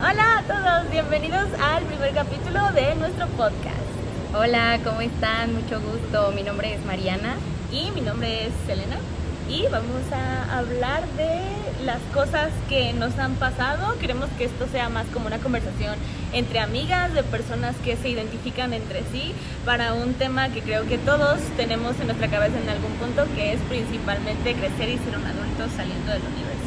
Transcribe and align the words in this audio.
Hola 0.00 0.38
a 0.38 0.42
todos, 0.42 0.92
bienvenidos 0.92 1.48
al 1.60 1.82
primer 1.82 2.14
capítulo 2.14 2.70
de 2.70 2.94
nuestro 2.94 3.26
podcast. 3.30 3.74
Hola, 4.32 4.78
¿cómo 4.84 5.00
están? 5.00 5.52
Mucho 5.52 5.80
gusto. 5.80 6.30
Mi 6.36 6.44
nombre 6.44 6.72
es 6.72 6.84
Mariana. 6.84 7.34
Y 7.72 7.90
mi 7.90 8.00
nombre 8.00 8.46
es 8.46 8.52
Selena. 8.64 8.94
Y 9.48 9.66
vamos 9.72 10.02
a 10.12 10.56
hablar 10.56 11.04
de 11.16 11.40
las 11.84 11.98
cosas 12.14 12.52
que 12.68 12.92
nos 12.92 13.18
han 13.18 13.34
pasado. 13.34 13.98
Queremos 13.98 14.30
que 14.38 14.44
esto 14.44 14.68
sea 14.68 14.88
más 14.88 15.04
como 15.08 15.26
una 15.26 15.38
conversación 15.38 15.96
entre 16.32 16.60
amigas, 16.60 17.12
de 17.12 17.24
personas 17.24 17.74
que 17.84 17.96
se 17.96 18.08
identifican 18.08 18.74
entre 18.74 19.02
sí, 19.10 19.34
para 19.64 19.94
un 19.94 20.14
tema 20.14 20.50
que 20.50 20.62
creo 20.62 20.86
que 20.86 20.98
todos 20.98 21.40
tenemos 21.56 21.98
en 21.98 22.06
nuestra 22.06 22.28
cabeza 22.28 22.60
en 22.60 22.68
algún 22.68 22.92
punto, 22.92 23.26
que 23.34 23.54
es 23.54 23.60
principalmente 23.62 24.54
crecer 24.54 24.90
y 24.90 24.98
ser 24.98 25.18
un 25.18 25.26
adulto 25.26 25.66
saliendo 25.76 26.12
de 26.12 26.20
la 26.20 26.28
universidad 26.28 26.57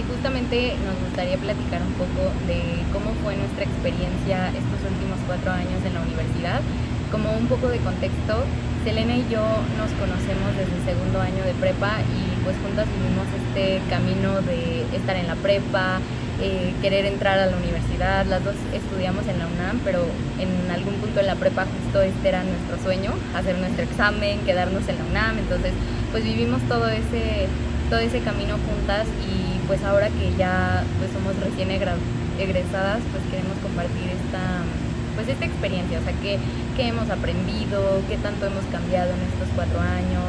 y 0.00 0.02
justamente 0.08 0.72
nos 0.88 0.96
gustaría 1.04 1.36
platicar 1.36 1.82
un 1.84 1.92
poco 2.00 2.32
de 2.48 2.80
cómo 2.92 3.12
fue 3.20 3.36
nuestra 3.36 3.64
experiencia 3.68 4.48
estos 4.48 4.80
últimos 4.88 5.20
cuatro 5.26 5.52
años 5.52 5.76
en 5.84 5.92
la 5.92 6.00
universidad. 6.00 6.60
Como 7.12 7.28
un 7.36 7.46
poco 7.46 7.68
de 7.68 7.78
contexto, 7.84 8.44
Selena 8.84 9.12
y 9.12 9.28
yo 9.28 9.44
nos 9.76 9.92
conocemos 10.00 10.56
desde 10.56 10.72
el 10.72 10.84
segundo 10.88 11.20
año 11.20 11.44
de 11.44 11.52
prepa 11.52 12.00
y 12.00 12.40
pues 12.44 12.56
juntas 12.64 12.88
vivimos 12.88 13.28
este 13.44 13.82
camino 13.90 14.40
de 14.40 14.88
estar 14.96 15.16
en 15.16 15.26
la 15.26 15.36
prepa, 15.36 16.00
eh, 16.40 16.72
querer 16.80 17.04
entrar 17.04 17.38
a 17.38 17.46
la 17.46 17.56
universidad. 17.56 18.24
Las 18.24 18.42
dos 18.42 18.56
estudiamos 18.72 19.26
en 19.28 19.38
la 19.38 19.46
UNAM, 19.52 19.80
pero 19.84 20.06
en 20.40 20.70
algún 20.70 20.94
punto 20.94 21.20
en 21.20 21.26
la 21.26 21.36
prepa 21.36 21.66
justo 21.68 22.00
este 22.00 22.28
era 22.28 22.40
nuestro 22.42 22.80
sueño, 22.80 23.12
hacer 23.36 23.58
nuestro 23.58 23.84
examen, 23.84 24.40
quedarnos 24.48 24.88
en 24.88 24.96
la 24.96 25.04
UNAM. 25.04 25.38
Entonces 25.38 25.74
pues 26.10 26.24
vivimos 26.24 26.62
todo 26.72 26.88
ese, 26.88 27.52
todo 27.90 28.00
ese 28.00 28.20
camino 28.20 28.56
juntas 28.64 29.04
y 29.28 29.59
pues 29.70 29.84
ahora 29.84 30.10
que 30.10 30.34
ya 30.36 30.82
pues 30.98 31.14
somos 31.14 31.38
recién 31.38 31.70
egresadas, 31.70 32.98
pues 33.14 33.22
queremos 33.30 33.54
compartir 33.62 34.02
esta 34.18 34.66
pues 35.14 35.28
esta 35.30 35.46
experiencia, 35.46 36.00
o 36.00 36.02
sea, 36.02 36.12
qué, 36.18 36.42
qué 36.74 36.88
hemos 36.88 37.06
aprendido, 37.08 38.02
qué 38.10 38.16
tanto 38.18 38.50
hemos 38.50 38.66
cambiado 38.74 39.14
en 39.14 39.22
estos 39.30 39.46
cuatro 39.54 39.78
años, 39.78 40.26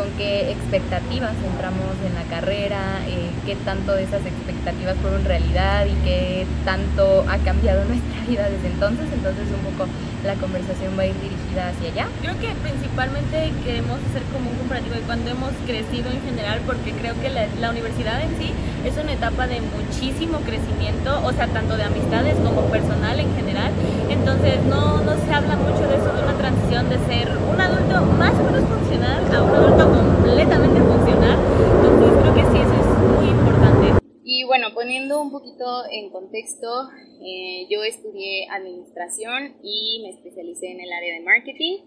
con 0.00 0.08
qué 0.16 0.50
expectativas 0.50 1.36
entramos 1.44 1.92
en 2.00 2.14
la 2.14 2.24
carrera, 2.32 3.04
eh, 3.06 3.28
qué 3.44 3.54
tanto 3.68 3.92
de 3.92 4.04
esas 4.04 4.24
expectativas 4.24 4.96
fueron 4.96 5.26
realidad 5.26 5.84
y 5.84 5.92
qué 6.06 6.46
tanto 6.64 7.26
ha 7.28 7.36
cambiado 7.44 7.84
nuestra 7.90 8.24
vida 8.26 8.48
desde 8.48 8.68
entonces. 8.68 9.04
Entonces 9.12 9.44
un 9.52 9.60
poco 9.68 9.90
la 10.24 10.34
conversación 10.40 10.96
va 10.96 11.02
a 11.02 11.06
ir 11.12 11.16
dirigida 11.20 11.68
hacia 11.68 11.92
allá. 11.92 12.08
Creo 12.22 12.32
que 12.40 12.48
principalmente 12.64 13.52
queremos 13.62 14.00
hacer 14.08 14.24
como 14.32 14.48
un 14.48 14.56
comparativo 14.56 14.94
de 14.94 15.02
cuando 15.02 15.30
hemos 15.30 15.52
crecido 15.66 16.08
en 16.08 16.22
general, 16.24 16.60
porque 16.64 16.92
creo 16.92 17.12
que 17.20 17.28
la, 17.28 17.44
la 17.60 17.68
universidad 17.68 18.22
en 18.24 18.32
sí 18.40 18.52
es 18.84 18.96
una 18.96 19.12
etapa 19.12 19.46
de 19.46 19.60
muchísimo 19.60 20.40
crecimiento, 20.40 21.20
o 21.24 21.32
sea, 21.32 21.46
tanto 21.48 21.76
de 21.76 21.84
amistades 21.84 22.36
como 22.40 22.64
personal 22.72 23.20
en 23.20 23.28
general. 23.36 23.72
Entonces 24.08 24.64
no, 24.64 25.04
no 25.04 25.12
se 25.12 25.28
habla 25.34 25.56
mucho 25.56 25.84
de 25.84 25.96
eso, 26.00 26.08
de 26.08 26.22
una 26.24 26.36
transición 26.40 26.88
de 26.88 26.96
ser 27.04 27.28
un 27.36 27.60
adulto 27.60 28.00
más 28.16 28.32
o 28.32 28.44
menos 28.44 28.64
funcional 28.64 29.20
a 29.34 29.42
un 29.42 29.54
adulto 29.54 29.89
completamente 29.90 30.80
funcional. 30.80 31.38
Entonces 31.74 32.10
creo 32.20 32.34
que 32.34 32.44
sí, 32.50 32.58
eso 32.62 32.76
es 32.78 32.88
muy 33.10 33.26
importante. 33.28 34.00
Y 34.24 34.44
bueno, 34.44 34.72
poniendo 34.74 35.20
un 35.20 35.30
poquito 35.30 35.84
en 35.90 36.10
contexto, 36.10 36.88
eh, 37.20 37.66
yo 37.70 37.82
estudié 37.82 38.48
administración 38.48 39.56
y 39.62 40.00
me 40.02 40.10
especialicé 40.10 40.70
en 40.70 40.80
el 40.80 40.92
área 40.92 41.14
de 41.14 41.20
marketing. 41.20 41.78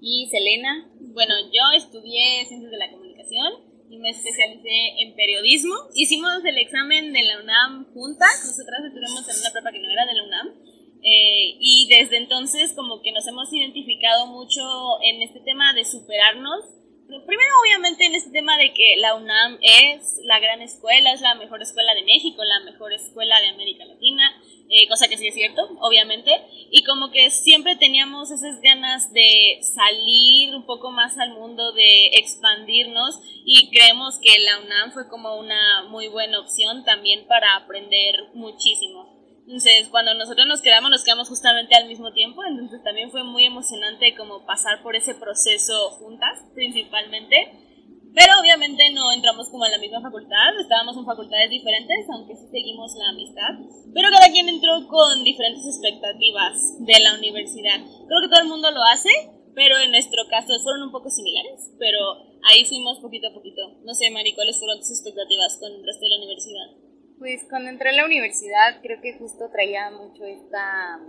Y 0.00 0.28
Selena. 0.30 0.88
Bueno, 1.12 1.34
yo 1.52 1.76
estudié 1.76 2.46
ciencias 2.46 2.70
de 2.70 2.78
la 2.78 2.90
comunicación 2.92 3.68
y 3.90 3.98
me 3.98 4.10
especialicé 4.10 5.02
en 5.02 5.16
periodismo. 5.16 5.74
Hicimos 5.94 6.44
el 6.44 6.58
examen 6.58 7.12
de 7.12 7.22
la 7.24 7.40
UNAM 7.42 7.92
juntas, 7.92 8.46
nosotras 8.46 8.84
estuvimos 8.86 9.26
en 9.28 9.40
una 9.40 9.50
prepa 9.50 9.72
que 9.72 9.80
no 9.80 9.90
era 9.90 10.06
de 10.06 10.14
la 10.14 10.24
UNAM. 10.24 10.48
Eh, 11.02 11.56
y 11.60 11.86
desde 11.88 12.16
entonces 12.16 12.72
como 12.74 13.02
que 13.02 13.12
nos 13.12 13.26
hemos 13.28 13.52
identificado 13.52 14.26
mucho 14.26 14.62
en 15.04 15.22
este 15.22 15.40
tema 15.40 15.72
de 15.72 15.84
superarnos 15.84 16.77
primero 17.08 17.50
obviamente 17.62 18.04
en 18.04 18.14
este 18.14 18.30
tema 18.30 18.58
de 18.58 18.74
que 18.74 18.96
la 18.98 19.14
UNAM 19.14 19.58
es 19.62 20.20
la 20.24 20.38
gran 20.40 20.60
escuela, 20.60 21.12
es 21.12 21.22
la 21.22 21.34
mejor 21.36 21.62
escuela 21.62 21.94
de 21.94 22.02
México, 22.02 22.44
la 22.44 22.70
mejor 22.70 22.92
escuela 22.92 23.40
de 23.40 23.48
América 23.48 23.86
Latina, 23.86 24.30
eh, 24.68 24.86
cosa 24.88 25.08
que 25.08 25.16
sí 25.16 25.26
es 25.26 25.34
cierto, 25.34 25.66
obviamente, 25.80 26.30
y 26.70 26.84
como 26.84 27.10
que 27.10 27.30
siempre 27.30 27.76
teníamos 27.76 28.30
esas 28.30 28.60
ganas 28.60 29.10
de 29.14 29.58
salir 29.62 30.54
un 30.54 30.66
poco 30.66 30.90
más 30.90 31.16
al 31.16 31.32
mundo, 31.32 31.72
de 31.72 32.08
expandirnos, 32.18 33.18
y 33.46 33.70
creemos 33.70 34.18
que 34.22 34.38
la 34.40 34.58
UNAM 34.58 34.92
fue 34.92 35.08
como 35.08 35.36
una 35.36 35.84
muy 35.88 36.08
buena 36.08 36.38
opción 36.40 36.84
también 36.84 37.26
para 37.26 37.56
aprender 37.56 38.28
muchísimo. 38.34 39.17
Entonces, 39.48 39.88
cuando 39.88 40.12
nosotros 40.12 40.44
nos 40.46 40.60
quedamos, 40.60 40.90
nos 40.90 41.02
quedamos 41.02 41.26
justamente 41.26 41.74
al 41.74 41.88
mismo 41.88 42.12
tiempo, 42.12 42.44
entonces 42.44 42.84
también 42.84 43.10
fue 43.10 43.24
muy 43.24 43.46
emocionante 43.46 44.14
como 44.14 44.44
pasar 44.44 44.82
por 44.82 44.94
ese 44.94 45.14
proceso 45.14 45.88
juntas, 45.96 46.44
principalmente. 46.52 47.56
Pero 48.12 48.38
obviamente 48.44 48.90
no 48.92 49.10
entramos 49.10 49.48
como 49.48 49.64
en 49.64 49.72
la 49.72 49.78
misma 49.78 50.02
facultad, 50.02 50.52
estábamos 50.60 50.98
en 50.98 51.06
facultades 51.06 51.48
diferentes, 51.48 52.04
aunque 52.12 52.36
sí 52.36 52.44
seguimos 52.52 52.92
la 52.92 53.08
amistad. 53.08 53.56
Pero 53.94 54.10
cada 54.12 54.28
quien 54.28 54.50
entró 54.50 54.86
con 54.86 55.24
diferentes 55.24 55.64
expectativas 55.64 56.84
de 56.84 57.00
la 57.00 57.16
universidad. 57.16 57.80
Creo 57.80 58.20
que 58.20 58.28
todo 58.28 58.42
el 58.42 58.52
mundo 58.52 58.70
lo 58.70 58.84
hace, 58.92 59.08
pero 59.54 59.78
en 59.78 59.92
nuestro 59.92 60.28
caso 60.28 60.52
fueron 60.62 60.82
un 60.82 60.92
poco 60.92 61.08
similares, 61.08 61.72
pero 61.78 62.36
ahí 62.52 62.66
fuimos 62.66 63.00
poquito 63.00 63.28
a 63.28 63.32
poquito. 63.32 63.80
No 63.80 63.94
sé, 63.94 64.10
Mari, 64.10 64.34
¿cuáles 64.34 64.58
fueron 64.58 64.76
tus 64.76 64.90
expectativas 64.90 65.56
con 65.56 65.72
el 65.72 65.86
resto 65.86 66.04
de 66.04 66.10
la 66.10 66.18
universidad? 66.18 66.87
Pues 67.18 67.44
cuando 67.50 67.68
entré 67.68 67.90
a 67.90 67.94
la 67.94 68.04
universidad 68.04 68.80
creo 68.80 69.00
que 69.00 69.18
justo 69.18 69.50
traía 69.50 69.90
mucho 69.90 70.24
esta, 70.24 71.00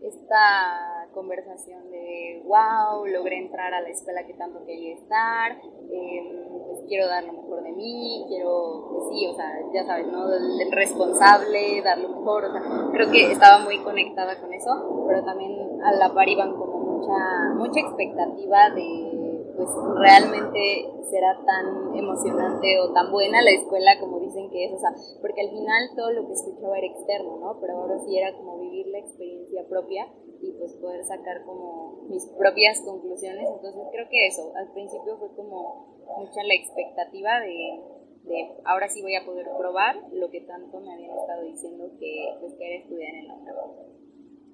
esta 0.00 1.08
conversación 1.12 1.90
de, 1.90 2.42
wow, 2.46 3.04
logré 3.04 3.36
entrar 3.36 3.74
a 3.74 3.82
la 3.82 3.90
escuela 3.90 4.26
que 4.26 4.32
tanto 4.32 4.64
quería 4.64 4.94
estar, 4.94 5.52
em, 5.52 6.48
pues 6.66 6.80
quiero 6.88 7.06
dar 7.06 7.24
lo 7.24 7.34
mejor 7.34 7.64
de 7.64 7.72
mí, 7.72 8.24
quiero, 8.28 8.88
pues 8.92 9.04
sí, 9.10 9.26
o 9.26 9.34
sea, 9.34 9.52
ya 9.74 9.84
sabes, 9.84 10.06
¿no? 10.06 10.32
El 10.32 10.72
responsable, 10.72 11.82
dar 11.82 11.98
lo 11.98 12.08
mejor, 12.08 12.46
o 12.46 12.52
sea, 12.52 12.62
creo 12.90 13.10
que 13.10 13.32
estaba 13.32 13.62
muy 13.62 13.78
conectada 13.82 14.40
con 14.40 14.54
eso, 14.54 15.04
pero 15.06 15.22
también 15.22 15.52
a 15.84 15.92
la 15.92 16.14
par 16.14 16.30
iban 16.30 16.56
como 16.56 16.78
mucha, 16.78 17.52
mucha 17.56 17.80
expectativa 17.80 18.70
de 18.70 19.21
pues 19.64 19.98
realmente 19.98 20.90
será 21.10 21.38
tan 21.44 21.94
emocionante 21.94 22.80
o 22.80 22.92
tan 22.92 23.10
buena 23.10 23.42
la 23.42 23.50
escuela 23.50 23.98
como 24.00 24.20
dicen 24.20 24.50
que 24.50 24.64
es, 24.64 24.72
o 24.72 24.78
sea, 24.78 24.90
porque 25.20 25.42
al 25.42 25.50
final 25.50 25.90
todo 25.94 26.12
lo 26.12 26.26
que 26.26 26.32
escuchaba 26.32 26.78
era 26.78 26.86
externo, 26.86 27.38
¿no? 27.38 27.60
Pero 27.60 27.78
ahora 27.78 27.98
sí 28.00 28.16
era 28.16 28.32
como 28.36 28.58
vivir 28.58 28.86
la 28.88 28.98
experiencia 28.98 29.66
propia 29.68 30.08
y 30.40 30.52
pues 30.52 30.74
poder 30.74 31.04
sacar 31.04 31.44
como 31.44 32.02
mis 32.08 32.26
propias 32.26 32.80
conclusiones, 32.80 33.48
entonces 33.48 33.82
creo 33.92 34.08
que 34.10 34.26
eso, 34.26 34.52
al 34.56 34.72
principio 34.72 35.16
fue 35.18 35.34
como 35.36 36.02
mucha 36.18 36.42
la 36.42 36.54
expectativa 36.54 37.40
de, 37.40 37.80
de 38.24 38.50
ahora 38.64 38.88
sí 38.88 39.02
voy 39.02 39.14
a 39.14 39.24
poder 39.24 39.46
probar 39.56 39.96
lo 40.12 40.30
que 40.30 40.40
tanto 40.40 40.80
me 40.80 40.92
habían 40.92 41.16
estado 41.16 41.42
diciendo 41.42 41.90
que 42.00 42.34
pues 42.40 42.54
que 42.54 42.66
era 42.66 42.82
estudiar 42.82 43.14
en 43.14 43.28
la 43.28 43.34
UNAM. 43.34 43.92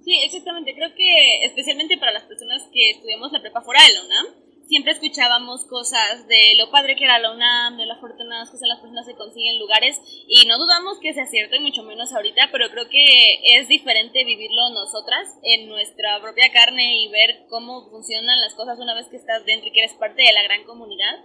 Sí, 0.08 0.14
exactamente. 0.24 0.74
Creo 0.74 0.94
que 0.94 1.44
especialmente 1.44 1.98
para 1.98 2.12
las 2.12 2.24
personas 2.24 2.66
que 2.72 2.90
estudiamos 2.90 3.32
la 3.32 3.42
prepa 3.42 3.60
fuera 3.60 3.80
escuchábamos 5.18 5.64
cosas 5.64 6.28
de 6.28 6.54
lo 6.58 6.70
padre 6.70 6.94
que 6.94 7.02
era 7.02 7.18
la 7.18 7.32
UNAM, 7.32 7.76
de 7.76 7.86
lo 7.86 7.94
afortunadas 7.94 8.52
que 8.52 8.56
son 8.56 8.68
las 8.68 8.78
personas 8.78 9.04
que 9.04 9.16
consiguen 9.16 9.58
lugares 9.58 10.00
y 10.28 10.46
no 10.46 10.58
dudamos 10.58 11.00
que 11.00 11.12
sea 11.12 11.26
cierto 11.26 11.56
y 11.56 11.60
mucho 11.60 11.82
menos 11.82 12.12
ahorita, 12.12 12.50
pero 12.52 12.70
creo 12.70 12.88
que 12.88 13.40
es 13.56 13.66
diferente 13.66 14.24
vivirlo 14.24 14.70
nosotras 14.70 15.26
en 15.42 15.68
nuestra 15.68 16.20
propia 16.20 16.52
carne 16.52 17.02
y 17.02 17.08
ver 17.08 17.46
cómo 17.48 17.90
funcionan 17.90 18.40
las 18.40 18.54
cosas 18.54 18.78
una 18.78 18.94
vez 18.94 19.08
que 19.08 19.16
estás 19.16 19.44
dentro 19.44 19.68
y 19.68 19.72
que 19.72 19.80
eres 19.80 19.94
parte 19.94 20.22
de 20.22 20.32
la 20.32 20.44
gran 20.44 20.62
comunidad 20.62 21.18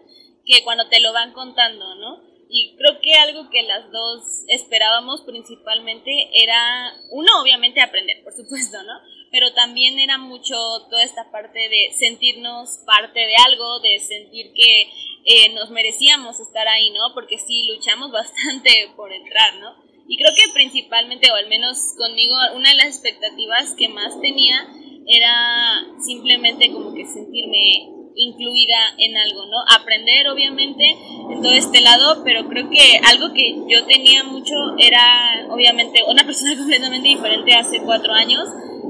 que 0.43 0.63
cuando 0.63 0.89
te 0.89 0.99
lo 0.99 1.13
van 1.13 1.31
contando, 1.33 1.93
¿no? 1.93 2.32
Y 2.55 2.75
creo 2.77 3.01
que 3.01 3.15
algo 3.15 3.49
que 3.49 3.63
las 3.63 3.91
dos 3.91 4.43
esperábamos 4.47 5.21
principalmente 5.21 6.29
era, 6.35 6.93
uno, 7.09 7.41
obviamente 7.41 7.81
aprender, 7.81 8.23
por 8.23 8.31
supuesto, 8.31 8.77
¿no? 8.83 8.93
Pero 9.31 9.51
también 9.53 9.97
era 9.97 10.19
mucho 10.19 10.53
toda 10.87 11.01
esta 11.01 11.31
parte 11.31 11.57
de 11.57 11.91
sentirnos 11.97 12.77
parte 12.85 13.21
de 13.21 13.35
algo, 13.47 13.79
de 13.79 13.99
sentir 13.99 14.53
que 14.53 14.87
eh, 15.25 15.49
nos 15.55 15.71
merecíamos 15.71 16.39
estar 16.39 16.67
ahí, 16.67 16.91
¿no? 16.91 17.15
Porque 17.15 17.39
sí, 17.39 17.63
luchamos 17.73 18.11
bastante 18.21 18.87
por 18.95 19.11
entrar, 19.11 19.55
¿no? 19.55 19.73
Y 20.07 20.15
creo 20.17 20.35
que 20.35 20.53
principalmente, 20.53 21.31
o 21.31 21.35
al 21.35 21.49
menos 21.49 21.95
conmigo, 21.97 22.35
una 22.53 22.69
de 22.69 22.75
las 22.75 22.85
expectativas 22.85 23.73
que 23.73 23.89
más 23.89 24.21
tenía 24.21 24.67
era 25.07 25.87
simplemente 26.05 26.71
como 26.71 26.93
que 26.93 27.07
sentirme 27.07 28.02
incluida 28.15 28.77
en 28.97 29.17
algo, 29.17 29.45
¿no? 29.45 29.57
Aprender, 29.79 30.27
obviamente, 30.27 30.83
en 31.29 31.41
todo 31.41 31.53
este 31.53 31.81
lado, 31.81 32.23
pero 32.23 32.47
creo 32.47 32.69
que 32.69 32.99
algo 33.03 33.33
que 33.33 33.55
yo 33.67 33.85
tenía 33.85 34.23
mucho 34.23 34.53
era, 34.77 35.47
obviamente, 35.49 36.03
una 36.07 36.23
persona 36.23 36.55
completamente 36.57 37.07
diferente 37.07 37.53
hace 37.53 37.81
cuatro 37.81 38.13
años. 38.13 38.47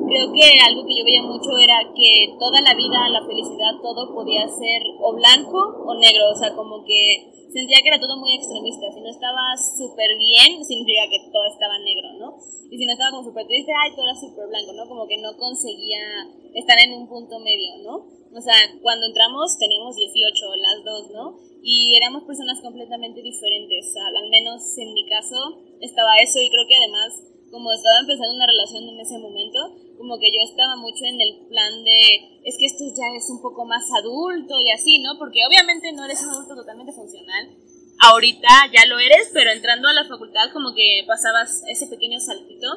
Creo 0.07 0.33
que 0.33 0.59
algo 0.59 0.85
que 0.85 0.97
yo 0.97 1.05
veía 1.05 1.23
mucho 1.23 1.57
era 1.57 1.79
que 1.95 2.35
toda 2.37 2.61
la 2.61 2.73
vida, 2.75 3.09
la 3.09 3.25
felicidad, 3.25 3.79
todo 3.81 4.13
podía 4.13 4.47
ser 4.47 4.83
o 4.99 5.15
blanco 5.15 5.57
o 5.57 5.95
negro, 5.95 6.31
o 6.31 6.35
sea, 6.35 6.53
como 6.55 6.83
que 6.83 7.49
sentía 7.53 7.77
que 7.81 7.89
era 7.89 7.99
todo 7.99 8.17
muy 8.17 8.33
extremista. 8.35 8.91
Si 8.91 8.99
no 8.99 9.09
estaba 9.09 9.55
súper 9.77 10.17
bien, 10.19 10.63
significa 10.65 11.07
que 11.09 11.31
todo 11.31 11.45
estaba 11.45 11.79
negro, 11.79 12.13
¿no? 12.19 12.35
y 12.73 12.77
si 12.77 12.85
no 12.87 12.93
estaba 12.93 13.11
como 13.11 13.23
súper 13.23 13.45
triste, 13.45 13.71
ay, 13.71 13.91
todo 13.93 14.09
era 14.09 14.19
súper 14.19 14.47
blanco, 14.47 14.73
¿no? 14.73 14.89
Como 14.89 15.05
que 15.05 15.21
no 15.21 15.37
conseguía 15.37 16.25
estar 16.55 16.79
en 16.79 16.97
un 16.97 17.07
punto 17.07 17.37
medio, 17.37 17.77
¿no? 17.85 18.01
O 18.35 18.41
sea, 18.41 18.55
cuando 18.81 19.05
entramos 19.05 19.57
teníamos 19.57 19.95
18, 19.95 20.55
las 20.55 20.83
dos, 20.83 21.11
¿no? 21.11 21.39
Y 21.61 21.95
éramos 21.95 22.23
personas 22.23 22.59
completamente 22.61 23.21
diferentes, 23.21 23.93
al 23.95 24.29
menos 24.29 24.77
en 24.77 24.93
mi 24.93 25.05
caso 25.05 25.61
estaba 25.79 26.17
eso 26.17 26.41
y 26.41 26.49
creo 26.49 26.67
que 26.67 26.75
además 26.75 27.23
como 27.53 27.71
estaba 27.71 27.99
empezando 27.99 28.33
una 28.33 28.47
relación 28.49 28.89
en 28.89 28.99
ese 28.99 29.19
momento, 29.19 29.59
como 29.95 30.17
que 30.17 30.33
yo 30.33 30.41
estaba 30.41 30.75
mucho 30.75 31.05
en 31.05 31.21
el 31.21 31.45
plan 31.47 31.83
de, 31.85 32.41
es 32.43 32.57
que 32.57 32.65
esto 32.65 32.83
ya 32.97 33.15
es 33.15 33.29
un 33.29 33.43
poco 33.43 33.63
más 33.63 33.85
adulto 33.95 34.55
y 34.65 34.71
así, 34.71 34.97
¿no? 34.97 35.19
Porque 35.19 35.45
obviamente 35.47 35.93
no 35.93 36.03
eres 36.03 36.23
un 36.23 36.31
adulto 36.31 36.55
totalmente 36.55 36.93
funcional, 36.93 37.55
ahorita 37.99 38.49
ya 38.73 38.87
lo 38.87 38.97
eres, 38.97 39.29
pero 39.33 39.51
entrando 39.51 39.87
a 39.87 39.93
la 39.93 40.05
facultad 40.05 40.51
como 40.51 40.73
que 40.73 41.03
pasabas 41.05 41.61
ese 41.69 41.85
pequeño 41.85 42.19
saltito. 42.19 42.67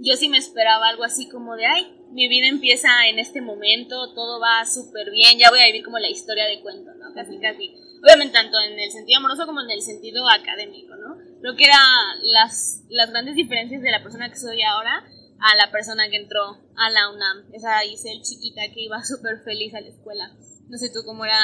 Yo 0.00 0.16
sí 0.16 0.28
me 0.28 0.38
esperaba 0.38 0.88
algo 0.88 1.04
así 1.04 1.28
como 1.28 1.54
de, 1.54 1.66
ay, 1.66 1.86
mi 2.14 2.28
vida 2.28 2.46
empieza 2.46 2.88
en 3.08 3.18
este 3.18 3.40
momento, 3.40 4.14
todo 4.14 4.40
va 4.40 4.64
súper 4.64 5.10
bien, 5.10 5.36
ya 5.36 5.50
voy 5.50 5.60
a 5.60 5.66
vivir 5.66 5.84
como 5.84 5.98
la 5.98 6.08
historia 6.08 6.44
de 6.46 6.60
cuento, 6.62 6.94
¿no? 6.94 7.12
Casi, 7.12 7.38
casi. 7.40 7.74
Obviamente 8.02 8.34
tanto 8.34 8.56
en 8.60 8.78
el 8.78 8.90
sentido 8.90 9.18
amoroso 9.18 9.46
como 9.46 9.60
en 9.60 9.70
el 9.70 9.82
sentido 9.82 10.28
académico, 10.28 10.94
¿no? 10.94 11.16
Creo 11.40 11.56
que 11.56 11.64
eran 11.64 11.82
las, 12.22 12.84
las 12.88 13.10
grandes 13.10 13.34
diferencias 13.34 13.82
de 13.82 13.90
la 13.90 14.02
persona 14.02 14.30
que 14.30 14.36
soy 14.36 14.62
ahora 14.62 15.04
a 15.40 15.56
la 15.56 15.72
persona 15.72 16.08
que 16.08 16.16
entró 16.16 16.40
a 16.76 16.90
la 16.90 17.10
UNAM, 17.10 17.52
esa 17.52 17.84
Isel 17.84 18.22
chiquita 18.22 18.62
que 18.72 18.82
iba 18.82 19.02
súper 19.04 19.42
feliz 19.44 19.74
a 19.74 19.80
la 19.80 19.88
escuela. 19.88 20.30
No 20.68 20.78
sé 20.78 20.90
tú 20.90 21.00
cómo 21.04 21.24
era 21.24 21.38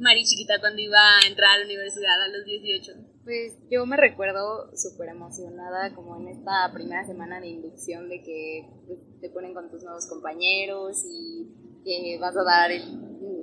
Mari 0.00 0.24
chiquita 0.24 0.58
cuando 0.58 0.82
iba 0.82 0.98
a 0.98 1.26
entrar 1.26 1.52
a 1.52 1.58
la 1.58 1.64
universidad 1.64 2.20
a 2.20 2.28
los 2.28 2.44
18. 2.44 3.15
Pues 3.26 3.58
yo 3.68 3.84
me 3.86 3.96
recuerdo 3.96 4.70
súper 4.76 5.08
emocionada 5.08 5.92
como 5.96 6.14
en 6.14 6.28
esta 6.28 6.70
primera 6.72 7.04
semana 7.04 7.40
de 7.40 7.48
inducción 7.48 8.08
de 8.08 8.22
que 8.22 8.70
pues, 8.86 9.00
te 9.20 9.28
ponen 9.30 9.52
con 9.52 9.68
tus 9.68 9.82
nuevos 9.82 10.06
compañeros 10.06 11.04
y 11.04 11.48
que 11.84 12.18
vas 12.20 12.36
a 12.36 12.44
dar 12.44 12.70
el 12.70 12.84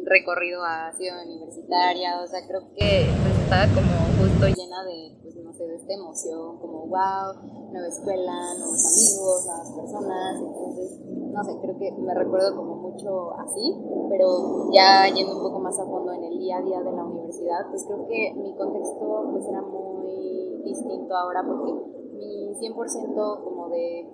recorrido 0.05 0.63
a 0.63 0.93
Ciudad 0.93 1.25
Universitaria, 1.25 2.21
o 2.21 2.27
sea, 2.27 2.47
creo 2.47 2.61
que 2.73 3.09
pues, 3.23 3.39
estaba 3.43 3.65
como 3.75 4.02
llena 4.47 4.83
de, 4.83 5.17
pues 5.21 5.35
no 5.37 5.53
sé, 5.53 5.67
de 5.67 5.75
esta 5.75 5.93
emoción, 5.93 6.57
como 6.59 6.87
wow, 6.87 7.33
nueva 7.71 7.87
escuela, 7.87 8.53
nuevos 8.57 8.85
amigos, 8.85 9.45
nuevas 9.45 9.71
personas, 9.71 10.41
entonces 10.41 10.99
no 11.05 11.43
sé, 11.43 11.57
creo 11.61 11.77
que 11.77 11.91
me 11.91 12.13
recuerdo 12.13 12.55
como 12.55 12.75
mucho 12.75 13.33
así, 13.39 13.75
pero 14.09 14.71
ya 14.71 15.07
yendo 15.13 15.37
un 15.37 15.43
poco 15.43 15.59
más 15.59 15.79
a 15.79 15.85
fondo 15.85 16.13
en 16.13 16.23
el 16.23 16.37
día 16.39 16.57
a 16.57 16.61
día 16.61 16.81
de 16.81 16.91
la 16.91 17.03
universidad, 17.03 17.69
pues 17.69 17.85
creo 17.85 18.07
que 18.07 18.33
mi 18.35 18.55
contexto 18.55 19.29
pues 19.31 19.47
era 19.47 19.61
muy 19.61 20.61
distinto 20.63 21.15
ahora 21.15 21.43
porque 21.45 21.73
mi 22.13 22.53
100% 22.55 23.43
como 23.43 23.69
de 23.69 24.09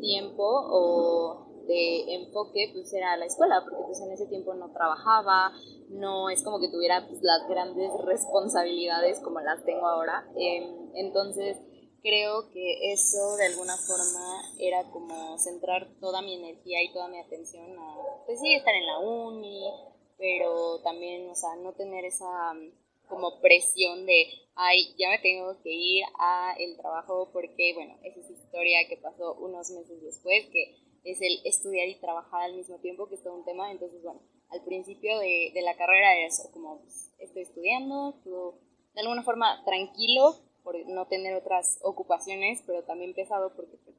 tiempo 0.00 0.44
o 0.44 1.47
de 1.68 2.14
enfoque 2.14 2.70
pues 2.72 2.92
era 2.92 3.16
la 3.16 3.26
escuela, 3.26 3.62
porque 3.62 3.84
pues 3.86 4.00
en 4.00 4.10
ese 4.10 4.26
tiempo 4.26 4.54
no 4.54 4.72
trabajaba, 4.72 5.52
no 5.90 6.30
es 6.30 6.42
como 6.42 6.58
que 6.58 6.68
tuviera 6.68 7.06
pues, 7.06 7.22
las 7.22 7.46
grandes 7.48 7.92
responsabilidades 8.04 9.20
como 9.20 9.40
las 9.40 9.64
tengo 9.64 9.86
ahora, 9.86 10.26
em, 10.36 10.90
entonces 10.94 11.58
creo 12.02 12.50
que 12.50 12.92
eso 12.92 13.36
de 13.36 13.46
alguna 13.46 13.76
forma 13.76 14.42
era 14.58 14.90
como 14.90 15.38
centrar 15.38 15.88
toda 16.00 16.22
mi 16.22 16.34
energía 16.34 16.82
y 16.82 16.92
toda 16.92 17.08
mi 17.08 17.18
atención 17.20 17.78
a, 17.78 17.96
pues 18.26 18.40
sí, 18.40 18.54
estar 18.54 18.74
en 18.74 18.86
la 18.86 18.98
uni, 18.98 19.64
pero 20.16 20.80
también, 20.80 21.28
o 21.28 21.34
sea, 21.34 21.54
no 21.56 21.72
tener 21.74 22.04
esa 22.04 22.54
mm, 22.54 22.72
como 23.08 23.40
presión 23.40 24.06
de, 24.06 24.24
ay, 24.54 24.94
ya 24.98 25.10
me 25.10 25.18
tengo 25.18 25.54
que 25.62 25.70
ir 25.70 26.04
a 26.18 26.54
el 26.58 26.76
trabajo 26.76 27.30
porque, 27.32 27.72
bueno, 27.74 27.94
esa 28.02 28.20
es 28.20 28.30
historia 28.30 28.78
que 28.88 28.96
pasó 28.96 29.34
unos 29.34 29.70
meses 29.70 30.02
después, 30.02 30.46
que 30.52 30.76
es 31.10 31.20
el 31.20 31.40
estudiar 31.44 31.88
y 31.88 32.00
trabajar 32.00 32.42
al 32.42 32.54
mismo 32.54 32.78
tiempo, 32.78 33.08
que 33.08 33.16
es 33.16 33.22
todo 33.22 33.34
un 33.34 33.44
tema, 33.44 33.70
entonces, 33.70 34.02
bueno, 34.02 34.20
al 34.50 34.64
principio 34.64 35.18
de, 35.18 35.50
de 35.54 35.62
la 35.62 35.76
carrera 35.76 36.14
era 36.14 36.26
eso, 36.26 36.50
como 36.52 36.80
pues, 36.80 37.12
estoy 37.18 37.42
estudiando, 37.42 38.14
todo 38.24 38.58
de 38.94 39.02
alguna 39.02 39.22
forma 39.22 39.62
tranquilo, 39.64 40.34
por 40.64 40.76
no 40.86 41.06
tener 41.06 41.34
otras 41.34 41.78
ocupaciones, 41.82 42.62
pero 42.66 42.82
también 42.84 43.14
pesado 43.14 43.54
porque 43.54 43.76
pues, 43.84 43.96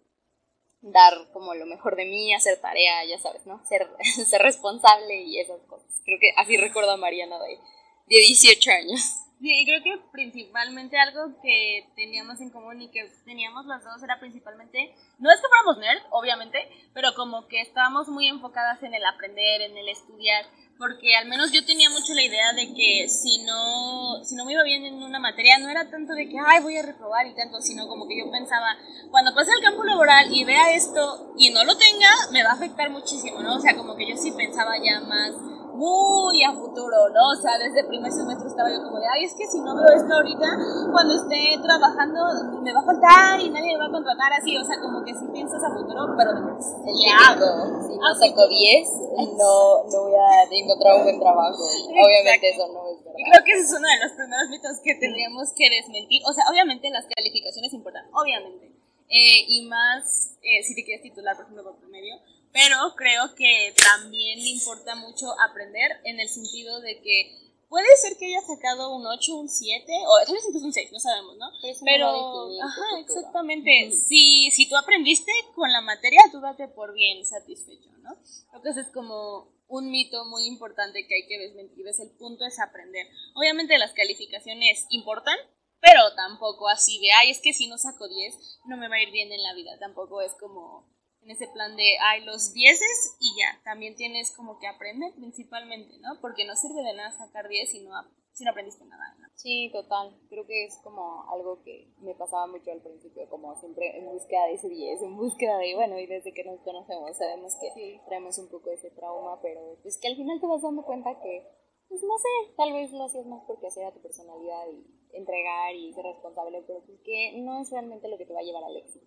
dar 0.82 1.14
como 1.32 1.54
lo 1.56 1.66
mejor 1.66 1.96
de 1.96 2.06
mí, 2.06 2.34
hacer 2.34 2.60
tarea, 2.60 3.06
ya 3.06 3.18
sabes, 3.18 3.46
¿no? 3.46 3.64
Ser, 3.66 3.88
ser 4.28 4.42
responsable 4.42 5.24
y 5.24 5.40
esas 5.40 5.62
cosas. 5.62 5.90
Creo 6.04 6.20
que 6.20 6.32
así 6.38 6.58
recuerdo 6.58 6.92
a 6.92 6.98
Mariana 6.98 7.40
de 7.40 7.60
18 8.08 8.72
años. 8.72 9.02
Sí, 9.42 9.64
creo 9.66 9.82
que 9.82 10.04
principalmente 10.12 10.98
algo 11.00 11.40
que 11.42 11.88
teníamos 11.96 12.42
en 12.42 12.50
común 12.50 12.82
y 12.82 12.90
que 12.90 13.10
teníamos 13.24 13.66
las 13.68 13.82
dos 13.86 14.04
era 14.04 14.20
principalmente, 14.20 14.94
no 15.18 15.32
es 15.32 15.40
que 15.40 15.48
fuéramos 15.48 15.78
nerd, 15.78 16.02
obviamente, 16.12 16.58
pero 16.94 17.16
como 17.16 17.48
que 17.48 17.62
estábamos 17.62 18.10
muy 18.10 18.28
enfocadas 18.28 18.84
en 18.84 18.94
el 18.94 19.06
aprender, 19.06 19.62
en 19.62 19.78
el 19.78 19.88
estudiar, 19.88 20.46
porque 20.78 21.16
al 21.16 21.30
menos 21.30 21.54
yo 21.54 21.66
tenía 21.66 21.90
mucho 21.90 22.14
la 22.16 22.24
idea 22.24 22.52
de 22.52 22.74
que 22.74 23.08
si 23.08 23.44
no, 23.44 24.22
si 24.26 24.36
no 24.36 24.44
me 24.44 24.52
iba 24.52 24.64
bien 24.64 24.84
en 24.84 25.02
una 25.02 25.20
materia, 25.20 25.58
no 25.58 25.70
era 25.70 25.90
tanto 25.90 26.14
de 26.16 26.28
que, 26.28 26.36
ay, 26.46 26.62
voy 26.62 26.76
a 26.76 26.84
reprobar 26.84 27.26
y 27.26 27.34
tanto, 27.34 27.62
sino 27.62 27.88
como 27.88 28.10
que 28.10 28.20
yo 28.20 28.30
pensaba, 28.30 28.76
cuando 29.10 29.34
pase 29.34 29.52
al 29.54 29.62
campo 29.62 29.86
laboral 29.86 30.28
y 30.36 30.44
vea 30.44 30.74
esto 30.74 31.34
y 31.38 31.50
no 31.52 31.64
lo 31.64 31.78
tenga, 31.78 32.10
me 32.34 32.44
va 32.44 32.50
a 32.50 32.56
afectar 32.56 32.90
muchísimo, 32.90 33.42
¿no? 33.42 33.56
O 33.56 33.62
sea, 33.62 33.78
como 33.78 33.96
que 33.96 34.10
yo 34.10 34.18
sí 34.18 34.34
pensaba 34.34 34.74
ya 34.84 35.00
más 35.00 35.34
muy 35.80 36.44
a 36.44 36.52
futuro, 36.52 37.08
¿no? 37.16 37.24
O 37.32 37.40
sea, 37.40 37.56
desde 37.58 37.82
el 37.82 37.88
primer 37.88 38.12
semestre 38.12 38.52
estaba 38.52 38.68
yo 38.68 38.84
como 38.84 39.00
de, 39.00 39.08
ay, 39.08 39.24
es 39.24 39.34
que 39.34 39.48
si 39.48 39.64
no 39.64 39.72
veo 39.72 39.88
esto 39.96 40.12
ahorita, 40.12 40.48
cuando 40.92 41.16
esté 41.16 41.56
trabajando 41.64 42.20
me 42.60 42.74
va 42.76 42.84
a 42.84 42.86
faltar 42.86 43.40
y 43.40 43.50
nadie 43.50 43.80
me 43.80 43.80
va 43.80 43.88
a 43.88 43.96
contratar 43.96 44.34
así, 44.34 44.58
o 44.60 44.64
sea, 44.68 44.76
como 44.84 45.00
que 45.08 45.16
sí 45.16 45.24
piensas 45.32 45.64
a 45.64 45.72
futuro, 45.72 46.04
pero 46.20 46.36
de 46.36 46.92
el 46.92 47.00
hago. 47.16 47.80
Si 47.88 47.96
no 47.96 48.12
saco 48.12 48.44
10, 48.44 49.40
no, 49.40 49.88
no 49.88 49.98
voy 50.04 50.20
a 50.20 50.44
encontrar 50.52 51.00
un 51.00 51.04
buen 51.08 51.20
trabajo. 51.20 51.64
Obviamente 51.64 52.50
eso 52.52 52.68
no 52.68 52.84
es 52.92 53.00
verdad. 53.00 53.16
Y 53.16 53.24
creo 53.24 53.44
que 53.46 53.52
ese 53.56 53.64
es 53.64 53.72
uno 53.72 53.88
de 53.88 54.00
los 54.04 54.12
primeros 54.20 54.50
mitos 54.52 54.76
que 54.84 54.96
tendríamos 55.00 55.48
que 55.56 55.70
desmentir. 55.72 56.22
O 56.28 56.34
sea, 56.34 56.44
obviamente 56.52 56.92
las 56.92 57.08
calificaciones 57.08 57.72
importan, 57.72 58.04
obviamente. 58.12 58.68
Eh, 59.10 59.42
y 59.48 59.66
más 59.66 60.38
eh, 60.44 60.62
si 60.62 60.76
te 60.76 60.84
quieres 60.84 61.02
titular, 61.02 61.36
por 61.36 61.46
ejemplo, 61.46 61.64
por 61.64 61.80
promedio 61.80 62.20
pero 62.52 62.96
creo 62.96 63.36
que 63.36 63.74
también 63.84 64.40
le 64.40 64.50
importa 64.50 64.96
mucho 64.96 65.28
aprender 65.40 66.00
en 66.04 66.20
el 66.20 66.30
sentido 66.30 66.82
de 66.82 67.02
que 67.02 67.50
puede 67.70 67.88
ser 67.98 68.18
que 68.18 68.26
haya 68.26 68.42
sacado 68.42 68.96
un 68.96 69.06
8, 69.06 69.36
un 69.36 69.48
7, 69.48 69.94
o 70.08 70.26
tal 70.26 70.34
vez 70.34 70.44
incluso 70.48 70.66
un 70.66 70.74
6, 70.74 70.92
no 70.92 71.00
sabemos, 71.00 71.38
¿no? 71.38 71.52
Pero, 71.86 72.50
ajá, 72.62 73.00
exactamente. 73.00 73.92
si, 73.92 74.50
si 74.52 74.68
tú 74.68 74.76
aprendiste 74.76 75.32
con 75.56 75.72
la 75.72 75.82
materia, 75.82 76.22
tú 76.32 76.42
date 76.42 76.68
por 76.68 76.94
bien 76.94 77.26
satisfecho, 77.26 77.92
¿no? 78.02 78.18
Eso 78.66 78.80
es 78.80 78.88
como 78.92 79.54
un 79.68 79.92
mito 79.92 80.26
muy 80.26 80.48
importante 80.48 81.06
que 81.08 81.16
hay 81.16 81.28
que 81.28 81.38
desmentir, 81.38 81.88
es 81.88 82.00
el 82.00 82.10
punto 82.18 82.44
es 82.46 82.60
aprender. 82.60 83.08
Obviamente 83.36 83.78
las 83.78 83.94
calificaciones 83.94 84.88
importan, 84.90 85.38
pero 85.80 86.02
tampoco 86.16 86.68
así 86.68 87.00
de, 87.00 87.12
ay, 87.12 87.30
es 87.30 87.40
que 87.40 87.54
si 87.54 87.68
no 87.68 87.78
saco 87.78 88.08
10, 88.08 88.60
no 88.66 88.78
me 88.78 88.90
va 88.90 88.96
a 88.96 89.04
ir 89.04 89.12
bien 89.12 89.32
en 89.32 89.44
la 89.44 89.54
vida, 89.54 89.78
tampoco 89.80 90.22
es 90.22 90.34
como 90.40 90.90
en 91.22 91.32
ese 91.32 91.48
plan 91.48 91.76
de, 91.76 91.98
hay 92.02 92.24
los 92.26 92.54
dieces 92.54 93.18
y 93.20 93.40
ya, 93.40 93.62
también 93.64 93.96
tienes 93.96 94.36
como 94.36 94.60
que 94.60 94.68
aprender 94.68 95.14
principalmente, 95.16 95.98
¿no? 96.00 96.20
Porque 96.22 96.46
no 96.46 96.56
sirve 96.56 96.82
de 96.82 96.94
nada 96.94 97.12
sacar 97.12 97.48
diez 97.48 97.72
si 97.72 97.82
no, 97.82 97.92
si 98.32 98.44
no 98.44 98.52
aprendiste 98.52 98.86
nada, 98.86 99.16
¿no? 99.20 99.28
Sí, 99.36 99.70
total. 99.72 100.18
Creo 100.30 100.46
que 100.46 100.66
es 100.66 100.78
como 100.84 101.30
algo 101.30 101.62
que 101.64 101.94
me 102.00 102.16
pasaba 102.16 102.48
mucho 102.48 102.72
al 102.72 102.82
principio, 102.82 103.30
como 103.30 103.56
siempre 103.56 103.98
en 103.98 104.06
búsqueda 104.06 104.46
de 104.48 104.54
ese 104.54 104.70
10, 104.70 105.02
en 105.02 105.18
búsqueda 105.18 105.58
de, 105.58 105.76
bueno, 105.76 106.00
y 106.00 106.08
desde 106.08 106.34
que 106.34 106.44
nos 106.44 106.62
conocemos 106.62 107.18
sabemos 107.18 107.56
que 107.56 108.02
traemos 108.08 108.38
un 108.38 108.50
poco 108.50 108.72
ese 108.72 108.92
trauma, 108.92 109.40
pero 109.42 109.78
pues 109.82 109.98
que 109.98 110.08
al 110.08 110.16
final 110.16 110.40
te 110.40 110.48
vas 110.48 110.62
dando 110.62 110.84
cuenta 110.84 111.20
que, 111.22 111.48
pues 111.90 112.02
no 112.04 112.18
sé, 112.18 112.54
tal 112.56 112.74
vez 112.74 112.92
lo 112.92 113.06
hacías 113.06 113.26
más 113.26 113.44
porque 113.46 113.68
hacía 113.68 113.92
tu 113.92 114.02
personalidad 114.02 114.68
y 114.72 115.18
entregar 115.18 115.76
y 115.76 115.94
ser 115.94 116.06
responsable, 116.06 116.64
pero 116.66 116.82
pues 116.86 117.00
que 117.04 117.42
no 117.42 117.62
es 117.62 117.70
realmente 117.72 118.08
lo 118.08 118.18
que 118.18 118.26
te 118.26 118.34
va 118.34 118.40
a 118.40 118.44
llevar 118.44 118.64
al 118.64 118.78
éxito. 118.78 119.06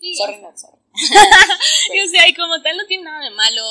Sorry, 0.00 0.40
not 0.40 0.56
sorry. 0.56 0.78
Yo 1.94 2.06
sé, 2.06 2.28
y 2.28 2.34
como 2.34 2.60
tal 2.62 2.76
no 2.76 2.86
tiene 2.86 3.04
nada 3.04 3.22
de 3.22 3.30
malo 3.30 3.62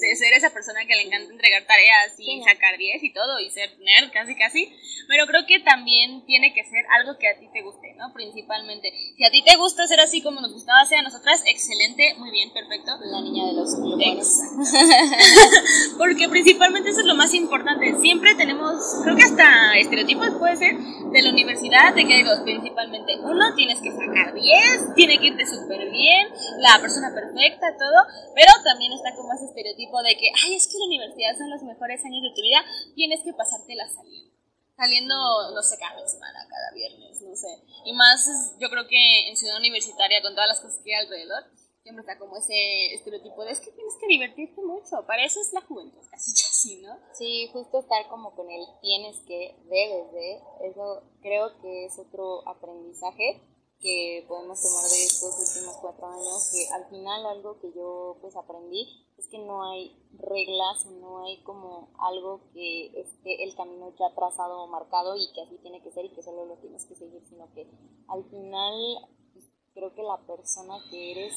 de 0.00 0.16
ser 0.16 0.32
esa 0.34 0.50
persona 0.50 0.84
que 0.86 0.96
le 0.96 1.02
encanta 1.02 1.32
entregar 1.32 1.64
tareas 1.66 2.12
y 2.18 2.42
sacar 2.42 2.76
10 2.76 3.02
y 3.02 3.12
todo 3.12 3.40
y 3.40 3.50
ser 3.50 3.78
nerd 3.78 4.10
casi 4.12 4.36
casi, 4.36 4.72
pero 5.08 5.26
creo 5.26 5.46
que 5.46 5.60
también 5.60 6.24
tiene 6.26 6.52
que 6.52 6.64
ser 6.64 6.84
algo 6.98 7.18
que 7.18 7.28
a 7.28 7.38
ti 7.38 7.48
te 7.52 7.62
guste, 7.62 7.94
¿no? 7.96 8.12
Principalmente. 8.12 8.92
Si 9.16 9.24
a 9.24 9.30
ti 9.30 9.42
te 9.42 9.56
gusta 9.56 9.86
ser 9.86 10.00
así 10.00 10.22
como 10.22 10.40
nos 10.40 10.52
gustaba 10.52 10.80
hacer 10.80 10.98
a 10.98 11.02
nosotras, 11.02 11.42
excelente, 11.46 12.14
muy 12.18 12.30
bien, 12.30 12.52
perfecto. 12.52 12.92
La 13.04 13.20
niña 13.20 13.46
de 13.46 13.52
los 13.52 13.74
Porque 15.98 16.28
principalmente 16.28 16.90
eso 16.90 17.00
es 17.00 17.06
lo 17.06 17.14
más 17.14 17.34
importante. 17.34 17.94
Siempre 18.00 18.34
tenemos, 18.34 18.74
creo 19.02 19.16
que 19.16 19.22
hasta 19.22 19.78
estereotipos 19.78 20.30
puede 20.38 20.56
ser, 20.56 20.76
de 21.14 21.22
la 21.22 21.30
universidad, 21.30 21.94
de 21.94 22.04
que 22.04 22.12
hay 22.12 22.22
dos 22.24 22.40
principalmente. 22.40 23.14
Uno, 23.22 23.54
tienes 23.54 23.80
que 23.80 23.92
sacar 23.92 24.34
10, 24.34 24.94
tiene 24.96 25.18
que 25.20 25.26
irte 25.26 25.46
súper 25.46 25.88
bien, 25.88 26.26
la 26.58 26.80
persona 26.80 27.14
perfecta, 27.14 27.70
todo, 27.78 28.02
pero 28.34 28.50
también 28.64 28.92
está 28.92 29.14
como 29.14 29.32
ese 29.32 29.46
estereotipo 29.46 30.02
de 30.02 30.16
que, 30.18 30.26
ay, 30.42 30.56
es 30.56 30.66
que 30.66 30.76
la 30.76 30.86
universidad 30.86 31.38
son 31.38 31.50
los 31.50 31.62
mejores 31.62 32.04
años 32.04 32.20
de 32.20 32.34
tu 32.34 32.42
vida, 32.42 32.64
tienes 32.96 33.22
que 33.22 33.32
pasártela 33.32 33.86
saliendo. 33.88 34.34
Saliendo, 34.76 35.14
no 35.54 35.62
sé, 35.62 35.78
cada 35.78 36.02
semana, 36.04 36.48
cada 36.50 36.74
viernes, 36.74 37.22
no 37.22 37.36
sé. 37.36 37.62
Y 37.84 37.92
más, 37.92 38.56
yo 38.58 38.68
creo 38.68 38.88
que 38.88 39.28
en 39.28 39.36
Ciudad 39.36 39.58
Universitaria, 39.58 40.20
con 40.20 40.34
todas 40.34 40.48
las 40.48 40.58
cosas 40.58 40.80
que 40.82 40.96
hay 40.96 41.06
alrededor, 41.06 41.44
siempre 41.84 42.00
está 42.00 42.18
como 42.18 42.36
ese 42.38 42.94
estereotipo 42.94 43.44
de 43.44 43.52
es 43.52 43.60
que 43.60 43.70
tienes 43.70 43.94
que 44.00 44.06
divertirte 44.06 44.62
mucho, 44.62 45.04
para 45.06 45.24
eso 45.24 45.38
es 45.40 45.52
la 45.52 45.60
juventud, 45.60 46.00
casi 46.10 46.30
así, 46.48 46.82
¿no? 46.82 46.96
Sí, 47.12 47.48
justo 47.52 47.78
estar 47.78 48.08
como 48.08 48.34
con 48.34 48.50
el 48.50 48.64
tienes 48.80 49.20
que, 49.26 49.54
debes 49.68 50.12
de, 50.12 50.40
eso 50.66 51.02
creo 51.20 51.60
que 51.60 51.84
es 51.84 51.98
otro 51.98 52.48
aprendizaje 52.48 53.42
que 53.80 54.24
podemos 54.26 54.62
tomar 54.62 54.84
de 54.84 55.04
estos 55.04 55.38
últimos 55.38 55.76
cuatro 55.82 56.06
años, 56.06 56.50
que 56.50 56.74
al 56.74 56.88
final 56.88 57.26
algo 57.26 57.60
que 57.60 57.70
yo 57.76 58.16
pues 58.22 58.34
aprendí 58.34 59.04
es 59.18 59.28
que 59.28 59.38
no 59.38 59.70
hay 59.70 59.94
reglas, 60.14 60.86
no 60.86 61.22
hay 61.22 61.42
como 61.42 61.90
algo 61.98 62.40
que 62.54 62.98
esté 62.98 63.44
el 63.44 63.54
camino 63.54 63.92
ya 63.98 64.14
trazado 64.14 64.62
o 64.62 64.68
marcado 64.68 65.16
y 65.16 65.30
que 65.34 65.42
así 65.42 65.58
tiene 65.58 65.82
que 65.82 65.92
ser 65.92 66.06
y 66.06 66.14
que 66.14 66.22
solo 66.22 66.46
lo 66.46 66.56
tienes 66.56 66.86
que 66.86 66.94
seguir, 66.94 67.22
sino 67.28 67.52
que 67.52 67.68
al 68.08 68.24
final 68.30 69.06
pues, 69.34 69.44
creo 69.74 69.94
que 69.94 70.02
la 70.02 70.16
persona 70.26 70.78
que 70.88 71.12
eres 71.12 71.34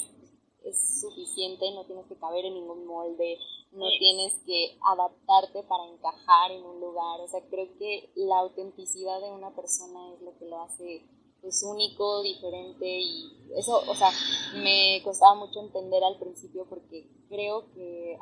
es 0.69 1.01
suficiente, 1.01 1.71
no 1.71 1.85
tienes 1.85 2.05
que 2.07 2.17
caber 2.17 2.45
en 2.45 2.55
ningún 2.55 2.85
molde, 2.85 3.37
no 3.71 3.85
tienes 3.99 4.33
que 4.45 4.77
adaptarte 4.81 5.63
para 5.63 5.85
encajar 5.87 6.51
en 6.51 6.63
un 6.63 6.79
lugar, 6.79 7.21
o 7.21 7.27
sea, 7.27 7.41
creo 7.49 7.67
que 7.77 8.09
la 8.15 8.39
autenticidad 8.39 9.21
de 9.21 9.31
una 9.31 9.55
persona 9.55 10.13
es 10.13 10.21
lo 10.21 10.37
que 10.37 10.45
lo 10.45 10.61
hace 10.61 11.05
pues 11.41 11.63
único, 11.63 12.23
diferente 12.23 12.99
y 12.99 13.31
eso, 13.55 13.81
o 13.87 13.95
sea, 13.95 14.09
me 14.55 15.01
costaba 15.03 15.35
mucho 15.35 15.59
entender 15.61 16.03
al 16.03 16.17
principio 16.17 16.65
porque 16.67 17.07
creo 17.29 17.71
que 17.73 18.17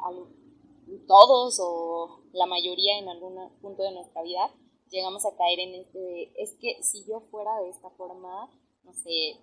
todos 1.08 1.60
o 1.62 2.22
la 2.34 2.46
mayoría 2.46 2.98
en 3.00 3.10
algún 3.10 3.36
punto 3.62 3.84
de 3.84 3.92
nuestra 3.92 4.22
vida 4.22 4.52
llegamos 4.90 5.26
a 5.26 5.36
caer 5.36 5.60
en 5.60 5.76
este, 5.76 6.42
es 6.42 6.56
que 6.60 6.82
si 6.84 7.06
yo 7.06 7.22
fuera 7.32 7.60
de 7.62 7.70
esta 7.70 7.90
forma, 7.92 8.50
no 8.86 8.94
sé, 8.94 9.42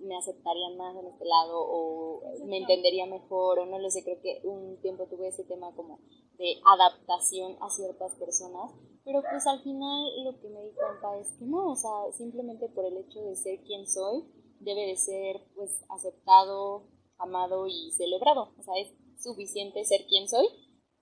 me 0.00 0.16
aceptarían 0.16 0.76
más 0.76 0.96
en 0.96 1.06
este 1.06 1.24
lado 1.24 1.60
o 1.60 2.22
me 2.46 2.58
entendería 2.58 3.06
mejor 3.06 3.60
o 3.60 3.66
no 3.66 3.78
lo 3.78 3.90
sé, 3.90 4.02
creo 4.02 4.20
que 4.20 4.40
un 4.44 4.80
tiempo 4.80 5.06
tuve 5.06 5.28
ese 5.28 5.44
tema 5.44 5.74
como 5.74 6.00
de 6.38 6.60
adaptación 6.64 7.56
a 7.60 7.70
ciertas 7.70 8.14
personas, 8.16 8.72
pero 9.04 9.22
pues 9.22 9.46
al 9.46 9.60
final 9.62 10.24
lo 10.24 10.40
que 10.40 10.48
me 10.48 10.62
di 10.62 10.72
cuenta 10.72 11.18
es 11.20 11.30
que 11.38 11.44
no, 11.44 11.70
o 11.72 11.76
sea, 11.76 12.12
simplemente 12.12 12.68
por 12.68 12.84
el 12.84 12.96
hecho 12.96 13.20
de 13.22 13.36
ser 13.36 13.62
quien 13.62 13.86
soy, 13.86 14.24
debe 14.58 14.86
de 14.86 14.96
ser 14.96 15.40
pues 15.54 15.84
aceptado, 15.88 16.84
amado 17.18 17.66
y 17.66 17.90
celebrado, 17.92 18.52
o 18.58 18.62
sea, 18.62 18.74
es 18.78 18.92
suficiente 19.22 19.84
ser 19.84 20.06
quien 20.06 20.28
soy 20.28 20.48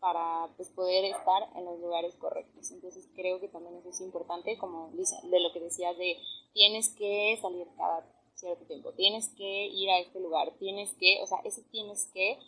para 0.00 0.49
pues 0.57 0.71
poder 0.71 1.05
estar 1.05 1.43
en 1.57 1.64
los 1.64 1.81
lugares 1.81 2.14
correctos. 2.17 2.71
Entonces 2.71 3.09
creo 3.14 3.40
que 3.40 3.49
también 3.49 3.76
eso 3.76 3.90
es 3.90 4.00
importante, 4.00 4.57
como 4.59 4.90
de 4.90 5.40
lo 5.40 5.52
que 5.52 5.61
decías 5.61 5.97
de 5.97 6.19
tienes 6.52 6.90
que 6.90 7.38
salir 7.40 7.67
cada 7.76 8.07
cierto 8.35 8.64
tiempo, 8.67 8.93
tienes 8.93 9.28
que 9.31 9.67
ir 9.67 9.90
a 9.90 9.99
este 9.99 10.21
lugar, 10.21 10.52
tienes 10.59 10.95
que, 10.95 11.21
o 11.23 11.26
sea, 11.26 11.38
ese 11.45 11.62
tienes 11.64 12.09
que, 12.12 12.38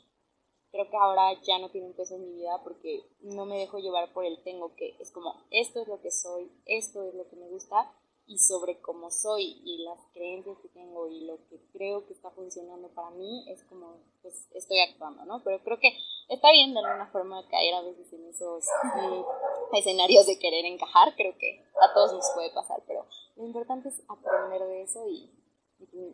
creo 0.71 0.89
que 0.89 0.97
ahora 0.97 1.41
ya 1.43 1.59
no 1.59 1.71
tiene 1.71 1.89
un 1.89 1.95
peso 1.95 2.15
en 2.15 2.23
mi 2.23 2.33
vida 2.41 2.61
porque 2.63 3.03
no 3.23 3.45
me 3.45 3.59
dejo 3.59 3.79
llevar 3.79 4.13
por 4.13 4.25
el 4.25 4.41
tengo 4.45 4.75
que, 4.77 4.97
es 5.01 5.11
como, 5.11 5.35
esto 5.51 5.81
es 5.81 5.89
lo 5.89 6.01
que 6.01 6.13
soy, 6.13 6.51
esto 6.67 7.03
es 7.03 7.15
lo 7.15 7.29
que 7.29 7.37
me 7.37 7.49
gusta 7.49 7.93
y 8.27 8.39
sobre 8.39 8.81
cómo 8.81 9.11
soy 9.11 9.61
y 9.65 9.83
las 9.83 9.99
creencias 10.13 10.57
que 10.59 10.69
tengo 10.69 11.09
y 11.09 11.23
lo 11.23 11.45
que 11.49 11.61
creo 11.73 12.07
que 12.07 12.13
está 12.13 12.31
funcionando 12.31 12.89
para 12.91 13.11
mí 13.11 13.45
es 13.49 13.65
como 13.65 13.97
pues 14.23 14.49
estoy 14.55 14.79
actuando, 14.79 15.25
¿no? 15.25 15.43
Pero 15.43 15.59
creo 15.65 15.81
que 15.81 15.93
está 16.31 16.53
bien 16.53 16.73
de 16.73 16.81
alguna 16.81 17.07
forma 17.09 17.47
caer 17.49 17.75
a 17.75 17.83
veces 17.83 18.13
en 18.13 18.27
esos 18.29 18.65
mm, 18.85 19.77
escenarios 19.77 20.27
de 20.27 20.39
querer 20.39 20.65
encajar, 20.65 21.15
creo 21.17 21.37
que 21.37 21.65
a 21.83 21.93
todos 21.93 22.13
nos 22.13 22.31
puede 22.35 22.51
pasar, 22.51 22.81
pero 22.87 23.05
lo 23.37 23.45
importante 23.45 23.89
es 23.89 24.01
aprender 24.09 24.63
de 24.63 24.83
eso 24.83 25.07
y, 25.09 25.31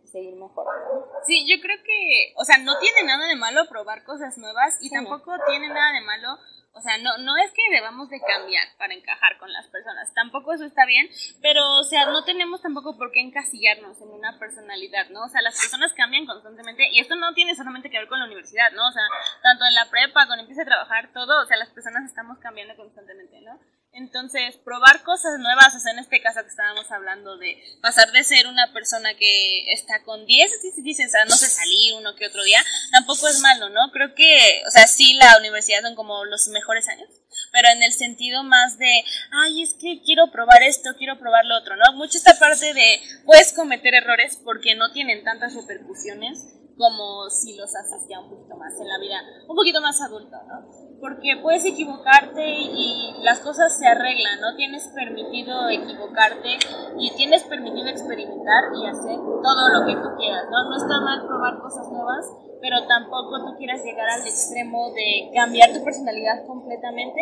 seguir 0.04 0.36
mejorando. 0.36 1.10
Sí, 1.24 1.44
yo 1.50 1.60
creo 1.60 1.76
que, 1.82 2.32
o 2.36 2.44
sea, 2.44 2.56
no 2.58 2.78
tiene 2.78 3.02
nada 3.02 3.26
de 3.26 3.34
malo 3.34 3.68
probar 3.68 4.04
cosas 4.04 4.38
nuevas 4.38 4.78
y 4.80 4.90
tampoco 4.90 5.32
tiene 5.48 5.66
nada 5.68 5.92
de 5.92 6.02
malo 6.02 6.38
o 6.76 6.80
sea, 6.80 6.98
no, 6.98 7.16
no 7.18 7.36
es 7.38 7.50
que 7.52 7.62
debamos 7.70 8.10
de 8.10 8.20
cambiar 8.20 8.64
para 8.78 8.94
encajar 8.94 9.38
con 9.38 9.52
las 9.52 9.66
personas, 9.68 10.12
tampoco 10.14 10.52
eso 10.52 10.64
está 10.64 10.84
bien, 10.84 11.08
pero 11.40 11.62
o 11.78 11.84
sea, 11.84 12.06
no 12.06 12.24
tenemos 12.24 12.60
tampoco 12.60 12.96
por 12.98 13.12
qué 13.12 13.20
encasillarnos 13.20 14.00
en 14.00 14.10
una 14.10 14.38
personalidad, 14.38 15.08
¿no? 15.10 15.24
O 15.24 15.28
sea, 15.28 15.40
las 15.42 15.58
personas 15.58 15.92
cambian 15.94 16.26
constantemente 16.26 16.88
y 16.92 17.00
esto 17.00 17.16
no 17.16 17.32
tiene 17.34 17.54
solamente 17.54 17.90
que 17.90 17.98
ver 17.98 18.08
con 18.08 18.18
la 18.18 18.26
universidad, 18.26 18.70
¿no? 18.72 18.86
O 18.86 18.92
sea, 18.92 19.04
tanto 19.42 19.64
en 19.64 19.74
la 19.74 19.88
prepa, 19.90 20.26
cuando 20.26 20.42
empieza 20.42 20.62
a 20.62 20.66
trabajar, 20.66 21.10
todo, 21.12 21.42
o 21.42 21.46
sea, 21.46 21.56
las 21.56 21.70
personas 21.70 22.04
estamos 22.04 22.38
cambiando 22.38 22.76
constantemente, 22.76 23.40
¿no? 23.40 23.58
Entonces, 23.96 24.56
probar 24.62 25.02
cosas 25.04 25.38
nuevas, 25.38 25.74
o 25.74 25.80
sea, 25.80 25.92
en 25.92 26.00
este 26.00 26.20
caso 26.20 26.42
que 26.42 26.50
estábamos 26.50 26.92
hablando 26.92 27.38
de 27.38 27.56
pasar 27.80 28.12
de 28.12 28.24
ser 28.24 28.46
una 28.46 28.70
persona 28.74 29.14
que 29.14 29.72
está 29.72 30.02
con 30.04 30.26
10, 30.26 30.50
dicen, 30.82 31.06
o 31.06 31.10
sea, 31.10 31.24
no 31.24 31.34
sé, 31.34 31.46
salir 31.46 31.94
uno 31.94 32.14
que 32.14 32.26
otro 32.26 32.44
día, 32.44 32.62
tampoco 32.92 33.26
es 33.26 33.40
malo, 33.40 33.70
¿no? 33.70 33.90
Creo 33.92 34.14
que, 34.14 34.62
o 34.66 34.70
sea, 34.70 34.86
sí, 34.86 35.14
la 35.14 35.38
universidad 35.38 35.80
son 35.80 35.94
como 35.94 36.26
los 36.26 36.46
mejores 36.48 36.88
años, 36.88 37.08
pero 37.52 37.68
en 37.68 37.82
el 37.82 37.92
sentido 37.92 38.44
más 38.44 38.76
de, 38.76 39.02
ay, 39.32 39.62
es 39.62 39.72
que 39.72 40.02
quiero 40.04 40.30
probar 40.30 40.62
esto, 40.62 40.90
quiero 40.98 41.18
probar 41.18 41.46
lo 41.46 41.56
otro, 41.56 41.74
¿no? 41.76 41.94
Mucho 41.94 42.18
esta 42.18 42.38
parte 42.38 42.74
de, 42.74 43.00
puedes 43.24 43.54
cometer 43.54 43.94
errores 43.94 44.38
porque 44.44 44.74
no 44.74 44.92
tienen 44.92 45.24
tantas 45.24 45.54
repercusiones 45.54 46.38
como 46.76 47.30
si 47.30 47.56
los 47.56 47.74
haces 47.74 48.06
ya 48.10 48.20
un 48.20 48.28
poquito 48.28 48.56
más 48.56 48.74
en 48.78 48.88
la 48.88 48.98
vida, 48.98 49.22
un 49.48 49.56
poquito 49.56 49.80
más 49.80 49.98
adulto, 50.02 50.36
¿no? 50.46 50.85
Porque 51.00 51.36
puedes 51.42 51.64
equivocarte 51.64 52.42
y 52.46 53.14
las 53.22 53.40
cosas 53.40 53.76
se 53.76 53.86
arreglan, 53.86 54.40
¿no? 54.40 54.56
Tienes 54.56 54.88
permitido 54.94 55.68
equivocarte 55.68 56.58
y 56.98 57.10
tienes 57.16 57.44
permitido 57.44 57.88
experimentar 57.88 58.64
y 58.74 58.86
hacer 58.86 59.16
todo 59.16 59.68
lo 59.68 59.86
que 59.86 59.94
tú 59.94 60.08
quieras, 60.16 60.44
¿no? 60.50 60.70
No 60.70 60.76
está 60.76 61.00
mal 61.00 61.26
probar 61.26 61.58
cosas 61.60 61.88
nuevas, 61.90 62.24
pero 62.60 62.86
tampoco 62.86 63.44
tú 63.44 63.56
quieras 63.58 63.84
llegar 63.84 64.08
al 64.08 64.26
extremo 64.26 64.92
de 64.92 65.30
cambiar 65.34 65.72
tu 65.72 65.84
personalidad 65.84 66.46
completamente 66.46 67.20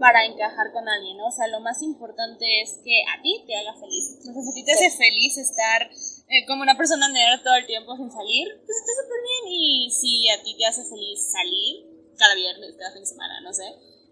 para 0.00 0.24
encajar 0.24 0.72
con 0.72 0.88
alguien, 0.88 1.16
¿no? 1.16 1.28
O 1.28 1.30
sea, 1.30 1.46
lo 1.48 1.60
más 1.60 1.82
importante 1.82 2.44
es 2.62 2.80
que 2.82 3.02
a 3.16 3.22
ti 3.22 3.44
te 3.46 3.56
haga 3.56 3.74
feliz. 3.78 4.18
Entonces, 4.18 4.50
a 4.50 4.54
ti 4.54 4.64
te 4.64 4.72
hace 4.72 4.90
feliz 4.90 5.38
estar 5.38 5.82
eh, 6.28 6.44
como 6.46 6.62
una 6.62 6.76
persona 6.76 7.08
negra 7.08 7.42
todo 7.42 7.54
el 7.54 7.66
tiempo 7.66 7.96
sin 7.96 8.10
salir, 8.10 8.48
pues 8.66 8.76
está 8.76 8.92
súper 9.02 9.20
bien. 9.22 9.54
Y 9.54 9.90
si 9.90 10.28
a 10.30 10.42
ti 10.42 10.56
te 10.58 10.66
hace 10.66 10.82
feliz 10.84 11.30
salir, 11.30 11.93
cada 12.16 12.34
viernes, 12.34 12.76
cada 12.76 12.92
fin 12.92 13.02
de 13.02 13.06
semana, 13.06 13.40
no 13.40 13.52
sé, 13.52 13.64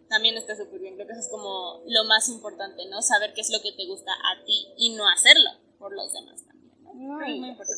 también 0.09 0.37
está 0.37 0.55
súper 0.57 0.81
bien. 0.81 0.95
Creo 0.95 1.07
que 1.07 1.13
eso 1.13 1.23
es 1.23 1.29
como 1.29 1.83
lo 1.87 2.05
más 2.05 2.29
importante, 2.29 2.87
¿no? 2.87 3.01
Saber 3.01 3.33
qué 3.35 3.41
es 3.41 3.51
lo 3.51 3.61
que 3.61 3.73
te 3.73 3.87
gusta 3.87 4.13
a 4.13 4.45
ti 4.45 4.69
y 4.77 4.95
no 4.95 5.09
hacerlo 5.09 5.51
por 5.79 5.95
los 5.95 6.13
demás 6.13 6.45
también. 6.45 6.63
¿no? 6.85 7.19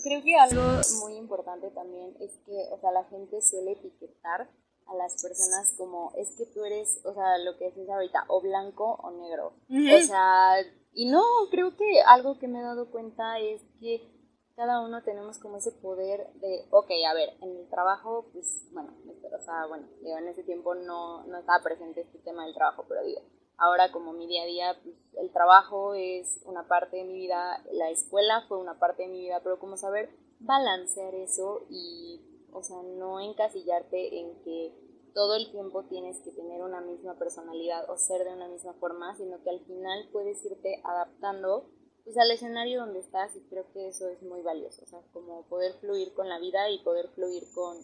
creo, 0.02 0.22
que 0.22 0.34
algo 0.36 0.62
muy 1.00 1.14
importante 1.14 1.70
también 1.70 2.16
es 2.20 2.32
que, 2.44 2.68
o 2.72 2.80
sea, 2.80 2.90
la 2.90 3.04
gente 3.04 3.40
suele 3.40 3.72
etiquetar 3.72 4.50
a 4.86 4.94
las 4.96 5.22
personas 5.22 5.72
como 5.76 6.12
es 6.16 6.34
que 6.36 6.46
tú 6.46 6.64
eres, 6.64 6.98
o 7.04 7.14
sea, 7.14 7.38
lo 7.38 7.56
que 7.56 7.66
dices 7.66 7.88
ahorita, 7.88 8.24
o 8.28 8.40
blanco 8.40 8.98
o 9.02 9.10
negro. 9.12 9.54
O 9.70 10.06
sea, 10.06 10.56
y 10.92 11.06
no, 11.06 11.22
creo 11.50 11.76
que 11.76 12.02
algo 12.06 12.38
que 12.38 12.48
me 12.48 12.58
he 12.58 12.62
dado 12.62 12.90
cuenta 12.90 13.38
es 13.38 13.62
que 13.80 14.13
cada 14.56 14.80
uno 14.80 15.02
tenemos 15.02 15.38
como 15.38 15.56
ese 15.56 15.72
poder 15.72 16.32
de, 16.34 16.66
ok, 16.70 16.90
a 17.08 17.14
ver, 17.14 17.30
en 17.42 17.56
el 17.56 17.68
trabajo, 17.68 18.26
pues, 18.32 18.68
bueno, 18.72 18.94
o 19.06 19.40
sea, 19.40 19.66
bueno, 19.66 19.88
digo, 20.00 20.16
en 20.16 20.28
ese 20.28 20.44
tiempo 20.44 20.74
no, 20.74 21.24
no 21.24 21.38
estaba 21.38 21.62
presente 21.62 22.02
este 22.02 22.18
tema 22.18 22.44
del 22.44 22.54
trabajo, 22.54 22.84
pero 22.88 23.02
digo, 23.02 23.20
ahora 23.56 23.90
como 23.90 24.12
mi 24.12 24.26
día 24.28 24.42
a 24.42 24.46
día, 24.46 24.80
pues, 24.82 24.96
el 25.18 25.32
trabajo 25.32 25.94
es 25.94 26.40
una 26.44 26.68
parte 26.68 26.98
de 26.98 27.04
mi 27.04 27.14
vida, 27.14 27.64
la 27.72 27.90
escuela 27.90 28.44
fue 28.48 28.58
una 28.58 28.78
parte 28.78 29.02
de 29.02 29.08
mi 29.08 29.20
vida, 29.20 29.40
pero 29.42 29.58
como 29.58 29.76
saber 29.76 30.10
balancear 30.38 31.14
eso 31.14 31.66
y, 31.68 32.20
o 32.52 32.62
sea, 32.62 32.80
no 32.82 33.20
encasillarte 33.20 34.20
en 34.20 34.40
que 34.42 34.72
todo 35.14 35.34
el 35.36 35.50
tiempo 35.50 35.84
tienes 35.84 36.20
que 36.20 36.30
tener 36.30 36.60
una 36.62 36.80
misma 36.80 37.14
personalidad 37.18 37.88
o 37.88 37.96
ser 37.96 38.24
de 38.24 38.34
una 38.34 38.48
misma 38.48 38.74
forma, 38.74 39.16
sino 39.16 39.42
que 39.42 39.50
al 39.50 39.60
final 39.60 40.08
puedes 40.12 40.44
irte 40.44 40.80
adaptando 40.84 41.68
pues 42.04 42.16
al 42.18 42.30
escenario 42.30 42.80
donde 42.80 43.00
estás 43.00 43.34
y 43.34 43.40
creo 43.48 43.64
que 43.72 43.88
eso 43.88 44.08
es 44.08 44.22
muy 44.22 44.42
valioso, 44.42 44.82
o 44.82 44.86
sea, 44.86 45.00
como 45.12 45.48
poder 45.48 45.72
fluir 45.80 46.12
con 46.14 46.28
la 46.28 46.38
vida 46.38 46.70
y 46.70 46.82
poder 46.84 47.08
fluir 47.14 47.42
con 47.54 47.78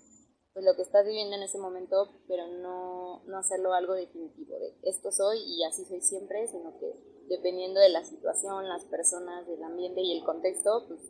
pues 0.52 0.64
lo 0.64 0.74
que 0.74 0.82
estás 0.82 1.06
viviendo 1.06 1.36
en 1.36 1.42
ese 1.42 1.58
momento, 1.58 2.08
pero 2.28 2.46
no, 2.48 3.22
no 3.26 3.38
hacerlo 3.38 3.72
algo 3.72 3.94
definitivo 3.94 4.58
de 4.58 4.74
esto 4.82 5.12
soy 5.12 5.38
y 5.46 5.64
así 5.64 5.84
soy 5.84 6.00
siempre, 6.00 6.46
sino 6.48 6.76
que 6.78 6.92
dependiendo 7.28 7.80
de 7.80 7.88
la 7.88 8.04
situación, 8.04 8.68
las 8.68 8.84
personas, 8.86 9.48
el 9.48 9.62
ambiente 9.62 10.00
y 10.00 10.18
el 10.18 10.24
contexto, 10.24 10.86
pues 10.88 11.00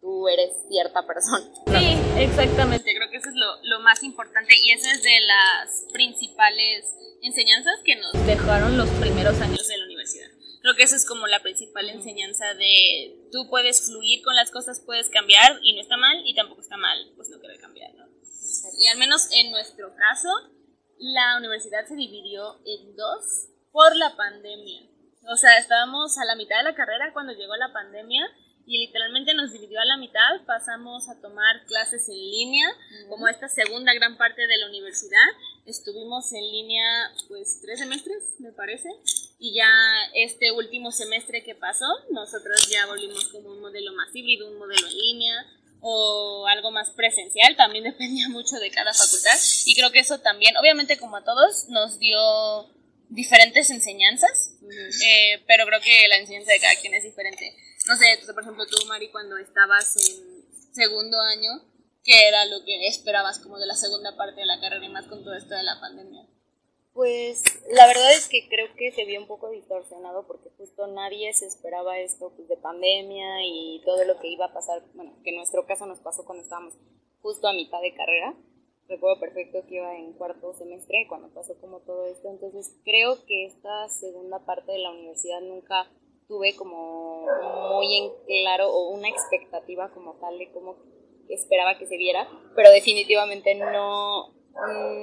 tú 0.00 0.26
eres 0.26 0.56
cierta 0.68 1.06
persona. 1.06 1.44
Sí, 1.66 1.98
exactamente, 2.18 2.94
creo 2.96 3.10
que 3.10 3.18
eso 3.18 3.28
es 3.28 3.36
lo, 3.36 3.62
lo 3.62 3.80
más 3.80 4.02
importante 4.02 4.54
y 4.64 4.72
esa 4.72 4.90
es 4.90 5.02
de 5.02 5.20
las 5.20 5.86
principales 5.92 6.86
enseñanzas 7.22 7.78
que 7.84 7.96
nos 7.96 8.26
dejaron 8.26 8.76
los 8.76 8.88
primeros 8.90 9.38
años 9.40 9.68
de 9.68 9.76
la 9.76 9.84
universidad. 9.84 9.91
Creo 10.62 10.76
que 10.76 10.84
esa 10.84 10.94
es 10.94 11.04
como 11.04 11.26
la 11.26 11.42
principal 11.42 11.88
enseñanza 11.90 12.54
de 12.54 13.28
tú 13.32 13.50
puedes 13.50 13.84
fluir 13.84 14.22
con 14.22 14.36
las 14.36 14.52
cosas, 14.52 14.80
puedes 14.80 15.10
cambiar 15.10 15.58
y 15.62 15.74
no 15.74 15.80
está 15.80 15.96
mal 15.96 16.22
y 16.24 16.34
tampoco 16.34 16.60
está 16.60 16.76
mal, 16.76 17.12
pues 17.16 17.28
no 17.30 17.40
querer 17.40 17.60
cambiar, 17.60 17.92
¿no? 17.94 18.06
Y 18.78 18.86
al 18.86 18.98
menos 18.98 19.28
en 19.32 19.50
nuestro 19.50 19.94
caso, 19.96 20.28
la 20.98 21.36
universidad 21.38 21.84
se 21.86 21.96
dividió 21.96 22.60
en 22.64 22.94
dos 22.94 23.48
por 23.72 23.96
la 23.96 24.14
pandemia. 24.14 24.82
O 25.28 25.36
sea, 25.36 25.58
estábamos 25.58 26.16
a 26.18 26.24
la 26.24 26.36
mitad 26.36 26.58
de 26.58 26.64
la 26.64 26.74
carrera 26.74 27.12
cuando 27.12 27.32
llegó 27.32 27.56
la 27.56 27.72
pandemia 27.72 28.24
y 28.66 28.86
literalmente 28.86 29.34
nos 29.34 29.52
dividió 29.52 29.80
a 29.80 29.84
la 29.84 29.96
mitad, 29.96 30.44
pasamos 30.46 31.08
a 31.08 31.20
tomar 31.20 31.64
clases 31.66 32.08
en 32.08 32.14
línea, 32.14 32.68
como 33.08 33.26
esta 33.26 33.48
segunda 33.48 33.92
gran 33.94 34.16
parte 34.16 34.46
de 34.46 34.56
la 34.58 34.68
universidad, 34.68 35.26
estuvimos 35.66 36.32
en 36.32 36.42
línea 36.42 36.84
pues 37.28 37.60
tres 37.62 37.78
semestres, 37.78 38.22
me 38.38 38.52
parece, 38.52 38.88
y 39.38 39.54
ya 39.54 39.70
este 40.14 40.52
último 40.52 40.92
semestre 40.92 41.42
que 41.44 41.54
pasó, 41.54 41.86
nosotros 42.10 42.68
ya 42.68 42.86
volvimos 42.86 43.28
como 43.28 43.50
un 43.50 43.60
modelo 43.60 43.92
más 43.94 44.08
híbrido, 44.14 44.48
un 44.48 44.58
modelo 44.58 44.86
en 44.86 44.98
línea, 44.98 45.46
o 45.84 46.46
algo 46.46 46.70
más 46.70 46.90
presencial, 46.90 47.56
también 47.56 47.84
dependía 47.92 48.28
mucho 48.28 48.56
de 48.56 48.70
cada 48.70 48.94
facultad 48.94 49.38
y 49.66 49.74
creo 49.74 49.90
que 49.90 49.98
eso 49.98 50.20
también, 50.20 50.56
obviamente 50.56 50.96
como 50.96 51.16
a 51.16 51.24
todos, 51.24 51.68
nos 51.68 51.98
dio 51.98 52.70
diferentes 53.08 53.68
enseñanzas, 53.70 54.54
eh, 55.04 55.42
pero 55.46 55.66
creo 55.66 55.80
que 55.80 56.08
la 56.08 56.16
enseñanza 56.16 56.52
de 56.52 56.60
cada 56.60 56.80
quien 56.80 56.94
es 56.94 57.04
diferente. 57.04 57.54
No 57.86 57.96
sé, 57.96 58.20
por 58.32 58.42
ejemplo, 58.42 58.64
tú, 58.66 58.86
Mari, 58.86 59.08
cuando 59.08 59.36
estabas 59.36 59.96
en 59.96 60.44
segundo 60.72 61.20
año, 61.20 61.50
¿qué 62.04 62.28
era 62.28 62.44
lo 62.46 62.64
que 62.64 62.86
esperabas 62.86 63.38
como 63.38 63.58
de 63.58 63.66
la 63.66 63.74
segunda 63.74 64.16
parte 64.16 64.40
de 64.40 64.46
la 64.46 64.60
carrera 64.60 64.84
y 64.84 64.88
más 64.88 65.06
con 65.06 65.22
todo 65.22 65.34
esto 65.34 65.54
de 65.54 65.62
la 65.62 65.80
pandemia? 65.80 66.26
Pues 66.92 67.42
la 67.70 67.86
verdad 67.86 68.12
es 68.12 68.28
que 68.28 68.48
creo 68.50 68.66
que 68.76 68.92
se 68.92 69.06
vio 69.06 69.18
un 69.18 69.26
poco 69.26 69.48
distorsionado 69.48 70.26
porque 70.26 70.50
justo 70.58 70.86
nadie 70.88 71.32
se 71.32 71.46
esperaba 71.46 71.98
esto 71.98 72.32
pues, 72.36 72.48
de 72.48 72.56
pandemia 72.58 73.46
y 73.46 73.80
todo 73.84 74.04
lo 74.04 74.18
que 74.18 74.28
iba 74.28 74.46
a 74.46 74.52
pasar, 74.52 74.82
bueno, 74.94 75.14
que 75.24 75.30
en 75.30 75.36
nuestro 75.36 75.64
caso 75.64 75.86
nos 75.86 76.00
pasó 76.00 76.26
cuando 76.26 76.44
estábamos 76.44 76.74
justo 77.22 77.48
a 77.48 77.54
mitad 77.54 77.80
de 77.80 77.94
carrera. 77.94 78.34
Recuerdo 78.88 79.20
perfecto 79.20 79.64
que 79.66 79.76
iba 79.76 79.96
en 79.96 80.12
cuarto 80.12 80.52
semestre 80.52 81.06
cuando 81.08 81.32
pasó 81.32 81.58
como 81.60 81.80
todo 81.80 82.06
esto, 82.08 82.28
entonces 82.28 82.76
creo 82.84 83.24
que 83.24 83.46
esta 83.46 83.88
segunda 83.88 84.44
parte 84.44 84.72
de 84.72 84.78
la 84.78 84.90
universidad 84.90 85.40
nunca 85.40 85.90
tuve 86.28 86.54
como 86.56 87.26
muy 87.70 87.96
en 87.96 88.12
claro 88.26 88.70
o 88.70 88.90
una 88.90 89.08
expectativa 89.08 89.90
como 89.92 90.14
tal 90.14 90.38
de 90.38 90.50
cómo 90.52 90.76
esperaba 91.28 91.78
que 91.78 91.86
se 91.86 91.96
viera, 91.96 92.28
pero 92.54 92.70
definitivamente 92.70 93.54
no 93.54 94.32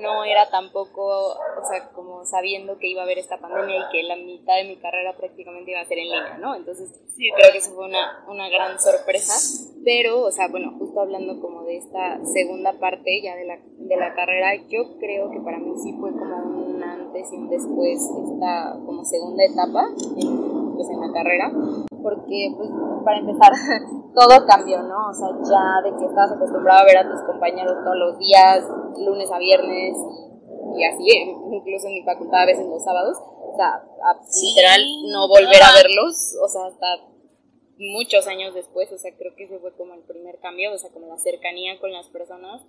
no 0.01 0.23
era 0.23 0.49
tampoco, 0.49 1.29
o 1.29 1.65
sea, 1.69 1.89
como 1.89 2.23
sabiendo 2.25 2.77
que 2.77 2.87
iba 2.87 3.01
a 3.01 3.03
haber 3.03 3.17
esta 3.17 3.39
pandemia 3.39 3.77
y 3.77 3.91
que 3.91 4.03
la 4.03 4.15
mitad 4.15 4.55
de 4.55 4.65
mi 4.65 4.77
carrera 4.77 5.15
prácticamente 5.17 5.71
iba 5.71 5.81
a 5.81 5.85
ser 5.85 5.97
en 5.97 6.05
línea, 6.05 6.37
¿no? 6.37 6.55
Entonces, 6.55 6.89
sí, 7.15 7.29
creo 7.35 7.51
que 7.51 7.57
eso 7.57 7.71
fue 7.71 7.85
una, 7.85 8.23
una 8.27 8.47
gran 8.49 8.79
sorpresa, 8.79 9.33
pero, 9.83 10.21
o 10.21 10.31
sea, 10.31 10.47
bueno, 10.49 10.75
justo 10.77 11.01
hablando 11.01 11.41
como 11.41 11.63
de 11.63 11.77
esta 11.77 12.23
segunda 12.25 12.79
parte 12.79 13.21
ya 13.21 13.35
de 13.35 13.45
la, 13.45 13.59
de 13.77 13.97
la 13.97 14.13
carrera, 14.13 14.55
yo 14.69 14.97
creo 14.99 15.31
que 15.31 15.39
para 15.39 15.57
mí 15.57 15.73
sí 15.81 15.93
fue 15.99 16.11
como 16.11 16.37
un 16.37 16.83
antes 16.83 17.31
y 17.33 17.35
un 17.35 17.49
después 17.49 17.99
esta 17.99 18.77
como 18.85 19.03
segunda 19.03 19.43
etapa 19.43 19.89
en, 20.17 20.75
pues 20.75 20.89
en 20.89 21.01
la 21.01 21.11
carrera, 21.11 21.51
porque, 22.01 22.53
pues, 22.55 22.69
para 23.03 23.19
empezar, 23.19 23.51
todo 24.15 24.45
cambió, 24.45 24.81
¿no? 24.83 25.09
O 25.09 25.13
sea, 25.13 25.27
ya 25.29 25.89
de 25.89 25.97
que 25.97 26.05
estabas 26.05 26.31
acostumbrado 26.31 26.81
a 26.81 26.85
ver 26.85 26.97
a 26.97 27.09
tus 27.09 27.21
compañeros 27.23 27.77
todos 27.83 27.97
los 27.97 28.19
días, 28.19 28.63
lunes 28.97 29.31
a 29.31 29.39
viernes, 29.39 29.95
y 30.77 30.83
así, 30.83 31.07
incluso 31.51 31.87
en 31.87 31.93
mi 31.93 32.03
facultad 32.03 32.43
a 32.43 32.45
veces 32.45 32.65
los 32.65 32.83
sábados, 32.83 33.17
o 33.17 33.55
sea, 33.55 33.83
literal 34.41 34.81
no 35.11 35.27
volver 35.27 35.61
a 35.61 35.73
verlos, 35.73 36.35
o 36.41 36.47
sea, 36.47 36.65
hasta 36.65 37.09
muchos 37.77 38.27
años 38.27 38.53
después, 38.53 38.91
o 38.91 38.97
sea, 38.97 39.15
creo 39.17 39.35
que 39.35 39.45
ese 39.45 39.59
fue 39.59 39.75
como 39.75 39.93
el 39.93 40.03
primer 40.03 40.39
cambio, 40.39 40.73
o 40.73 40.77
sea, 40.77 40.91
como 40.91 41.07
la 41.07 41.17
cercanía 41.17 41.79
con 41.79 41.91
las 41.91 42.07
personas 42.09 42.61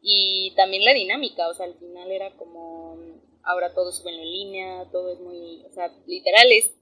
y 0.00 0.52
también 0.56 0.84
la 0.84 0.94
dinámica, 0.94 1.48
o 1.48 1.54
sea, 1.54 1.66
al 1.66 1.74
final 1.74 2.10
era 2.10 2.34
como, 2.36 2.96
ahora 3.42 3.74
todo 3.74 3.92
sube 3.92 4.10
en 4.10 4.20
línea, 4.22 4.88
todo 4.90 5.12
es 5.12 5.20
muy, 5.20 5.64
o 5.66 5.72
sea, 5.72 5.92
literal 6.06 6.50
es, 6.52 6.72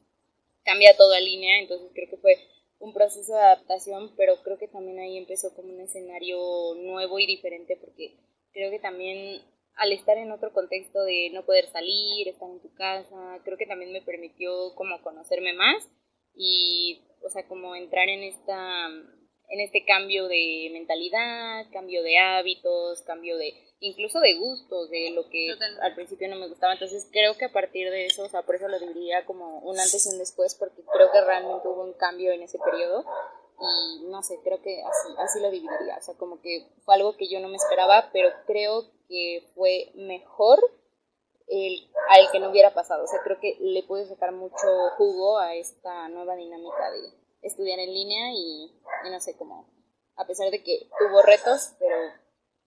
cambia 0.62 0.96
todo 0.96 1.12
a 1.14 1.20
línea, 1.20 1.58
entonces 1.58 1.90
creo 1.94 2.08
que 2.10 2.18
fue 2.18 2.36
un 2.80 2.92
proceso 2.94 3.34
de 3.34 3.40
adaptación, 3.40 4.14
pero 4.16 4.42
creo 4.42 4.58
que 4.58 4.66
también 4.66 4.98
ahí 4.98 5.16
empezó 5.18 5.54
como 5.54 5.72
un 5.72 5.80
escenario 5.80 6.38
nuevo 6.76 7.18
y 7.18 7.26
diferente 7.26 7.76
porque 7.76 8.16
creo 8.52 8.70
que 8.70 8.80
también 8.80 9.42
al 9.76 9.92
estar 9.92 10.16
en 10.16 10.32
otro 10.32 10.52
contexto 10.52 11.04
de 11.04 11.30
no 11.32 11.44
poder 11.44 11.66
salir, 11.70 12.26
estar 12.26 12.50
en 12.50 12.60
tu 12.60 12.72
casa, 12.74 13.40
creo 13.44 13.56
que 13.56 13.66
también 13.66 13.92
me 13.92 14.02
permitió 14.02 14.74
como 14.74 15.00
conocerme 15.02 15.52
más 15.52 15.88
y, 16.34 17.02
o 17.22 17.28
sea, 17.28 17.46
como 17.46 17.76
entrar 17.76 18.08
en 18.08 18.22
esta 18.24 18.88
en 19.50 19.60
este 19.60 19.84
cambio 19.84 20.28
de 20.28 20.70
mentalidad, 20.72 21.66
cambio 21.72 22.02
de 22.02 22.18
hábitos, 22.18 23.02
cambio 23.02 23.36
de 23.36 23.52
incluso 23.80 24.20
de 24.20 24.34
gustos, 24.36 24.90
de 24.90 25.10
lo 25.10 25.28
que 25.28 25.54
al 25.80 25.94
principio 25.94 26.28
no 26.28 26.36
me 26.36 26.48
gustaba. 26.48 26.74
Entonces 26.74 27.08
creo 27.10 27.36
que 27.36 27.46
a 27.46 27.52
partir 27.52 27.90
de 27.90 28.06
eso, 28.06 28.24
o 28.24 28.28
sea, 28.28 28.42
por 28.42 28.54
eso 28.54 28.68
lo 28.68 28.78
dividiría 28.78 29.26
como 29.26 29.58
un 29.60 29.78
antes 29.78 30.06
y 30.06 30.10
un 30.10 30.18
después, 30.18 30.54
porque 30.54 30.82
creo 30.92 31.10
que 31.10 31.20
realmente 31.20 31.66
hubo 31.66 31.82
un 31.82 31.94
cambio 31.94 32.32
en 32.32 32.42
ese 32.42 32.58
periodo. 32.58 33.04
Y 33.60 34.04
no 34.06 34.22
sé, 34.22 34.38
creo 34.42 34.62
que 34.62 34.82
así, 34.82 35.14
así 35.18 35.40
lo 35.40 35.50
dividiría. 35.50 35.96
O 35.98 36.02
sea, 36.02 36.14
como 36.14 36.40
que 36.40 36.66
fue 36.84 36.94
algo 36.94 37.16
que 37.16 37.28
yo 37.28 37.40
no 37.40 37.48
me 37.48 37.56
esperaba, 37.56 38.10
pero 38.12 38.30
creo 38.46 38.84
que 39.08 39.44
fue 39.54 39.90
mejor 39.94 40.58
el, 41.48 41.90
al 42.08 42.30
que 42.30 42.38
no 42.38 42.50
hubiera 42.50 42.72
pasado. 42.72 43.04
O 43.04 43.06
sea, 43.06 43.20
creo 43.22 43.40
que 43.40 43.56
le 43.60 43.82
pude 43.82 44.06
sacar 44.06 44.32
mucho 44.32 44.66
jugo 44.96 45.38
a 45.38 45.54
esta 45.56 46.08
nueva 46.08 46.36
dinámica 46.36 46.90
de 46.92 47.12
estudiar 47.42 47.78
en 47.78 47.92
línea 47.92 48.32
y, 48.32 48.72
y 49.06 49.10
no 49.10 49.20
sé, 49.20 49.36
cómo, 49.36 49.68
a 50.16 50.26
pesar 50.26 50.50
de 50.50 50.62
que 50.62 50.88
tuvo 50.98 51.22
retos, 51.22 51.72
pero 51.78 51.96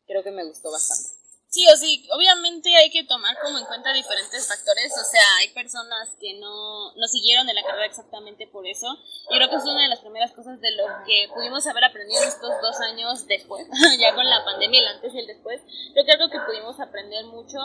creo 0.05 0.23
que 0.23 0.31
me 0.31 0.45
gustó 0.45 0.71
bastante. 0.71 1.23
Sí, 1.53 1.67
o 1.71 1.77
sí, 1.77 2.09
obviamente 2.12 2.75
hay 2.75 2.89
que 2.89 3.03
tomar 3.03 3.38
como 3.39 3.59
en 3.59 3.65
cuenta 3.65 3.93
diferentes 3.93 4.47
factores, 4.47 4.91
o 4.91 5.05
sea, 5.05 5.21
hay 5.39 5.49
personas 5.49 6.09
que 6.19 6.33
no, 6.39 6.91
no 6.95 7.07
siguieron 7.07 7.47
en 7.47 7.55
la 7.55 7.62
carrera 7.62 7.86
exactamente 7.86 8.47
por 8.47 8.65
eso, 8.65 8.88
y 9.29 9.38
creo 9.38 9.51
que 9.51 9.57
es 9.57 9.63
una 9.63 9.83
de 9.83 9.89
las 9.89 9.99
primeras 9.99 10.31
cosas 10.31 10.59
de 10.62 10.71
lo 10.71 10.86
que 11.05 11.27
pudimos 11.31 11.67
haber 11.67 11.83
aprendido 11.83 12.23
en 12.23 12.29
estos 12.29 12.49
dos 12.59 12.81
años 12.81 13.27
después, 13.27 13.67
ya 13.99 14.15
con 14.15 14.27
la 14.27 14.43
pandemia, 14.43 14.79
el 14.79 14.88
antes 14.88 15.13
y 15.13 15.19
el 15.19 15.27
después, 15.27 15.62
creo 15.93 16.05
que 16.05 16.12
algo 16.13 16.31
que 16.31 16.39
pudimos 16.39 16.79
aprender 16.79 17.23
mucho 17.25 17.59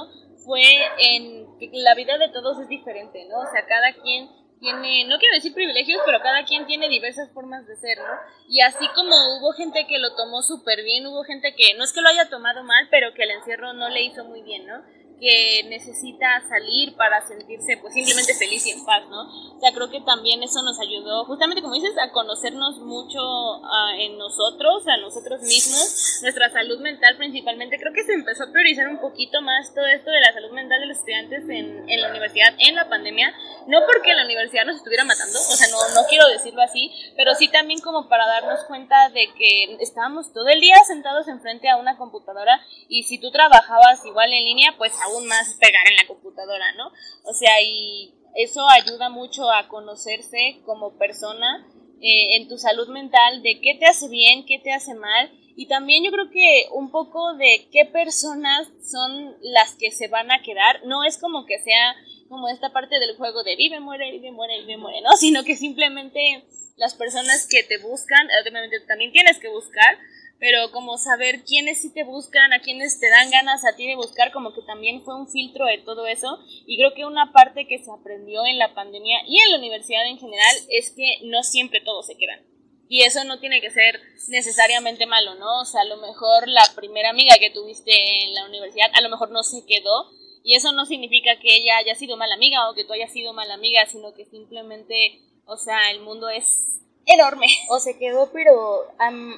fue 0.44 0.62
en 0.98 1.58
que 1.58 1.70
la 1.72 1.94
vida 1.94 2.18
de 2.18 2.28
todos 2.28 2.60
es 2.60 2.68
diferente, 2.68 3.24
¿no? 3.24 3.38
O 3.38 3.50
sea, 3.50 3.64
cada 3.66 3.94
quien 4.02 4.28
tiene, 4.58 5.04
no 5.06 5.18
quiero 5.18 5.34
decir 5.34 5.54
privilegios, 5.54 6.00
pero 6.04 6.20
cada 6.20 6.44
quien 6.44 6.66
tiene 6.66 6.88
diversas 6.88 7.30
formas 7.32 7.66
de 7.66 7.76
ser, 7.76 7.98
¿no? 7.98 8.14
Y 8.48 8.60
así 8.60 8.86
como 8.94 9.14
hubo 9.38 9.52
gente 9.52 9.86
que 9.86 9.98
lo 9.98 10.14
tomó 10.14 10.42
súper 10.42 10.82
bien, 10.82 11.06
hubo 11.06 11.24
gente 11.24 11.54
que 11.56 11.74
no 11.74 11.84
es 11.84 11.92
que 11.92 12.00
lo 12.00 12.08
haya 12.08 12.28
tomado 12.28 12.64
mal, 12.64 12.88
pero 12.90 13.14
que 13.14 13.22
el 13.22 13.30
encierro 13.30 13.72
no 13.72 13.88
le 13.88 14.02
hizo 14.02 14.24
muy 14.24 14.42
bien, 14.42 14.66
¿no? 14.66 14.82
Que 15.20 15.64
necesita 15.68 16.26
salir 16.48 16.96
para 16.96 17.26
sentirse 17.26 17.76
pues 17.76 17.94
simplemente 17.94 18.34
feliz 18.34 18.66
y 18.66 18.70
en 18.70 18.84
paz, 18.84 19.02
¿no? 19.08 19.22
O 19.56 19.60
sea, 19.60 19.72
creo 19.72 19.90
que 19.90 20.00
también 20.00 20.42
eso 20.42 20.62
nos 20.62 20.78
ayudó, 20.80 21.24
justamente 21.24 21.62
como 21.62 21.74
dices, 21.74 21.94
a 21.98 22.10
conocernos 22.12 22.78
mucho 22.78 23.20
uh, 23.20 23.94
en 23.98 24.16
nosotros, 24.18 24.86
a 24.86 24.96
nosotros 24.98 25.42
mismos, 25.42 26.20
nuestra 26.22 26.50
salud 26.50 26.80
mental 26.80 27.16
principalmente. 27.16 27.78
Creo 27.78 27.92
que 27.92 28.04
se 28.04 28.14
empezó 28.14 28.44
a 28.44 28.52
priorizar 28.52 28.88
un 28.88 29.00
poquito 29.00 29.42
más 29.42 29.74
todo 29.74 29.86
esto 29.86 30.10
de 30.10 30.20
la 30.20 30.32
salud 30.32 30.52
mental 30.52 30.80
de 30.80 30.86
los 30.86 30.98
estudiantes 30.98 31.42
en, 31.48 31.88
en 31.88 32.00
la 32.00 32.10
universidad, 32.10 32.54
en 32.58 32.74
la 32.74 32.88
pandemia, 32.88 33.34
no 33.66 33.80
porque 33.86 34.14
la 34.14 34.24
universidad 34.24 34.64
nos 34.64 34.76
estuviera 34.76 35.04
matando, 35.04 35.38
o 35.38 35.56
sea, 35.56 35.68
no, 35.68 35.78
no 35.94 36.06
quiero 36.08 36.26
decirlo 36.28 36.62
así, 36.62 36.90
pero 37.16 37.34
sí 37.34 37.48
también 37.48 37.80
como 37.80 38.08
para 38.08 38.26
darnos 38.26 38.64
cuenta 38.64 39.08
de 39.10 39.28
que 39.36 39.76
estábamos 39.80 40.32
todo 40.32 40.48
el 40.48 40.60
día 40.60 40.76
sentados 40.86 41.28
enfrente 41.28 41.68
a 41.68 41.76
una 41.76 41.96
computadora 41.96 42.60
y 42.88 43.02
si 43.04 43.20
tú 43.20 43.30
trabajabas 43.30 44.04
igual 44.04 44.32
en 44.32 44.44
línea, 44.44 44.74
pues 44.78 44.92
aún 45.08 45.26
más 45.26 45.54
pegar 45.54 45.86
en 45.88 45.96
la 45.96 46.06
computadora, 46.06 46.72
¿no? 46.74 46.92
O 47.24 47.32
sea, 47.32 47.60
y 47.62 48.14
eso 48.34 48.68
ayuda 48.68 49.08
mucho 49.08 49.50
a 49.50 49.68
conocerse 49.68 50.60
como 50.64 50.96
persona 50.96 51.66
eh, 52.00 52.36
en 52.36 52.48
tu 52.48 52.58
salud 52.58 52.88
mental, 52.88 53.42
de 53.42 53.60
qué 53.60 53.74
te 53.74 53.86
hace 53.86 54.08
bien, 54.08 54.46
qué 54.46 54.58
te 54.58 54.72
hace 54.72 54.94
mal, 54.94 55.30
y 55.56 55.66
también 55.66 56.04
yo 56.04 56.12
creo 56.12 56.30
que 56.30 56.66
un 56.70 56.92
poco 56.92 57.34
de 57.34 57.66
qué 57.72 57.84
personas 57.84 58.68
son 58.80 59.36
las 59.42 59.74
que 59.74 59.90
se 59.90 60.06
van 60.06 60.30
a 60.30 60.40
quedar, 60.42 60.86
no 60.86 61.02
es 61.02 61.18
como 61.18 61.46
que 61.46 61.58
sea 61.58 61.96
como 62.28 62.48
esta 62.48 62.72
parte 62.72 63.00
del 63.00 63.16
juego 63.16 63.42
de 63.42 63.56
vive, 63.56 63.80
muere, 63.80 64.12
vive, 64.12 64.30
muere, 64.30 64.60
vive, 64.60 64.76
muere, 64.76 65.00
¿no? 65.00 65.10
Sino 65.16 65.42
que 65.42 65.56
simplemente 65.56 66.44
las 66.76 66.94
personas 66.94 67.48
que 67.50 67.64
te 67.64 67.78
buscan, 67.78 68.28
obviamente 68.40 68.78
también 68.86 69.10
tienes 69.10 69.40
que 69.40 69.48
buscar, 69.48 69.98
pero 70.38 70.70
como 70.70 70.98
saber 70.98 71.42
quiénes 71.44 71.82
sí 71.82 71.92
te 71.92 72.04
buscan, 72.04 72.52
a 72.52 72.60
quiénes 72.60 73.00
te 73.00 73.10
dan 73.10 73.30
ganas 73.30 73.64
a 73.64 73.74
ti 73.74 73.86
de 73.86 73.96
buscar, 73.96 74.32
como 74.32 74.54
que 74.54 74.62
también 74.62 75.02
fue 75.02 75.16
un 75.16 75.28
filtro 75.28 75.66
de 75.66 75.78
todo 75.78 76.06
eso. 76.06 76.38
Y 76.66 76.78
creo 76.78 76.94
que 76.94 77.04
una 77.04 77.32
parte 77.32 77.66
que 77.66 77.78
se 77.78 77.90
aprendió 77.90 78.46
en 78.46 78.58
la 78.58 78.74
pandemia 78.74 79.18
y 79.26 79.40
en 79.40 79.50
la 79.50 79.58
universidad 79.58 80.06
en 80.06 80.18
general 80.18 80.56
es 80.70 80.90
que 80.90 81.20
no 81.24 81.42
siempre 81.42 81.80
todos 81.80 82.06
se 82.06 82.16
quedan. 82.16 82.40
Y 82.88 83.02
eso 83.02 83.24
no 83.24 83.38
tiene 83.38 83.60
que 83.60 83.70
ser 83.70 84.00
necesariamente 84.28 85.06
malo, 85.06 85.34
¿no? 85.34 85.60
O 85.60 85.64
sea, 85.64 85.82
a 85.82 85.84
lo 85.84 85.98
mejor 85.98 86.48
la 86.48 86.64
primera 86.74 87.10
amiga 87.10 87.36
que 87.38 87.50
tuviste 87.50 87.92
en 88.24 88.34
la 88.34 88.46
universidad 88.46 88.90
a 88.94 89.02
lo 89.02 89.10
mejor 89.10 89.30
no 89.30 89.42
se 89.42 89.66
quedó. 89.66 90.10
Y 90.44 90.54
eso 90.54 90.72
no 90.72 90.86
significa 90.86 91.38
que 91.40 91.56
ella 91.56 91.76
haya 91.78 91.94
sido 91.94 92.16
mala 92.16 92.36
amiga 92.36 92.70
o 92.70 92.74
que 92.74 92.84
tú 92.84 92.92
hayas 92.94 93.12
sido 93.12 93.34
mala 93.34 93.54
amiga, 93.54 93.84
sino 93.86 94.14
que 94.14 94.24
simplemente, 94.24 95.20
o 95.44 95.56
sea, 95.56 95.90
el 95.90 96.00
mundo 96.00 96.30
es 96.30 96.64
enorme. 97.08 97.46
O 97.70 97.78
se 97.78 97.98
quedó, 97.98 98.30
pero 98.32 98.86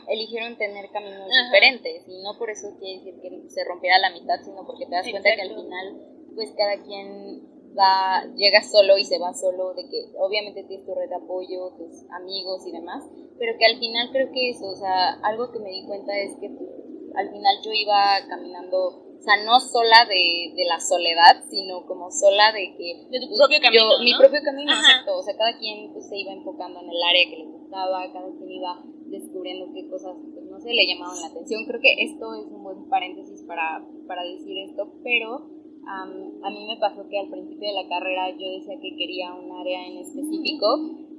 eligieron 0.09 0.56
tener 0.56 0.90
caminos 0.90 1.28
diferentes. 1.44 2.06
Y 2.09 2.22
no 2.22 2.38
por 2.38 2.50
eso 2.50 2.68
quiere 2.78 2.98
decir 2.98 3.20
que 3.20 3.48
se 3.48 3.64
rompiera 3.64 3.98
la 3.98 4.11
mitad, 4.11 4.40
sino 4.44 4.66
porque 4.66 4.87
te 4.87 4.94
das 4.94 5.09
cuenta 5.11 5.35
que 5.35 5.42
al 5.42 5.54
final, 5.54 6.00
pues 6.35 6.52
cada 6.56 6.83
quien 6.83 7.42
va, 7.76 8.24
llega 8.35 8.62
solo 8.62 8.98
y 8.98 9.04
se 9.04 9.18
va 9.18 9.33
solo, 9.33 9.74
de 9.74 9.88
que 9.88 10.12
obviamente 10.18 10.64
tienes 10.64 10.87
tu 10.87 10.94
red 10.94 11.09
de 11.09 11.16
apoyo, 11.16 11.70
tus 11.76 12.04
amigos 12.11 12.66
y 12.66 12.72
demás, 12.72 13.04
pero 13.38 13.56
que 13.59 13.66
al 13.66 13.78
final 13.78 14.11
creo 14.11 14.33
que 14.33 14.50
eso, 14.50 14.66
o 14.66 14.76
sea, 14.76 15.20
algo 15.22 15.52
que 15.52 15.61
me 15.61 15.70
di 15.70 15.87
cuenta 15.87 16.16
es 16.18 16.35
que 16.40 16.50
pues, 16.50 16.70
al 17.14 17.30
final 17.30 17.56
yo 17.64 17.72
iba 17.72 18.26
caminando 18.28 19.10
o 19.20 19.22
sea, 19.22 19.37
no 19.44 19.61
sola 19.61 20.09
de, 20.09 20.56
de, 20.56 20.64
la 20.64 20.80
soledad, 20.80 21.44
sino 21.50 21.85
como 21.85 22.11
sola 22.11 22.56
de 22.56 22.72
que... 22.72 23.04
De 23.12 23.20
tu 23.20 23.28
pues, 23.28 23.37
propio 23.37 23.61
camino, 23.61 23.85
Mi 24.00 24.16
propio 24.16 24.40
camino, 24.42 24.72
exacto. 24.72 25.18
O 25.18 25.22
sea, 25.22 25.37
cada 25.37 25.59
quien 25.59 25.92
pues, 25.92 26.09
se 26.09 26.16
iba 26.16 26.33
enfocando 26.33 26.80
en 26.80 26.88
el 26.88 27.02
área 27.04 27.28
que 27.28 27.37
le 27.37 27.44
gustaba, 27.44 28.11
cada 28.14 28.33
quien 28.33 28.50
iba 28.50 28.80
descubriendo 29.12 29.68
qué 29.74 29.90
cosas, 29.90 30.16
pues 30.33 30.46
no 30.48 30.59
sé, 30.59 30.72
le 30.72 30.88
llamaban 30.88 31.20
la 31.20 31.26
atención. 31.26 31.66
Creo 31.66 31.83
que 31.83 32.00
esto 32.00 32.33
es 32.33 32.46
un 32.48 32.64
buen 32.64 32.88
paréntesis 32.88 33.44
para, 33.44 33.85
para 34.09 34.24
decir 34.24 34.56
esto, 34.56 34.88
pero 35.04 35.50
a 35.85 36.50
mí 36.50 36.64
me 36.64 36.80
pasó 36.80 37.06
que 37.09 37.18
al 37.18 37.28
principio 37.28 37.68
de 37.68 37.74
la 37.74 37.88
carrera 37.88 38.30
yo 38.30 38.48
decía 38.52 38.80
que 38.80 38.96
quería 38.96 39.35
un 39.35 39.52
área 39.52 39.87
en 39.87 39.98
específico 39.98 40.66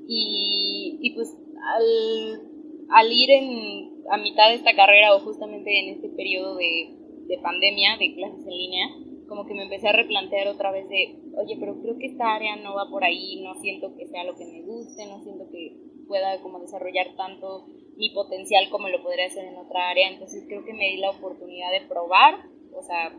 y, 0.07 0.97
y 1.01 1.13
pues 1.13 1.37
al, 1.61 2.49
al 2.89 3.11
ir 3.11 3.29
en, 3.29 4.03
a 4.09 4.17
mitad 4.17 4.49
de 4.49 4.55
esta 4.55 4.75
carrera 4.75 5.13
o 5.13 5.19
justamente 5.19 5.69
en 5.77 5.95
este 5.95 6.09
periodo 6.09 6.55
de, 6.55 7.00
de 7.31 7.37
pandemia, 7.41 7.95
de 7.97 8.13
clases 8.13 8.45
en 8.45 8.57
línea, 8.57 8.87
como 9.27 9.45
que 9.45 9.53
me 9.53 9.63
empecé 9.63 9.87
a 9.87 9.93
replantear 9.93 10.49
otra 10.49 10.71
vez 10.71 10.89
de, 10.89 11.15
oye, 11.37 11.55
pero 11.57 11.81
creo 11.81 11.97
que 11.97 12.07
esta 12.07 12.35
área 12.35 12.57
no 12.57 12.75
va 12.75 12.89
por 12.89 13.05
ahí, 13.05 13.41
no 13.41 13.55
siento 13.55 13.95
que 13.95 14.05
sea 14.07 14.25
lo 14.25 14.35
que 14.35 14.45
me 14.45 14.61
guste, 14.63 15.05
no 15.05 15.23
siento 15.23 15.49
que 15.49 15.77
pueda 16.07 16.41
como 16.41 16.59
desarrollar 16.59 17.15
tanto 17.15 17.65
mi 17.95 18.09
potencial 18.09 18.69
como 18.69 18.89
lo 18.89 19.01
podría 19.01 19.27
hacer 19.27 19.45
en 19.45 19.55
otra 19.55 19.89
área, 19.89 20.09
entonces 20.09 20.43
creo 20.47 20.65
que 20.65 20.73
me 20.73 20.89
di 20.89 20.97
la 20.97 21.11
oportunidad 21.11 21.71
de 21.71 21.87
probar, 21.87 22.43
o 22.73 22.83
sea, 22.83 23.17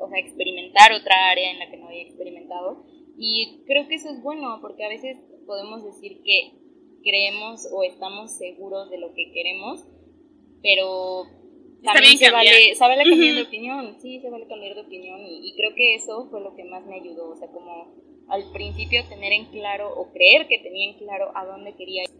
o 0.00 0.08
sea, 0.08 0.18
experimentar 0.18 0.92
otra 0.92 1.30
área 1.30 1.50
en 1.50 1.58
la 1.58 1.70
que 1.70 1.78
no 1.78 1.86
había 1.86 2.02
experimentado. 2.02 2.84
Y 3.18 3.62
creo 3.66 3.88
que 3.88 3.94
eso 3.94 4.10
es 4.10 4.22
bueno, 4.22 4.58
porque 4.60 4.84
a 4.84 4.88
veces 4.88 5.16
podemos 5.46 5.82
decir 5.82 6.20
que 6.22 6.52
creemos 7.02 7.66
o 7.72 7.82
estamos 7.82 8.36
seguros 8.36 8.90
de 8.90 8.98
lo 8.98 9.14
que 9.14 9.32
queremos, 9.32 9.86
pero 10.62 11.24
también 11.92 12.18
se 12.18 12.30
vale, 12.30 12.74
se 12.74 12.80
vale 12.80 13.04
cambiar 13.04 13.34
de 13.34 13.42
opinión, 13.42 13.96
sí, 14.00 14.20
se 14.20 14.30
vale 14.30 14.46
cambiar 14.46 14.74
de 14.74 14.80
opinión 14.82 15.20
y, 15.20 15.48
y, 15.48 15.56
creo 15.56 15.74
que 15.74 15.94
eso 15.94 16.28
fue 16.30 16.40
lo 16.40 16.54
que 16.54 16.64
más 16.64 16.84
me 16.86 16.96
ayudó, 16.96 17.30
o 17.30 17.36
sea, 17.36 17.48
como 17.48 17.94
al 18.28 18.50
principio 18.52 19.04
tener 19.08 19.32
en 19.32 19.46
claro 19.46 19.92
o 19.94 20.12
creer 20.12 20.48
que 20.48 20.58
tenía 20.58 20.90
en 20.90 20.98
claro 20.98 21.30
a 21.34 21.44
dónde 21.46 21.74
quería 21.74 22.02
ir, 22.04 22.10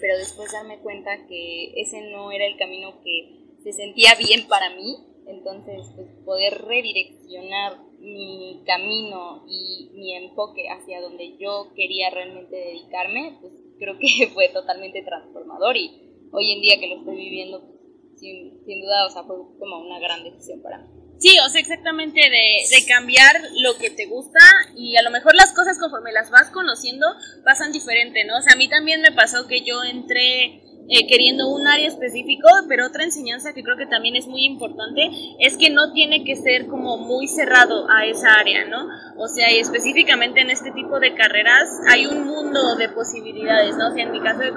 pero 0.00 0.18
después 0.18 0.52
darme 0.52 0.78
cuenta 0.78 1.26
que 1.26 1.72
ese 1.80 2.10
no 2.10 2.32
era 2.32 2.46
el 2.46 2.56
camino 2.56 3.00
que 3.02 3.40
se 3.62 3.72
sentía 3.72 4.14
bien 4.16 4.46
para 4.48 4.70
mí 4.70 4.96
entonces, 5.26 5.90
pues 5.96 6.08
poder 6.24 6.62
redireccionar 6.66 7.78
mi 7.98 8.62
camino 8.66 9.44
y 9.48 9.90
mi 9.94 10.14
enfoque 10.14 10.68
hacia 10.68 11.00
donde 11.00 11.36
yo 11.38 11.72
quería 11.74 12.10
realmente 12.10 12.54
dedicarme, 12.54 13.38
pues 13.40 13.52
creo 13.78 13.98
que 13.98 14.26
fue 14.34 14.48
totalmente 14.50 15.02
transformador 15.02 15.76
y 15.76 15.90
hoy 16.30 16.52
en 16.52 16.60
día 16.60 16.78
que 16.78 16.88
lo 16.88 16.96
estoy 16.96 17.16
viviendo, 17.16 17.62
pues, 17.62 17.80
sin, 18.18 18.64
sin 18.64 18.82
duda, 18.82 19.06
o 19.06 19.10
sea, 19.10 19.24
fue 19.24 19.36
como 19.58 19.80
una 19.80 19.98
gran 19.98 20.24
decisión 20.24 20.62
para 20.62 20.78
mí. 20.78 20.84
Sí, 21.18 21.38
o 21.38 21.48
sea, 21.48 21.60
exactamente 21.60 22.20
de, 22.20 22.76
de, 22.76 22.86
cambiar 22.86 23.36
lo 23.58 23.78
que 23.78 23.90
te 23.90 24.06
gusta 24.06 24.40
y 24.76 24.96
a 24.96 25.02
lo 25.02 25.10
mejor 25.10 25.34
las 25.34 25.52
cosas 25.52 25.78
conforme 25.78 26.12
las 26.12 26.30
vas 26.30 26.50
conociendo 26.50 27.06
pasan 27.44 27.72
diferente, 27.72 28.24
¿no? 28.24 28.36
O 28.36 28.42
sea, 28.42 28.54
a 28.54 28.56
mí 28.56 28.68
también 28.68 29.00
me 29.00 29.12
pasó 29.12 29.46
que 29.46 29.62
yo 29.62 29.82
entré 29.84 30.60
eh, 30.86 31.06
queriendo 31.06 31.48
un 31.48 31.66
área 31.66 31.88
específico, 31.88 32.46
pero 32.68 32.86
otra 32.86 33.04
enseñanza 33.04 33.54
que 33.54 33.62
creo 33.62 33.76
que 33.78 33.86
también 33.86 34.16
es 34.16 34.26
muy 34.26 34.44
importante 34.44 35.08
es 35.38 35.56
que 35.56 35.70
no 35.70 35.92
tiene 35.94 36.24
que 36.24 36.36
ser 36.36 36.66
como 36.66 36.98
muy 36.98 37.26
cerrado 37.26 37.86
a 37.88 38.04
esa 38.04 38.34
área, 38.34 38.66
¿no? 38.66 38.86
O 39.16 39.26
sea, 39.28 39.50
y 39.50 39.60
específicamente 39.60 40.42
en 40.42 40.50
este 40.50 40.72
tipo 40.72 41.00
de 41.00 41.14
carreras 41.14 41.70
hay 41.88 42.04
un 42.04 42.26
mundo 42.26 42.76
de 42.76 42.90
posibilidades, 42.90 43.76
¿no? 43.78 43.88
O 43.88 43.92
sea, 43.94 44.02
en 44.04 44.12
mi 44.12 44.20
caso 44.20 44.40
de 44.40 44.52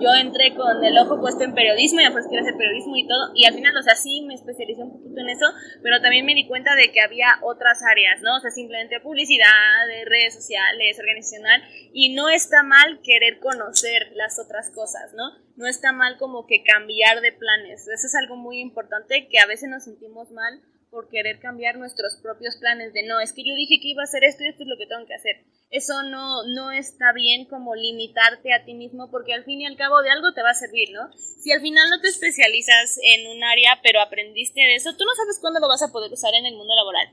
yo 0.00 0.14
entré 0.14 0.54
con 0.54 0.84
el 0.84 0.98
ojo 0.98 1.20
puesto 1.20 1.44
en 1.44 1.54
periodismo 1.54 2.00
y 2.00 2.04
después 2.04 2.26
quiero 2.28 2.42
hacer 2.42 2.56
periodismo 2.56 2.96
y 2.96 3.06
todo, 3.06 3.32
y 3.34 3.44
al 3.46 3.54
final, 3.54 3.76
o 3.76 3.82
sea, 3.82 3.94
sí 3.94 4.24
me 4.26 4.34
especialicé 4.34 4.82
un 4.82 4.92
poquito 4.92 5.20
en 5.20 5.28
eso, 5.28 5.46
pero 5.82 6.00
también 6.00 6.26
me 6.26 6.34
di 6.34 6.46
cuenta 6.46 6.74
de 6.74 6.90
que 6.90 7.00
había 7.00 7.28
otras 7.42 7.82
áreas, 7.82 8.20
¿no? 8.22 8.36
O 8.36 8.40
sea, 8.40 8.50
simplemente 8.50 9.00
publicidad, 9.00 9.86
de 9.86 10.04
redes 10.04 10.34
sociales, 10.34 10.98
organizacional, 10.98 11.62
y 11.92 12.14
no 12.14 12.28
está 12.28 12.62
mal 12.62 13.00
querer 13.02 13.38
conocer 13.38 14.12
las 14.14 14.38
otras 14.38 14.70
cosas, 14.70 15.12
¿no? 15.14 15.30
No 15.56 15.66
está 15.66 15.92
mal 15.92 16.16
como 16.18 16.46
que 16.46 16.64
cambiar 16.64 17.20
de 17.20 17.32
planes, 17.32 17.86
eso 17.86 18.06
es 18.06 18.14
algo 18.14 18.36
muy 18.36 18.60
importante 18.60 19.28
que 19.28 19.38
a 19.38 19.46
veces 19.46 19.68
nos 19.68 19.84
sentimos 19.84 20.30
mal 20.32 20.60
por 20.92 21.08
querer 21.08 21.40
cambiar 21.40 21.78
nuestros 21.78 22.16
propios 22.16 22.56
planes 22.56 22.92
de 22.92 23.02
no, 23.02 23.18
es 23.18 23.32
que 23.32 23.42
yo 23.42 23.54
dije 23.54 23.80
que 23.80 23.88
iba 23.88 24.02
a 24.02 24.04
hacer 24.04 24.24
esto 24.24 24.44
y 24.44 24.48
esto 24.48 24.62
es 24.62 24.68
lo 24.68 24.76
que 24.76 24.86
tengo 24.86 25.06
que 25.06 25.14
hacer. 25.14 25.42
Eso 25.70 26.02
no, 26.02 26.44
no 26.44 26.70
está 26.70 27.14
bien 27.14 27.46
como 27.46 27.74
limitarte 27.74 28.52
a 28.52 28.62
ti 28.66 28.74
mismo 28.74 29.10
porque 29.10 29.32
al 29.32 29.42
fin 29.44 29.62
y 29.62 29.66
al 29.66 29.78
cabo 29.78 30.02
de 30.02 30.10
algo 30.10 30.34
te 30.34 30.42
va 30.42 30.50
a 30.50 30.54
servir, 30.54 30.90
¿no? 30.92 31.10
Si 31.16 31.50
al 31.50 31.62
final 31.62 31.88
no 31.88 32.02
te 32.02 32.08
especializas 32.08 32.98
en 33.02 33.26
un 33.26 33.42
área 33.42 33.80
pero 33.82 34.02
aprendiste 34.02 34.60
de 34.60 34.74
eso, 34.74 34.94
tú 34.94 35.04
no 35.06 35.14
sabes 35.14 35.38
cuándo 35.40 35.60
lo 35.60 35.68
vas 35.68 35.82
a 35.82 35.90
poder 35.90 36.12
usar 36.12 36.34
en 36.34 36.44
el 36.44 36.56
mundo 36.56 36.74
laboral. 36.74 37.08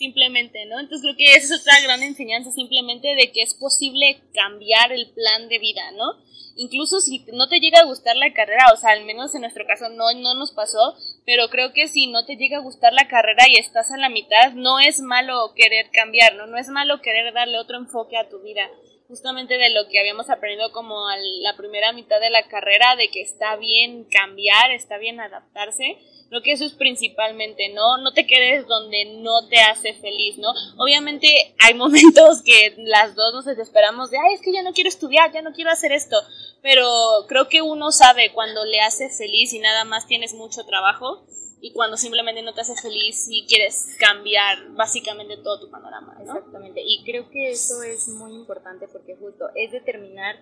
Simplemente, 0.00 0.64
¿no? 0.64 0.80
Entonces 0.80 1.02
creo 1.02 1.14
que 1.14 1.34
esa 1.34 1.54
es 1.54 1.60
otra 1.60 1.78
gran 1.82 2.02
enseñanza 2.02 2.50
simplemente 2.50 3.14
de 3.14 3.30
que 3.32 3.42
es 3.42 3.52
posible 3.52 4.22
cambiar 4.32 4.92
el 4.92 5.10
plan 5.10 5.50
de 5.50 5.58
vida, 5.58 5.92
¿no? 5.92 6.14
incluso 6.56 7.00
si 7.00 7.24
no 7.34 7.48
te 7.48 7.60
llega 7.60 7.80
a 7.80 7.84
gustar 7.84 8.16
la 8.16 8.32
carrera, 8.32 8.66
o 8.72 8.76
sea, 8.76 8.92
al 8.92 9.04
menos 9.04 9.34
en 9.34 9.42
nuestro 9.42 9.66
caso 9.66 9.90
no, 9.90 10.12
no 10.14 10.34
nos 10.34 10.52
pasó, 10.52 10.94
pero 11.26 11.48
creo 11.48 11.74
que 11.74 11.86
si 11.86 12.06
no 12.06 12.24
te 12.24 12.36
llega 12.36 12.56
a 12.56 12.62
gustar 12.62 12.94
la 12.94 13.08
carrera 13.08 13.44
y 13.48 13.56
estás 13.56 13.90
a 13.92 13.98
la 13.98 14.08
mitad, 14.08 14.52
no 14.54 14.80
es 14.80 15.00
malo 15.00 15.52
querer 15.54 15.90
cambiar, 15.90 16.34
¿no? 16.34 16.46
No 16.46 16.56
es 16.56 16.68
malo 16.68 17.02
querer 17.02 17.32
darle 17.34 17.58
otro 17.58 17.76
enfoque 17.76 18.16
a 18.16 18.28
tu 18.28 18.40
vida. 18.40 18.68
Justamente 19.06 19.58
de 19.58 19.70
lo 19.70 19.88
que 19.88 20.00
habíamos 20.00 20.30
aprendido 20.30 20.72
como 20.72 21.08
a 21.08 21.16
la 21.16 21.56
primera 21.56 21.92
mitad 21.92 22.20
de 22.20 22.30
la 22.30 22.46
carrera, 22.48 22.96
de 22.96 23.08
que 23.08 23.20
está 23.20 23.56
bien 23.56 24.04
cambiar, 24.04 24.70
está 24.70 24.98
bien 24.98 25.20
adaptarse 25.20 25.98
Creo 26.30 26.42
que 26.42 26.52
eso 26.52 26.64
es 26.64 26.74
principalmente, 26.74 27.70
¿no? 27.70 27.98
No 27.98 28.12
te 28.12 28.24
quedes 28.24 28.64
donde 28.68 29.16
no 29.16 29.48
te 29.48 29.58
hace 29.58 29.94
feliz, 29.94 30.38
¿no? 30.38 30.48
Obviamente 30.78 31.26
hay 31.58 31.74
momentos 31.84 32.42
que 32.42 32.74
las 32.78 33.16
dos 33.16 33.34
nos 33.34 33.44
desesperamos 33.44 34.12
de, 34.12 34.18
ay, 34.18 34.34
es 34.34 34.40
que 34.40 34.52
ya 34.52 34.62
no 34.62 34.72
quiero 34.72 34.88
estudiar, 34.88 35.32
ya 35.32 35.42
no 35.42 35.52
quiero 35.52 35.72
hacer 35.72 35.90
esto, 35.90 36.16
pero 36.62 36.86
creo 37.26 37.48
que 37.48 37.62
uno 37.62 37.90
sabe 37.90 38.32
cuando 38.32 38.64
le 38.64 38.80
hace 38.80 39.10
feliz 39.10 39.52
y 39.52 39.58
nada 39.58 39.84
más 39.84 40.06
tienes 40.06 40.34
mucho 40.34 40.64
trabajo 40.64 41.26
y 41.60 41.72
cuando 41.72 41.96
simplemente 41.96 42.42
no 42.42 42.54
te 42.54 42.60
hace 42.60 42.76
feliz 42.76 43.26
y 43.28 43.44
quieres 43.46 43.96
cambiar 43.98 44.70
básicamente 44.70 45.36
todo 45.36 45.58
tu 45.58 45.68
panorama, 45.68 46.14
¿no? 46.14 46.20
Exactamente, 46.20 46.80
y 46.84 47.02
creo 47.04 47.28
que 47.28 47.50
eso 47.50 47.82
es 47.82 48.06
muy 48.06 48.34
importante 48.34 48.86
porque 48.86 49.16
justo 49.16 49.46
es 49.56 49.72
determinar 49.72 50.36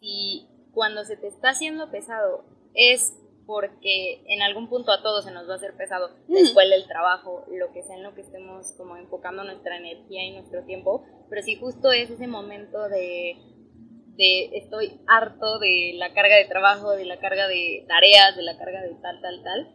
si 0.00 0.48
cuando 0.72 1.04
se 1.04 1.18
te 1.18 1.28
está 1.28 1.50
haciendo 1.50 1.90
pesado 1.90 2.44
es 2.74 3.12
porque 3.46 4.22
en 4.26 4.42
algún 4.42 4.68
punto 4.68 4.92
a 4.92 5.02
todos 5.02 5.24
se 5.24 5.32
nos 5.32 5.48
va 5.48 5.54
a 5.54 5.56
hacer 5.56 5.76
pesado 5.76 6.10
la 6.28 6.40
escuela, 6.40 6.76
el 6.76 6.86
trabajo, 6.86 7.44
lo 7.48 7.72
que 7.72 7.82
sea 7.82 7.96
en 7.96 8.02
lo 8.02 8.14
que 8.14 8.22
estemos 8.22 8.72
como 8.76 8.96
enfocando 8.96 9.44
nuestra 9.44 9.76
energía 9.76 10.24
y 10.24 10.32
nuestro 10.32 10.64
tiempo, 10.64 11.04
pero 11.28 11.42
si 11.42 11.56
justo 11.56 11.92
es 11.92 12.10
ese 12.10 12.26
momento 12.26 12.88
de, 12.88 13.36
de 14.16 14.56
estoy 14.56 15.00
harto 15.06 15.58
de 15.58 15.92
la 15.96 16.12
carga 16.14 16.36
de 16.36 16.46
trabajo, 16.46 16.92
de 16.92 17.04
la 17.04 17.18
carga 17.18 17.48
de 17.48 17.84
tareas, 17.88 18.36
de 18.36 18.42
la 18.42 18.56
carga 18.56 18.82
de 18.82 18.94
tal, 19.02 19.20
tal, 19.20 19.42
tal, 19.42 19.74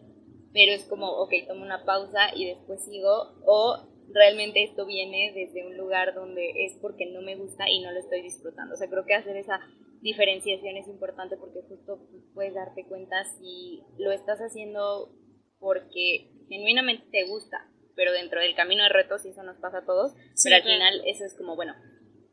pero 0.53 0.71
es 0.71 0.85
como, 0.85 1.07
ok, 1.07 1.33
tomo 1.47 1.63
una 1.63 1.85
pausa 1.85 2.35
y 2.35 2.45
después 2.45 2.83
sigo, 2.83 3.35
o 3.45 3.87
realmente 4.13 4.63
esto 4.63 4.85
viene 4.85 5.31
desde 5.35 5.65
un 5.65 5.77
lugar 5.77 6.15
donde 6.15 6.65
es 6.65 6.75
porque 6.81 7.05
no 7.05 7.21
me 7.21 7.35
gusta 7.35 7.69
y 7.69 7.81
no 7.81 7.91
lo 7.91 7.99
estoy 7.99 8.21
disfrutando. 8.21 8.73
O 8.73 8.77
sea, 8.77 8.89
creo 8.89 9.05
que 9.05 9.13
hacer 9.13 9.37
esa 9.37 9.59
diferenciación 10.01 10.77
es 10.77 10.87
importante 10.87 11.37
porque 11.37 11.61
justo 11.67 11.99
puedes 12.33 12.53
darte 12.53 12.85
cuenta 12.85 13.23
si 13.37 13.83
lo 13.97 14.11
estás 14.11 14.39
haciendo 14.39 15.13
porque 15.59 16.31
genuinamente 16.47 17.05
te 17.11 17.27
gusta, 17.27 17.69
pero 17.95 18.13
dentro 18.13 18.39
del 18.39 18.55
camino 18.55 18.83
de 18.83 18.89
retos, 18.89 19.25
y 19.25 19.29
eso 19.29 19.43
nos 19.43 19.57
pasa 19.57 19.79
a 19.79 19.85
todos, 19.85 20.13
pero 20.43 20.55
al 20.55 20.63
final 20.63 21.01
eso 21.05 21.25
es 21.25 21.33
como, 21.35 21.55
bueno, 21.55 21.75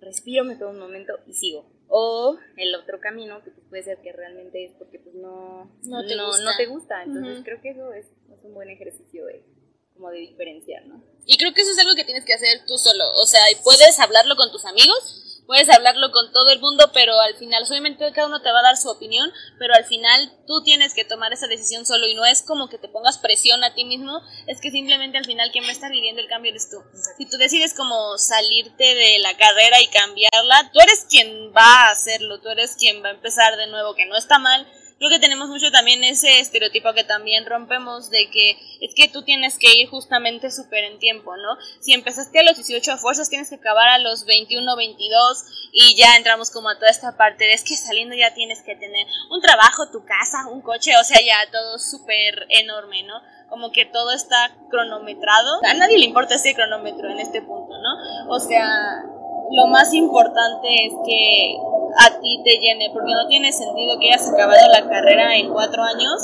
respiro, 0.00 0.44
me 0.44 0.56
tomo 0.56 0.70
un 0.70 0.78
momento 0.78 1.14
y 1.26 1.34
sigo. 1.34 1.70
O 1.88 2.36
el 2.56 2.74
otro 2.74 3.00
camino, 3.00 3.42
que 3.42 3.50
pues 3.50 3.66
puede 3.68 3.82
ser 3.82 3.98
que 4.00 4.12
realmente 4.12 4.64
es 4.64 4.72
porque 4.78 4.98
pues 4.98 5.14
no, 5.14 5.70
no, 5.84 6.56
te, 6.56 6.66
gusta. 6.66 7.02
Entonces 7.02 7.42
creo 7.44 7.60
que 7.60 7.70
eso 7.70 7.92
es, 7.92 8.06
es 8.06 8.44
un 8.44 8.54
buen 8.54 8.70
ejercicio 8.70 9.24
de, 9.26 9.44
como 9.94 10.10
de 10.10 10.18
diferenciar, 10.18 10.86
¿no? 10.86 11.02
Y 11.24 11.36
creo 11.36 11.52
que 11.54 11.62
eso 11.62 11.72
es 11.72 11.78
algo 11.78 11.94
que 11.94 12.04
tienes 12.04 12.24
que 12.24 12.34
hacer 12.34 12.64
tú 12.66 12.76
solo. 12.78 13.04
O 13.20 13.26
sea, 13.26 13.40
puedes 13.62 13.98
hablarlo 14.00 14.36
con 14.36 14.50
tus 14.50 14.64
amigos, 14.64 15.35
puedes 15.46 15.68
hablarlo 15.70 16.10
con 16.12 16.32
todo 16.32 16.50
el 16.50 16.60
mundo, 16.60 16.90
pero 16.92 17.18
al 17.20 17.34
final, 17.36 17.64
obviamente 17.68 18.12
cada 18.12 18.26
uno 18.26 18.42
te 18.42 18.50
va 18.50 18.60
a 18.60 18.64
dar 18.64 18.76
su 18.76 18.88
opinión, 18.88 19.30
pero 19.58 19.74
al 19.74 19.84
final 19.84 20.32
tú 20.46 20.62
tienes 20.62 20.94
que 20.94 21.04
tomar 21.04 21.32
esa 21.32 21.46
decisión 21.46 21.86
solo 21.86 22.06
y 22.06 22.14
no 22.14 22.24
es 22.26 22.42
como 22.42 22.68
que 22.68 22.78
te 22.78 22.88
pongas 22.88 23.18
presión 23.18 23.62
a 23.64 23.74
ti 23.74 23.84
mismo, 23.84 24.20
es 24.46 24.60
que 24.60 24.70
simplemente 24.70 25.18
al 25.18 25.24
final 25.24 25.50
quien 25.52 25.64
va 25.64 25.68
a 25.68 25.72
estar 25.72 25.90
viviendo 25.90 26.20
el 26.20 26.28
cambio 26.28 26.50
eres 26.50 26.70
tú. 26.70 26.82
Si 27.16 27.26
tú 27.26 27.36
decides 27.36 27.74
como 27.74 28.18
salirte 28.18 28.94
de 28.94 29.18
la 29.20 29.36
carrera 29.36 29.80
y 29.80 29.88
cambiarla, 29.88 30.70
tú 30.72 30.80
eres 30.80 31.06
quien 31.08 31.52
va 31.56 31.86
a 31.86 31.90
hacerlo, 31.90 32.40
tú 32.40 32.48
eres 32.48 32.76
quien 32.76 33.02
va 33.02 33.08
a 33.08 33.12
empezar 33.12 33.56
de 33.56 33.68
nuevo, 33.68 33.94
que 33.94 34.06
no 34.06 34.16
está 34.16 34.38
mal, 34.38 34.66
Creo 34.98 35.10
que 35.10 35.18
tenemos 35.18 35.48
mucho 35.48 35.70
también 35.70 36.02
ese 36.04 36.40
estereotipo 36.40 36.94
que 36.94 37.04
también 37.04 37.44
rompemos 37.44 38.08
de 38.08 38.30
que 38.30 38.56
es 38.80 38.94
que 38.94 39.08
tú 39.08 39.22
tienes 39.22 39.58
que 39.58 39.78
ir 39.78 39.90
justamente 39.90 40.50
súper 40.50 40.84
en 40.84 40.98
tiempo, 40.98 41.36
¿no? 41.36 41.58
Si 41.80 41.92
empezaste 41.92 42.40
a 42.40 42.42
los 42.42 42.56
18 42.56 42.92
a 42.92 42.96
fuerzas, 42.96 43.28
tienes 43.28 43.50
que 43.50 43.56
acabar 43.56 43.88
a 43.88 43.98
los 43.98 44.24
21, 44.24 44.74
22 44.74 45.70
y 45.72 45.96
ya 45.96 46.16
entramos 46.16 46.50
como 46.50 46.70
a 46.70 46.76
toda 46.76 46.90
esta 46.90 47.14
parte 47.14 47.44
de 47.44 47.52
es 47.52 47.62
que 47.62 47.76
saliendo 47.76 48.14
ya 48.14 48.32
tienes 48.32 48.62
que 48.62 48.74
tener 48.74 49.06
un 49.30 49.42
trabajo, 49.42 49.90
tu 49.90 50.02
casa, 50.06 50.48
un 50.50 50.62
coche, 50.62 50.96
o 50.96 51.04
sea, 51.04 51.20
ya 51.20 51.50
todo 51.50 51.78
súper 51.78 52.46
enorme, 52.48 53.02
¿no? 53.02 53.20
Como 53.50 53.72
que 53.72 53.84
todo 53.84 54.12
está 54.12 54.56
cronometrado. 54.70 55.60
A 55.64 55.74
nadie 55.74 55.98
le 55.98 56.06
importa 56.06 56.36
ese 56.36 56.54
cronómetro 56.54 57.10
en 57.10 57.20
este 57.20 57.42
punto, 57.42 57.74
¿no? 57.78 58.30
O 58.30 58.40
sea, 58.40 59.04
lo 59.50 59.66
más 59.68 59.92
importante 59.94 60.68
es 60.86 60.92
que 61.04 61.56
a 61.98 62.20
ti 62.20 62.40
te 62.44 62.58
llene, 62.58 62.90
porque 62.92 63.12
no 63.12 63.26
tiene 63.28 63.52
sentido 63.52 63.98
que 63.98 64.12
hayas 64.12 64.28
acabado 64.28 64.68
la 64.68 64.88
carrera 64.88 65.36
en 65.36 65.52
cuatro 65.52 65.82
años 65.82 66.20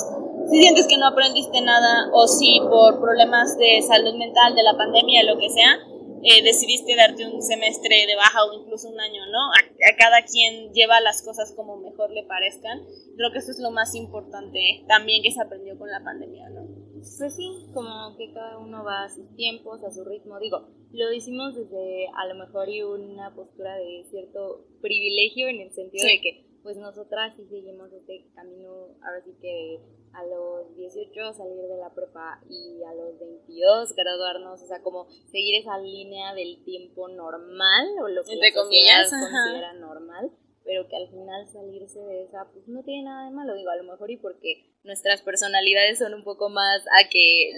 si 0.48 0.60
sientes 0.60 0.86
que 0.86 0.98
no 0.98 1.06
aprendiste 1.06 1.60
nada 1.60 2.10
o 2.12 2.26
si 2.26 2.60
por 2.68 3.00
problemas 3.00 3.56
de 3.58 3.80
salud 3.82 4.14
mental, 4.14 4.54
de 4.54 4.62
la 4.62 4.76
pandemia, 4.76 5.22
lo 5.22 5.38
que 5.38 5.48
sea, 5.48 5.78
eh, 6.22 6.42
decidiste 6.42 6.94
darte 6.96 7.26
un 7.26 7.42
semestre 7.42 8.06
de 8.06 8.16
baja 8.16 8.44
o 8.44 8.52
incluso 8.60 8.88
un 8.88 9.00
año, 9.00 9.26
¿no? 9.26 9.50
A, 9.50 9.96
cada 9.96 10.22
quien 10.22 10.72
lleva 10.72 11.00
las 11.00 11.22
cosas 11.22 11.52
como 11.56 11.76
mejor 11.78 12.10
le 12.12 12.22
parezcan. 12.24 12.80
Creo 13.16 13.32
que 13.32 13.38
eso 13.38 13.50
es 13.50 13.58
lo 13.58 13.70
más 13.70 13.94
importante 13.94 14.84
también 14.86 15.22
que 15.22 15.32
se 15.32 15.42
aprendió 15.42 15.78
con 15.78 15.90
la 15.90 16.02
pandemia, 16.02 16.48
¿no? 16.50 16.68
Pues 16.94 17.34
sí, 17.34 17.66
como 17.74 18.16
que 18.16 18.32
cada 18.32 18.58
uno 18.58 18.84
va 18.84 19.04
a 19.04 19.10
sus 19.10 19.34
tiempos, 19.34 19.82
a 19.82 19.90
su 19.90 20.04
ritmo. 20.04 20.38
Digo, 20.38 20.68
lo 20.92 21.12
hicimos 21.12 21.56
desde 21.56 22.06
a 22.16 22.26
lo 22.26 22.36
mejor 22.36 22.68
y 22.68 22.82
una 22.82 23.34
postura 23.34 23.76
de 23.76 24.04
cierto 24.10 24.66
privilegio 24.80 25.48
en 25.48 25.60
el 25.60 25.72
sentido 25.72 26.06
de 26.06 26.20
que 26.20 26.46
pues 26.62 26.76
nosotras 26.76 27.34
sí 27.36 27.44
seguimos 27.48 27.92
este 27.92 28.26
camino, 28.34 28.70
ahora 29.02 29.20
sí 29.24 29.32
que 29.40 29.80
a 30.14 30.24
los 30.24 30.76
18 30.76 31.32
salir 31.32 31.62
de 31.62 31.76
la 31.76 31.90
prepa 31.94 32.40
y 32.48 32.82
a 32.84 32.94
los 32.94 33.18
22 33.18 33.94
graduarnos, 33.94 34.62
o 34.62 34.66
sea, 34.66 34.82
como 34.82 35.08
seguir 35.30 35.60
esa 35.60 35.78
línea 35.78 36.34
del 36.34 36.62
tiempo 36.64 37.08
normal 37.08 37.86
o 38.00 38.08
lo 38.08 38.24
que 38.24 38.34
Entre 38.34 38.50
la 38.50 38.54
comillas, 38.54 39.10
considera 39.10 39.72
normal, 39.74 40.30
pero 40.64 40.88
que 40.88 40.96
al 40.96 41.08
final 41.08 41.46
salirse 41.46 42.00
de 42.00 42.24
esa 42.24 42.46
pues 42.52 42.68
no 42.68 42.82
tiene 42.82 43.04
nada 43.04 43.26
de 43.26 43.30
malo, 43.32 43.54
digo, 43.54 43.70
a 43.70 43.76
lo 43.76 43.84
mejor 43.84 44.10
y 44.10 44.16
porque 44.18 44.70
nuestras 44.84 45.22
personalidades 45.22 45.98
son 45.98 46.14
un 46.14 46.24
poco 46.24 46.48
más 46.50 46.82
a 46.98 47.08
que 47.08 47.50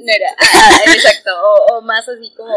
exacto, 0.95 1.31
o, 1.71 1.81
más 1.83 2.09
así 2.09 2.33
como 2.37 2.55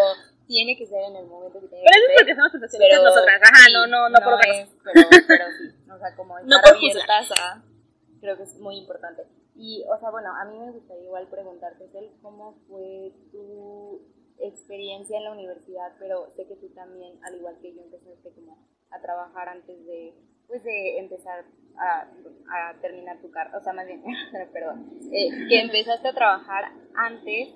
tiene 0.48 0.78
que 0.78 0.86
ser 0.86 1.04
en 1.04 1.16
el 1.16 1.26
momento 1.26 1.60
que 1.60 1.68
tiene 1.68 1.84
pero 1.84 2.08
que 2.08 2.14
es 2.14 2.20
porque 2.20 2.36
somos 2.36 2.52
profesionales 2.52 3.04
nosotras, 3.04 3.42
ajá, 3.44 3.70
no, 3.74 3.88
no, 3.88 4.10
no, 4.10 4.20
por 4.24 4.34
otra 4.36 4.62
es, 4.62 4.70
pero, 4.84 5.08
pero 5.28 5.46
sí, 5.58 5.92
o 5.92 5.98
sea, 5.98 6.16
como 6.16 6.38
estar 6.40 6.50
No 6.50 6.78
abiertas 6.78 7.32
a, 7.32 7.64
creo 8.22 8.38
que 8.38 8.44
es 8.44 8.56
muy 8.60 8.78
importante. 8.78 9.24
Y, 9.58 9.84
o 9.92 9.98
sea, 9.98 10.12
bueno, 10.12 10.30
a 10.36 10.46
mí 10.46 10.58
me 10.60 10.72
gustaría 10.72 11.04
igual 11.04 11.28
preguntarte, 11.28 11.88
Cel, 11.90 12.12
¿cómo 12.22 12.56
fue 12.68 13.12
tu 13.32 14.02
experiencia 14.40 15.18
en 15.18 15.24
la 15.24 15.32
universidad? 15.32 15.94
Pero 16.00 16.30
sé 16.32 16.48
que 16.48 16.56
tú 16.56 16.70
también, 16.70 17.20
al 17.24 17.36
igual 17.36 17.58
que 17.60 17.74
yo, 17.74 17.82
empezaste 17.82 18.32
como 18.34 18.58
a 18.92 19.02
trabajar 19.02 19.50
antes 19.50 19.86
de, 19.86 20.14
pues, 20.48 20.64
de 20.64 21.00
empezar 21.00 21.46
a, 21.78 22.02
a 22.02 22.80
terminar 22.82 23.20
tu 23.22 23.30
carrera, 23.32 23.58
o 23.58 23.62
sea, 23.62 23.74
más 23.74 23.88
bien, 23.88 24.04
perdón, 24.54 24.92
eh, 25.12 25.30
que 25.50 25.62
empezaste 25.62 26.08
a 26.08 26.14
trabajar 26.14 26.66
antes 26.96 27.54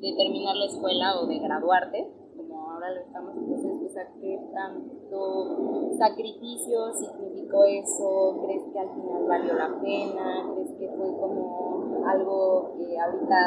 de, 0.00 0.14
terminar 0.16 0.54
la 0.56 0.66
escuela 0.66 1.18
o 1.18 1.26
de 1.26 1.38
graduarte, 1.38 2.06
como 2.36 2.70
ahora 2.70 2.90
lo 2.90 3.00
estamos, 3.00 3.36
entonces, 3.36 3.90
o 3.90 3.92
sea, 3.92 4.06
¿qué 4.20 4.38
tanto 5.14 5.96
sacrificio 5.98 6.92
significó 6.98 7.64
eso? 7.64 8.42
¿Crees 8.44 8.62
que 8.72 8.78
al 8.78 8.90
final 8.94 9.24
valió 9.26 9.54
la 9.54 9.80
pena? 9.80 10.50
¿Crees 10.54 10.70
que 10.78 10.88
fue 10.96 11.06
como 11.18 12.04
algo 12.06 12.74
que 12.76 12.98
ahorita, 12.98 13.38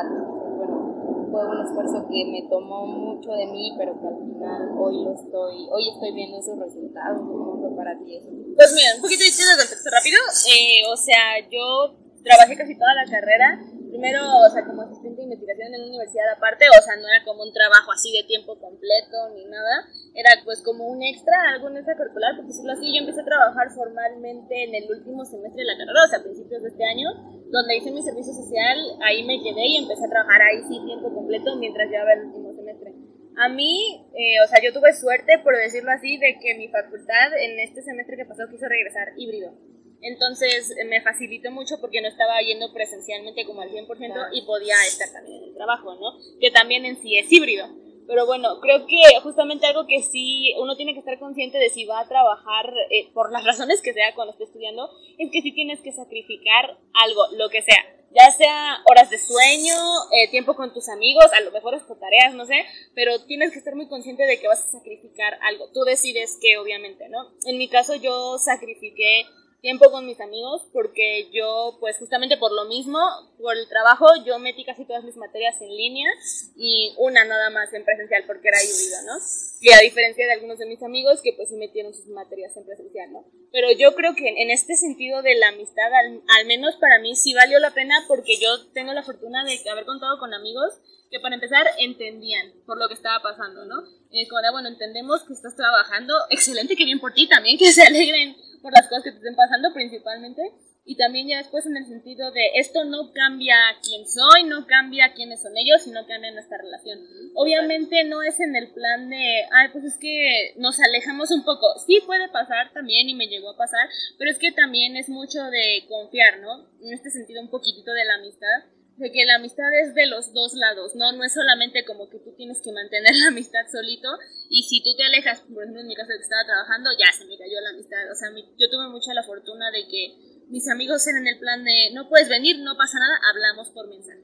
bueno, 0.58 1.28
fue 1.32 1.48
un 1.48 1.66
esfuerzo 1.66 2.08
que 2.08 2.26
me 2.26 2.48
tomó 2.50 2.86
mucho 2.88 3.32
de 3.32 3.48
mí, 3.48 3.76
pero 3.78 4.00
que 4.00 4.08
al 4.08 4.18
final 4.18 4.78
hoy 4.80 5.04
lo 5.04 5.14
estoy, 5.14 5.68
hoy 5.72 5.90
estoy 5.90 6.14
viendo 6.14 6.40
esos 6.40 6.58
resultados? 6.58 7.20
¿Cómo 7.22 7.60
fue 7.60 7.76
para 7.76 7.98
ti 8.00 8.16
eso? 8.16 8.30
Pues 8.56 8.74
mira, 8.74 8.96
un 8.96 9.02
poquito 9.02 9.24
de 9.24 9.60
contexto 9.60 9.90
rápido. 9.92 10.20
Eh, 10.48 10.82
o 10.92 10.96
sea, 10.96 11.44
yo 11.52 11.94
trabajé 12.24 12.56
casi 12.56 12.78
toda 12.78 12.94
la 12.96 13.06
carrera 13.06 13.60
primero, 13.98 14.22
o 14.46 14.50
sea, 14.54 14.62
como 14.62 14.86
asistente 14.86 15.18
de 15.18 15.24
investigación 15.26 15.74
en 15.74 15.82
una 15.82 15.90
universidad 15.90 16.30
aparte, 16.38 16.70
o 16.70 16.82
sea, 16.86 16.96
no 17.02 17.10
era 17.10 17.26
como 17.26 17.42
un 17.42 17.52
trabajo 17.52 17.90
así 17.92 18.14
de 18.14 18.30
tiempo 18.30 18.54
completo 18.62 19.34
ni 19.34 19.46
nada, 19.50 19.90
era 20.14 20.38
pues 20.46 20.62
como 20.62 20.86
un 20.86 21.02
extra, 21.02 21.34
algo 21.50 21.74
extracurricular, 21.74 22.38
por 22.38 22.46
decirlo 22.46 22.78
así, 22.78 22.94
yo 22.94 23.02
empecé 23.02 23.22
a 23.22 23.26
trabajar 23.26 23.74
formalmente 23.74 24.54
en 24.54 24.76
el 24.76 24.86
último 24.86 25.26
semestre 25.26 25.66
de 25.66 25.74
la 25.74 25.78
carrera, 25.82 26.06
o 26.06 26.10
sea, 26.14 26.20
a 26.22 26.24
principios 26.30 26.62
de 26.62 26.70
este 26.70 26.86
año, 26.86 27.10
donde 27.50 27.78
hice 27.78 27.90
mi 27.90 28.06
servicio 28.06 28.34
social, 28.38 28.78
ahí 29.02 29.26
me 29.26 29.42
quedé 29.42 29.66
y 29.66 29.82
empecé 29.82 30.06
a 30.06 30.14
trabajar 30.14 30.46
ahí 30.46 30.62
sí 30.70 30.78
tiempo 30.86 31.10
completo 31.10 31.58
mientras 31.58 31.90
llevaba 31.90 32.14
el 32.14 32.30
último 32.30 32.54
semestre. 32.54 32.94
A 33.38 33.50
mí, 33.50 34.06
eh, 34.14 34.42
o 34.46 34.48
sea, 34.48 34.62
yo 34.62 34.74
tuve 34.74 34.94
suerte, 34.94 35.42
por 35.44 35.58
decirlo 35.58 35.90
así, 35.92 36.18
de 36.18 36.38
que 36.38 36.58
mi 36.58 36.70
facultad 36.70 37.34
en 37.38 37.60
este 37.60 37.82
semestre 37.82 38.18
que 38.18 38.26
pasó 38.26 38.46
quiso 38.50 38.68
regresar 38.70 39.14
híbrido. 39.18 39.54
Entonces 40.02 40.76
me 40.88 41.02
facilitó 41.02 41.52
mucho 41.52 41.82
porque 41.82 42.02
no 42.02 42.08
estaba 42.08 42.40
yendo 42.42 42.72
presencialmente 42.74 43.46
como 43.46 43.62
al 43.62 43.72
100% 43.72 44.30
y 44.34 44.44
podía 44.44 44.76
estar 44.88 45.12
también 45.12 45.44
en 45.44 45.50
el 45.50 45.56
trabajo, 45.56 45.96
¿no? 45.96 46.20
Que 46.40 46.52
también 46.52 46.86
en 46.86 47.02
sí 47.02 47.18
es 47.18 47.32
híbrido. 47.32 47.68
Pero 48.08 48.26
bueno, 48.26 48.62
creo 48.62 48.88
que 48.88 49.20
justamente 49.22 49.68
algo 49.68 49.86
que 49.86 50.02
sí 50.02 50.54
uno 50.60 50.78
tiene 50.78 50.94
que 50.94 51.00
estar 51.00 51.20
consciente 51.20 51.58
de 51.58 51.70
si 51.70 51.86
va 51.86 52.00
a 52.00 52.08
trabajar 52.08 52.74
eh, 52.90 53.12
por 53.14 53.32
las 53.32 53.44
razones 53.46 53.82
que 53.82 53.94
sea 53.94 54.16
cuando 54.16 54.32
esté 54.32 54.46
estudiando, 54.46 54.90
es 55.18 55.30
que 55.32 55.42
sí 55.42 55.52
tienes 55.52 55.82
que 55.82 55.92
sacrificar 55.92 56.78
algo, 56.94 57.28
lo 57.38 57.50
que 57.50 57.62
sea. 57.62 57.94
Ya 58.12 58.32
sea 58.32 58.78
horas 58.90 59.10
de 59.10 59.18
sueño, 59.18 59.76
eh, 60.14 60.30
tiempo 60.32 60.56
con 60.56 60.74
tus 60.74 60.88
amigos, 60.88 61.26
a 61.34 61.42
lo 61.42 61.52
mejor 61.52 61.76
es 61.76 61.84
por 61.84 62.00
tareas, 62.00 62.34
no 62.34 62.46
sé, 62.46 62.66
pero 62.96 63.26
tienes 63.26 63.52
que 63.52 63.60
estar 63.60 63.76
muy 63.76 63.90
consciente 63.90 64.24
de 64.24 64.40
que 64.40 64.48
vas 64.48 64.66
a 64.66 64.72
sacrificar 64.72 65.38
algo. 65.42 65.70
Tú 65.74 65.82
decides 65.82 66.40
qué, 66.42 66.58
obviamente, 66.58 67.10
¿no? 67.10 67.20
En 67.46 67.58
mi 67.58 67.68
caso 67.68 67.96
yo 67.96 68.38
sacrifiqué 68.40 69.26
tiempo 69.62 69.91
con 69.91 70.06
mis 70.06 70.20
amigos 70.22 70.67
porque 70.72 71.30
yo, 71.32 71.78
pues 71.80 71.98
justamente 71.98 72.38
por 72.38 72.52
lo 72.52 72.65
mismo, 72.65 73.00
por 73.39 73.58
el 73.58 73.67
trabajo, 73.67 74.06
yo 74.26 74.38
metí 74.39 74.63
casi 74.63 74.86
todas 74.86 75.04
mis 75.04 75.17
materias 75.17 75.56
en 75.62 75.76
línea 75.76 76.10
y 76.56 76.93
una 76.98 77.26
nada 77.26 77.50
más 77.50 77.74
en 77.74 77.84
presencial 77.84 78.24
porque 78.28 78.50
era 78.50 78.63
híbrido, 78.63 79.02
¿no? 79.06 79.17
Y 79.62 79.72
a 79.72 79.80
diferencia 79.80 80.26
de 80.26 80.34
algunos 80.34 80.60
de 80.60 80.67
mis 80.67 80.82
amigos 80.84 81.22
que 81.24 81.34
pues 81.34 81.50
sí 81.50 81.56
metieron 81.56 81.93
sus 81.93 82.08
materias 82.08 82.56
en 82.56 82.65
presencial, 82.65 83.12
¿no? 83.12 83.26
Pero 83.52 83.72
yo 83.72 83.96
creo 83.96 84.13
que 84.13 84.41
en 84.41 84.52
este 84.52 84.76
sentido 84.76 85.22
de 85.24 85.36
la 85.36 85.50
amistad, 85.50 85.91
al, 85.93 86.46
menos 86.46 86.76
para 86.76 87.00
mí 87.00 87.15
sí 87.15 87.34
valió 87.34 87.60
la 87.60 87.72
pena 87.72 87.96
porque 88.08 88.38
yo 88.38 88.67
tengo 88.74 88.93
la 88.93 89.04
fortuna 89.04 89.43
de 89.43 89.70
haber 89.70 89.86
contado 89.86 90.20
con 90.20 90.34
amigos 90.34 90.74
que 91.10 91.20
para 91.20 91.36
empezar 91.36 91.65
entendían 91.80 92.52
por 92.65 92.78
lo 92.78 92.88
que 92.88 92.93
estaba 92.93 93.22
pasando, 93.24 93.65
¿no? 93.65 93.82
Eh, 94.12 94.28
como 94.28 94.41
de, 94.41 94.52
bueno, 94.52 94.70
entendemos 94.70 95.24
que 95.24 95.34
estás 95.34 95.56
trabajando, 95.56 96.13
excelente, 96.30 96.76
que 96.76 96.86
bien 96.86 97.00
por 97.00 97.13
ti 97.13 97.28
también, 97.28 97.58
que 97.58 97.72
se 97.72 97.82
alegren 97.82 98.36
por 98.62 98.74
las 98.74 98.88
cosas 98.88 99.04
que 99.04 99.12
te 99.12 99.17
estén 99.17 99.36
pasando 99.36 99.74
principalmente. 99.74 100.41
Y 100.89 100.96
también 100.96 101.28
ya 101.28 101.39
después 101.39 101.65
en 101.65 101.76
el 101.76 101.86
sentido 101.86 102.32
de 102.32 102.52
esto 102.56 102.86
no 102.86 103.12
cambia 103.13 103.58
quién 103.84 104.08
soy, 104.08 104.46
no 104.46 104.65
cambia 104.67 105.12
quiénes 105.13 105.41
son 105.41 105.52
ellos, 105.58 105.82
sino 105.84 106.08
cambia 106.08 106.32
nuestra 106.32 106.58
relación. 106.58 107.00
Obviamente 107.36 108.06
no 108.06 108.24
es 108.24 108.39
en 108.39 108.56
el 108.56 108.72
plan 108.72 109.10
de, 109.10 109.43
ay, 109.52 109.67
pues 109.74 109.84
es 109.84 109.98
que 109.98 110.54
nos 110.56 110.80
alejamos 110.80 111.32
un 111.32 111.43
poco. 111.43 111.67
Sí 111.86 112.00
puede 112.06 112.30
pasar 112.30 112.72
también 112.72 113.10
y 113.10 113.15
me 113.15 113.28
llegó 113.28 113.50
a 113.50 113.58
pasar, 113.58 113.89
pero 114.17 114.32
es 114.32 114.39
que 114.39 114.54
también 114.54 114.96
es 114.96 115.10
mucho 115.10 115.43
de 115.52 115.84
confiar, 115.89 116.39
¿no? 116.39 116.70
En 116.80 116.93
este 116.93 117.10
sentido 117.10 117.41
un 117.41 117.50
poquitito 117.50 117.91
de 117.91 118.06
la 118.06 118.15
amistad 118.15 118.63
de 118.98 119.12
que 119.12 119.26
la 119.26 119.36
amistad 119.36 119.70
es 119.84 119.94
de 119.94 120.08
los 120.08 120.34
dos 120.34 120.54
lados, 120.56 120.96
¿no? 120.96 121.12
No 121.12 121.24
es 121.24 121.34
solamente 121.34 121.86
como 121.86 122.10
que 122.10 122.20
tú 122.20 122.34
tienes 122.36 122.62
que 122.62 122.72
mantener 122.72 123.16
la 123.16 123.28
amistad 123.28 123.66
solito 123.72 124.10
y 124.50 124.64
si 124.64 124.84
tú 124.84 124.96
te 124.96 125.04
alejas, 125.04 125.42
por 125.42 125.64
ejemplo 125.64 125.82
en 125.82 125.88
mi 125.88 125.96
caso 125.96 126.10
que 126.18 126.24
estaba 126.24 126.46
trabajando, 126.46 126.90
ya 126.98 127.12
se 127.14 127.26
me 127.26 127.38
cayó 127.38 127.62
la 127.62 127.70
amistad. 127.70 128.12
O 128.12 128.16
sea, 128.16 128.30
yo 128.34 128.70
tuve 128.70 128.90
mucha 128.90 129.14
la 129.14 129.24
fortuna 129.24 129.70
de 129.72 129.88
que 129.88 130.44
mis 130.50 130.68
amigos 130.68 131.06
eran 131.08 131.28
el 131.28 131.38
plan 131.40 131.64
de, 131.64 131.92
no 131.94 132.10
puedes 132.10 132.30
venir, 132.30 132.60
no 132.60 132.76
pasa 132.76 132.98
nada, 133.00 133.20
hablamos 133.30 133.70
por 133.70 133.88
mensaje. 133.88 134.24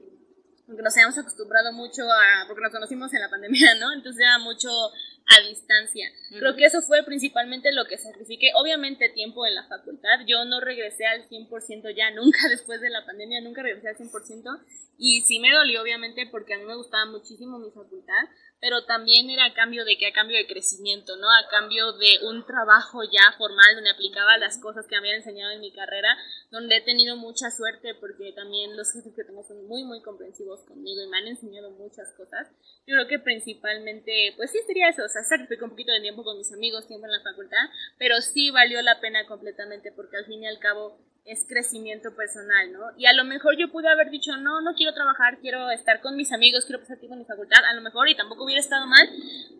Porque 0.66 0.82
nos 0.82 0.94
habíamos 0.94 1.18
acostumbrado 1.18 1.72
mucho 1.72 2.02
a, 2.10 2.46
porque 2.48 2.62
nos 2.62 2.72
conocimos 2.72 3.12
en 3.14 3.20
la 3.20 3.28
pandemia, 3.28 3.74
¿no? 3.80 3.92
Entonces 3.92 4.22
era 4.22 4.38
mucho 4.38 4.70
a 5.26 5.48
distancia. 5.48 6.10
Creo 6.30 6.54
que 6.54 6.66
eso 6.66 6.82
fue 6.82 7.02
principalmente 7.04 7.72
lo 7.72 7.86
que 7.86 7.96
sacrifiqué. 7.96 8.50
Obviamente 8.56 9.08
tiempo 9.08 9.46
en 9.46 9.54
la 9.54 9.66
facultad. 9.66 10.20
Yo 10.26 10.44
no 10.44 10.60
regresé 10.60 11.06
al 11.06 11.26
100% 11.28 11.94
ya, 11.96 12.10
nunca 12.10 12.38
después 12.50 12.80
de 12.80 12.90
la 12.90 13.04
pandemia, 13.06 13.40
nunca 13.40 13.62
regresé 13.62 13.88
al 13.88 13.96
100%. 13.96 14.60
Y 14.98 15.22
sí 15.22 15.40
me 15.40 15.52
dolió, 15.52 15.82
obviamente, 15.82 16.28
porque 16.30 16.54
a 16.54 16.58
mí 16.58 16.64
me 16.64 16.76
gustaba 16.76 17.06
muchísimo 17.06 17.58
mi 17.58 17.70
facultad, 17.70 18.24
pero 18.64 18.82
también 18.86 19.28
era 19.28 19.44
a 19.44 19.52
cambio 19.52 19.84
de 19.84 19.98
que 19.98 20.06
a 20.06 20.12
cambio 20.14 20.38
de 20.38 20.46
crecimiento, 20.46 21.16
¿no? 21.16 21.28
A 21.28 21.50
cambio 21.50 21.92
de 21.92 22.20
un 22.22 22.46
trabajo 22.46 23.02
ya 23.04 23.36
formal 23.36 23.74
donde 23.74 23.90
aplicaba 23.90 24.38
las 24.38 24.56
cosas 24.56 24.86
que 24.86 24.94
me 24.94 25.00
habían 25.00 25.16
enseñado 25.16 25.52
en 25.52 25.60
mi 25.60 25.70
carrera, 25.70 26.16
donde 26.50 26.78
he 26.78 26.80
tenido 26.80 27.14
mucha 27.18 27.50
suerte 27.50 27.94
porque 27.94 28.32
también 28.32 28.74
los 28.74 28.90
jefes 28.90 29.12
que 29.14 29.24
tengo 29.24 29.44
son 29.44 29.68
muy, 29.68 29.84
muy 29.84 30.00
comprensivos 30.00 30.64
conmigo 30.64 31.02
y 31.02 31.08
me 31.08 31.18
han 31.18 31.26
enseñado 31.26 31.72
muchas 31.72 32.10
cosas. 32.16 32.48
Yo 32.86 32.94
creo 32.96 33.06
que 33.06 33.18
principalmente, 33.18 34.32
pues 34.38 34.50
sí 34.50 34.58
sería 34.66 34.88
eso, 34.88 35.04
o 35.04 35.08
sea, 35.08 35.24
sacrifico 35.24 35.66
un 35.66 35.72
poquito 35.72 35.92
de 35.92 36.00
tiempo 36.00 36.24
con 36.24 36.38
mis 36.38 36.50
amigos, 36.50 36.88
tiempo 36.88 37.04
en 37.04 37.12
la 37.12 37.20
facultad, 37.20 37.68
pero 37.98 38.22
sí 38.22 38.50
valió 38.50 38.80
la 38.80 38.98
pena 38.98 39.26
completamente 39.26 39.92
porque 39.92 40.16
al 40.16 40.24
fin 40.24 40.42
y 40.42 40.46
al 40.46 40.58
cabo 40.58 40.96
es 41.24 41.46
crecimiento 41.48 42.14
personal, 42.14 42.72
¿no? 42.72 42.80
Y 42.98 43.06
a 43.06 43.14
lo 43.14 43.24
mejor 43.24 43.56
yo 43.56 43.70
pude 43.72 43.88
haber 43.88 44.10
dicho, 44.10 44.36
no, 44.36 44.60
no 44.60 44.74
quiero 44.74 44.92
trabajar, 44.92 45.38
quiero 45.40 45.70
estar 45.70 46.00
con 46.02 46.16
mis 46.16 46.32
amigos, 46.32 46.66
quiero 46.66 46.80
pasar 46.80 46.98
tiempo 46.98 47.14
en 47.14 47.20
mi 47.20 47.24
facultad, 47.24 47.64
a 47.64 47.74
lo 47.74 47.80
mejor 47.80 48.08
y 48.08 48.16
tampoco 48.16 48.44
hubiera 48.44 48.53
estado 48.60 48.86
mal, 48.86 49.08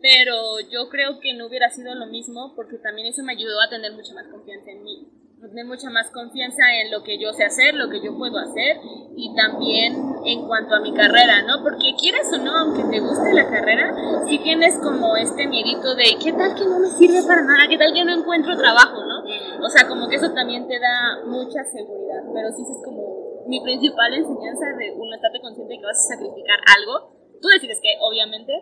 pero 0.01 0.59
yo 0.71 0.89
creo 0.89 1.19
que 1.19 1.33
no 1.33 1.47
hubiera 1.47 1.69
sido 1.69 1.95
lo 1.95 2.07
mismo 2.07 2.53
porque 2.55 2.77
también 2.77 3.07
eso 3.07 3.23
me 3.23 3.33
ayudó 3.33 3.61
a 3.61 3.69
tener 3.69 3.93
mucha 3.93 4.13
más 4.13 4.27
confianza 4.27 4.71
en 4.71 4.83
mí 4.83 5.07
tener 5.49 5.65
mucha 5.65 5.89
más 5.89 6.09
confianza 6.11 6.63
en 6.81 6.91
lo 6.91 7.03
que 7.03 7.17
yo 7.19 7.33
sé 7.33 7.43
hacer, 7.43 7.75
lo 7.75 7.89
que 7.89 8.01
yo 8.01 8.17
puedo 8.17 8.37
hacer 8.37 8.77
y 9.15 9.33
también 9.35 9.93
en 10.25 10.47
cuanto 10.47 10.75
a 10.75 10.79
mi 10.79 10.93
carrera, 10.93 11.43
¿no? 11.43 11.61
Porque 11.63 11.93
quieres 11.99 12.31
o 12.33 12.37
no, 12.37 12.51
aunque 12.51 12.83
te 12.89 12.99
guste 12.99 13.33
la 13.33 13.47
carrera, 13.49 13.93
si 14.27 14.39
tienes 14.39 14.77
como 14.79 15.15
este 15.15 15.47
miedito 15.47 15.95
de 15.95 16.17
¿qué 16.21 16.33
tal 16.33 16.55
que 16.55 16.65
no 16.65 16.79
me 16.79 16.87
sirve 16.87 17.21
para 17.27 17.43
nada? 17.43 17.67
¿Qué 17.69 17.77
tal 17.77 17.93
que 17.93 18.05
no 18.05 18.13
encuentro 18.13 18.57
trabajo, 18.57 19.03
no? 19.03 19.23
O 19.63 19.69
sea, 19.69 19.87
como 19.87 20.07
que 20.07 20.15
eso 20.15 20.31
también 20.33 20.67
te 20.67 20.79
da 20.79 21.23
mucha 21.25 21.63
seguridad, 21.65 22.23
pero 22.33 22.51
sí 22.51 22.61
es 22.61 22.83
como 22.83 23.45
mi 23.47 23.61
principal 23.61 24.13
enseñanza 24.13 24.65
de 24.79 24.91
uno 24.91 25.15
estarte 25.15 25.39
consciente 25.41 25.73
de 25.73 25.79
que 25.79 25.85
vas 25.85 25.99
a 25.99 26.15
sacrificar 26.15 26.59
algo. 26.77 27.37
Tú 27.41 27.47
decides 27.49 27.79
que, 27.81 27.89
obviamente, 28.01 28.53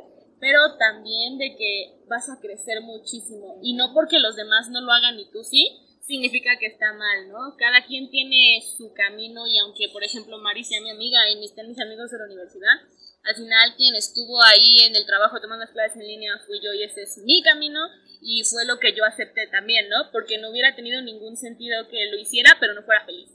pero 0.44 0.60
también 0.78 1.38
de 1.38 1.56
que 1.56 2.04
vas 2.10 2.28
a 2.30 2.38
crecer 2.42 2.82
muchísimo 2.82 3.62
y 3.64 3.76
no 3.76 3.94
porque 3.94 4.20
los 4.20 4.36
demás 4.36 4.68
no 4.68 4.82
lo 4.82 4.92
hagan 4.92 5.18
y 5.18 5.32
tú 5.32 5.42
sí, 5.42 5.80
significa 6.02 6.60
que 6.60 6.66
está 6.66 6.92
mal, 6.92 7.30
¿no? 7.30 7.56
Cada 7.58 7.86
quien 7.86 8.10
tiene 8.10 8.62
su 8.76 8.94
camino 8.94 9.48
y 9.48 9.58
aunque, 9.60 9.88
por 9.88 10.04
ejemplo, 10.04 10.38
Mari 10.40 10.66
sea 10.66 10.82
mi 10.82 10.90
amiga 10.90 11.30
y 11.32 11.38
mis, 11.38 11.56
mis 11.56 11.80
amigos 11.80 12.12
de 12.12 12.20
la 12.20 12.26
universidad, 12.26 12.76
al 13.24 13.36
final 13.36 13.74
quien 13.78 13.96
estuvo 13.96 14.44
ahí 14.44 14.82
en 14.84 14.98
el 14.98 15.06
trabajo 15.06 15.40
tomando 15.40 15.64
las 15.64 15.72
clases 15.72 15.96
en 15.96 16.10
línea 16.10 16.34
fui 16.46 16.60
yo 16.62 16.74
y 16.74 16.84
ese 16.84 17.04
es 17.04 17.20
mi 17.20 17.42
camino 17.42 17.80
y 18.20 18.44
fue 18.44 18.66
lo 18.66 18.80
que 18.80 18.92
yo 18.92 19.06
acepté 19.06 19.48
también, 19.48 19.88
¿no? 19.88 20.12
Porque 20.12 20.40
no 20.40 20.50
hubiera 20.50 20.76
tenido 20.76 21.02
ningún 21.02 21.38
sentido 21.38 21.88
que 21.88 22.06
lo 22.12 22.20
hiciera, 22.20 22.58
pero 22.60 22.74
no 22.74 22.84
fuera 22.84 23.06
feliz. 23.06 23.30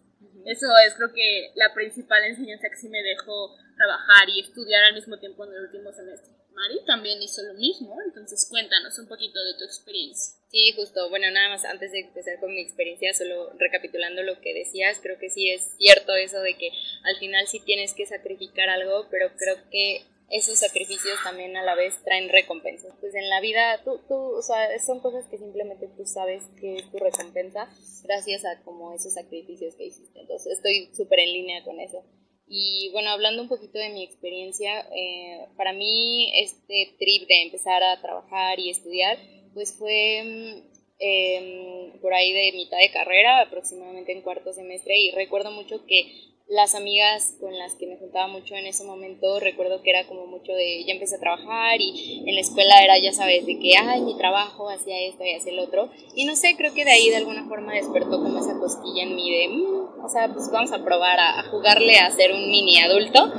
Eso 0.45 0.67
es 0.87 0.95
creo 0.95 1.15
que 1.15 1.53
la 1.55 1.73
principal 1.73 2.23
enseñanza 2.25 2.69
que 2.69 2.77
sí 2.77 2.91
me 2.91 3.03
dejó 3.03 3.57
trabajar 3.79 4.29
y 4.29 4.41
estudiar 4.41 4.85
al 4.85 4.95
mismo 4.95 5.19
tiempo 5.19 5.47
en 5.47 5.55
el 5.55 5.63
último 5.63 5.91
semestre. 5.91 6.38
Mari 6.59 6.85
también 6.87 7.23
hizo 7.23 7.41
lo 7.43 7.55
mismo, 7.55 7.97
entonces 8.05 8.49
cuéntanos 8.51 8.99
un 8.99 9.07
poquito 9.07 9.39
de 9.45 9.55
tu 9.55 9.65
experiencia. 9.65 10.35
Sí, 10.51 10.73
justo. 10.75 11.09
Bueno, 11.09 11.31
nada 11.31 11.51
más 11.51 11.65
antes 11.65 11.93
de 11.93 12.01
empezar 12.01 12.41
con 12.41 12.53
mi 12.53 12.61
experiencia, 12.61 13.15
solo 13.15 13.53
recapitulando 13.59 14.23
lo 14.23 14.41
que 14.41 14.55
decías, 14.55 14.99
creo 15.01 15.19
que 15.19 15.31
sí 15.31 15.49
es 15.51 15.63
cierto 15.77 16.17
eso 16.17 16.41
de 16.41 16.57
que 16.57 16.71
al 17.05 17.17
final 17.19 17.47
sí 17.47 17.61
tienes 17.61 17.95
que 17.95 18.07
sacrificar 18.07 18.69
algo, 18.71 19.07
pero 19.09 19.31
creo 19.37 19.57
que 19.71 20.03
esos 20.31 20.59
sacrificios 20.59 21.17
también 21.23 21.57
a 21.57 21.63
la 21.63 21.75
vez 21.75 21.95
traen 22.05 22.29
recompensas. 22.29 22.93
Pues 23.01 23.15
en 23.15 23.29
la 23.31 23.41
vida, 23.41 23.81
tú, 23.85 24.01
tú, 24.09 24.15
o 24.15 24.43
sea, 24.43 24.79
son 24.81 25.01
cosas 25.01 25.27
que 25.31 25.39
simplemente 25.39 25.89
tú 25.97 26.05
sabes 26.07 26.43
que 26.61 26.77
es 26.77 26.91
tu 26.91 26.99
recompensa 26.99 27.69
gracias 28.03 28.45
a 28.45 28.61
como 28.63 28.93
esos 28.95 29.15
sacrificios 29.15 29.77
que 29.77 29.87
hiciste. 29.87 30.21
Entonces 30.21 30.55
estoy 30.55 30.91
súper 30.95 31.21
en 31.21 31.33
línea 31.33 31.63
con 31.63 31.79
eso. 31.81 32.05
Y 32.49 32.89
bueno, 32.93 33.11
hablando 33.11 33.43
un 33.43 33.49
poquito 33.49 33.79
de 33.79 33.91
mi 33.91 34.03
experiencia, 34.03 34.81
eh, 34.95 35.47
para 35.57 35.73
mí 35.73 36.33
este 36.35 36.95
trip 36.99 37.29
de 37.29 37.43
empezar 37.43 37.83
a 37.83 38.01
trabajar 38.01 38.59
y 38.59 38.71
estudiar 38.71 39.19
pues 39.55 39.77
fue 39.77 40.23
mm, 40.25 40.63
em, 41.01 42.01
por 42.01 42.15
ahí 42.15 42.33
de 42.33 42.53
mitad 42.53 42.79
de 42.79 42.91
carrera, 42.91 43.41
aproximadamente 43.43 44.13
en 44.13 44.23
cuarto 44.23 44.53
semestre, 44.53 44.99
y 44.99 45.11
recuerdo 45.11 45.51
mucho 45.51 45.85
que 45.87 46.13
las 46.49 46.75
amigas 46.75 47.37
con 47.41 47.57
las 47.59 47.75
que 47.75 47.87
me 47.87 47.99
juntaba 47.99 48.27
mucho 48.27 48.55
en 48.55 48.67
ese 48.67 48.83
momento, 48.83 49.39
recuerdo 49.39 49.83
que 49.83 49.91
era 49.91 50.07
como 50.07 50.27
mucho 50.27 50.53
de, 50.53 50.83
ya 50.87 50.95
empecé 50.95 51.17
a 51.17 51.21
trabajar 51.21 51.79
y 51.79 52.25
en 52.27 52.35
la 52.35 52.41
escuela 52.41 52.83
era, 52.83 52.99
ya 52.99 53.13
sabes, 53.13 53.45
de 53.45 53.59
que, 53.59 53.77
ay, 53.77 54.01
mi 54.01 54.17
trabajo, 54.17 54.71
hacía 54.71 54.99
esto 55.07 55.25
y 55.25 55.35
hacía 55.35 55.53
el 55.53 55.59
otro. 55.59 55.91
Y 56.15 56.25
no 56.25 56.35
sé, 56.37 56.55
creo 56.57 56.73
que 56.73 56.87
de 56.87 56.93
ahí 56.93 57.11
de 57.11 57.17
alguna 57.17 57.47
forma 57.47 57.75
despertó 57.75 58.23
como 58.23 58.39
esa 58.39 58.59
cosquilla 58.59 59.03
en 59.03 59.15
mí 59.15 59.31
de, 59.31 59.49
mm, 59.49 60.05
o 60.05 60.09
sea, 60.09 60.33
pues 60.33 60.51
vamos 60.51 60.73
a 60.73 60.83
probar 60.83 61.21
a, 61.21 61.41
a, 61.41 61.51
jugarle 61.51 61.99
a 61.99 62.11
ser 62.13 62.33
un 62.33 62.49
mini 62.49 62.79
adulto. 62.79 63.31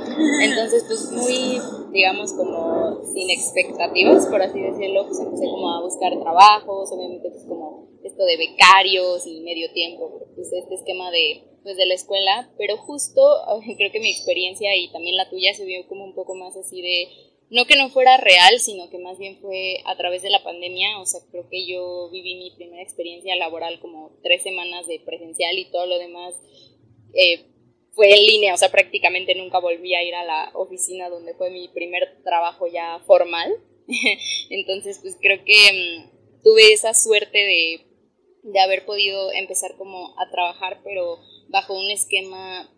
Entonces, 0.42 0.84
pues 0.86 1.10
muy, 1.10 1.60
digamos, 1.92 2.32
como 2.34 3.04
sin 3.12 3.28
expectativas, 3.28 4.26
por 4.26 4.40
así 4.40 4.60
decirlo, 4.60 5.06
pues 5.08 5.18
empecé 5.18 5.46
como 5.46 5.68
a 5.72 5.82
buscar 5.82 6.12
trabajos, 6.20 6.92
obviamente 6.92 7.28
pues 7.28 7.44
como 7.48 7.88
esto 8.04 8.24
de 8.24 8.36
becarios 8.36 9.26
y 9.26 9.40
medio 9.40 9.72
tiempo, 9.72 10.26
pues 10.36 10.52
este 10.52 10.76
esquema 10.76 11.10
de 11.10 11.49
pues 11.62 11.76
de 11.76 11.86
la 11.86 11.94
escuela, 11.94 12.50
pero 12.58 12.76
justo 12.76 13.22
creo 13.76 13.92
que 13.92 14.00
mi 14.00 14.10
experiencia 14.10 14.76
y 14.76 14.90
también 14.90 15.16
la 15.16 15.28
tuya 15.28 15.54
se 15.54 15.64
vio 15.64 15.86
como 15.88 16.04
un 16.04 16.14
poco 16.14 16.34
más 16.34 16.56
así 16.56 16.80
de, 16.82 17.08
no 17.50 17.66
que 17.66 17.76
no 17.76 17.90
fuera 17.90 18.16
real, 18.16 18.60
sino 18.60 18.88
que 18.90 18.98
más 18.98 19.18
bien 19.18 19.38
fue 19.40 19.78
a 19.84 19.96
través 19.96 20.22
de 20.22 20.30
la 20.30 20.42
pandemia, 20.42 20.98
o 21.00 21.06
sea, 21.06 21.20
creo 21.30 21.48
que 21.48 21.66
yo 21.66 22.08
viví 22.10 22.36
mi 22.36 22.50
primera 22.52 22.82
experiencia 22.82 23.34
laboral 23.36 23.80
como 23.80 24.12
tres 24.22 24.42
semanas 24.42 24.86
de 24.86 25.00
presencial 25.00 25.58
y 25.58 25.70
todo 25.70 25.86
lo 25.86 25.98
demás 25.98 26.34
eh, 27.14 27.44
fue 27.92 28.10
en 28.10 28.26
línea, 28.26 28.54
o 28.54 28.56
sea, 28.56 28.70
prácticamente 28.70 29.34
nunca 29.34 29.58
volví 29.58 29.94
a 29.94 30.02
ir 30.02 30.14
a 30.14 30.24
la 30.24 30.50
oficina 30.54 31.08
donde 31.08 31.34
fue 31.34 31.50
mi 31.50 31.68
primer 31.68 32.22
trabajo 32.22 32.66
ya 32.66 33.00
formal. 33.06 33.52
Entonces, 34.50 35.00
pues 35.02 35.16
creo 35.20 35.44
que 35.44 35.52
mm, 35.72 36.42
tuve 36.42 36.72
esa 36.72 36.94
suerte 36.94 37.38
de, 37.38 37.80
de 38.44 38.60
haber 38.60 38.84
podido 38.84 39.32
empezar 39.32 39.76
como 39.76 40.14
a 40.18 40.30
trabajar, 40.30 40.80
pero 40.84 41.18
bajo 41.50 41.78
un 41.78 41.90
esquema 41.90 42.70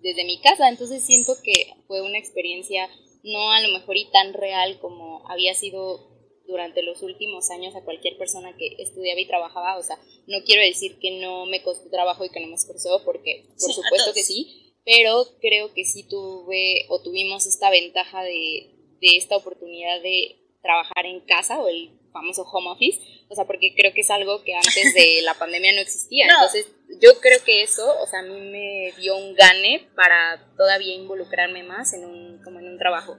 desde 0.00 0.24
mi 0.24 0.40
casa. 0.40 0.68
Entonces 0.68 1.04
siento 1.04 1.34
que 1.42 1.74
fue 1.86 2.02
una 2.02 2.18
experiencia 2.18 2.88
no 3.22 3.50
a 3.52 3.60
lo 3.60 3.70
mejor 3.70 3.96
y 3.96 4.10
tan 4.10 4.32
real 4.32 4.78
como 4.80 5.28
había 5.28 5.54
sido 5.54 6.06
durante 6.46 6.82
los 6.82 7.02
últimos 7.02 7.50
años 7.50 7.76
a 7.76 7.84
cualquier 7.84 8.16
persona 8.16 8.56
que 8.56 8.76
estudiaba 8.78 9.20
y 9.20 9.26
trabajaba. 9.26 9.78
O 9.78 9.82
sea, 9.82 9.98
no 10.26 10.38
quiero 10.44 10.62
decir 10.62 10.98
que 10.98 11.20
no 11.20 11.46
me 11.46 11.62
costó 11.62 11.90
trabajo 11.90 12.24
y 12.24 12.30
que 12.30 12.40
no 12.40 12.46
me 12.46 12.54
esforzó, 12.54 13.02
porque 13.04 13.44
por 13.60 13.72
supuesto 13.72 14.14
que 14.14 14.22
sí, 14.22 14.72
pero 14.84 15.26
creo 15.40 15.74
que 15.74 15.84
sí 15.84 16.04
tuve 16.04 16.86
o 16.88 17.02
tuvimos 17.02 17.46
esta 17.46 17.70
ventaja 17.70 18.22
de, 18.22 18.70
de 19.00 19.16
esta 19.16 19.36
oportunidad 19.36 20.00
de 20.02 20.36
trabajar 20.62 21.04
en 21.04 21.20
casa 21.20 21.60
o 21.60 21.68
el 21.68 21.97
famoso 22.12 22.42
home 22.42 22.70
office, 22.70 23.00
o 23.28 23.34
sea, 23.34 23.44
porque 23.44 23.74
creo 23.76 23.92
que 23.92 24.00
es 24.00 24.10
algo 24.10 24.42
que 24.44 24.54
antes 24.54 24.94
de 24.94 25.20
la 25.24 25.34
pandemia 25.34 25.72
no 25.72 25.80
existía. 25.80 26.26
Entonces, 26.26 26.66
yo 27.00 27.20
creo 27.20 27.42
que 27.44 27.62
eso, 27.62 27.84
o 28.00 28.06
sea, 28.06 28.20
a 28.20 28.22
mí 28.22 28.40
me 28.40 28.92
dio 29.00 29.16
un 29.16 29.34
gane 29.34 29.88
para 29.94 30.52
todavía 30.56 30.94
involucrarme 30.94 31.62
más 31.62 31.92
en 31.94 32.04
un, 32.04 32.42
como 32.42 32.60
en 32.60 32.68
un 32.68 32.78
trabajo. 32.78 33.16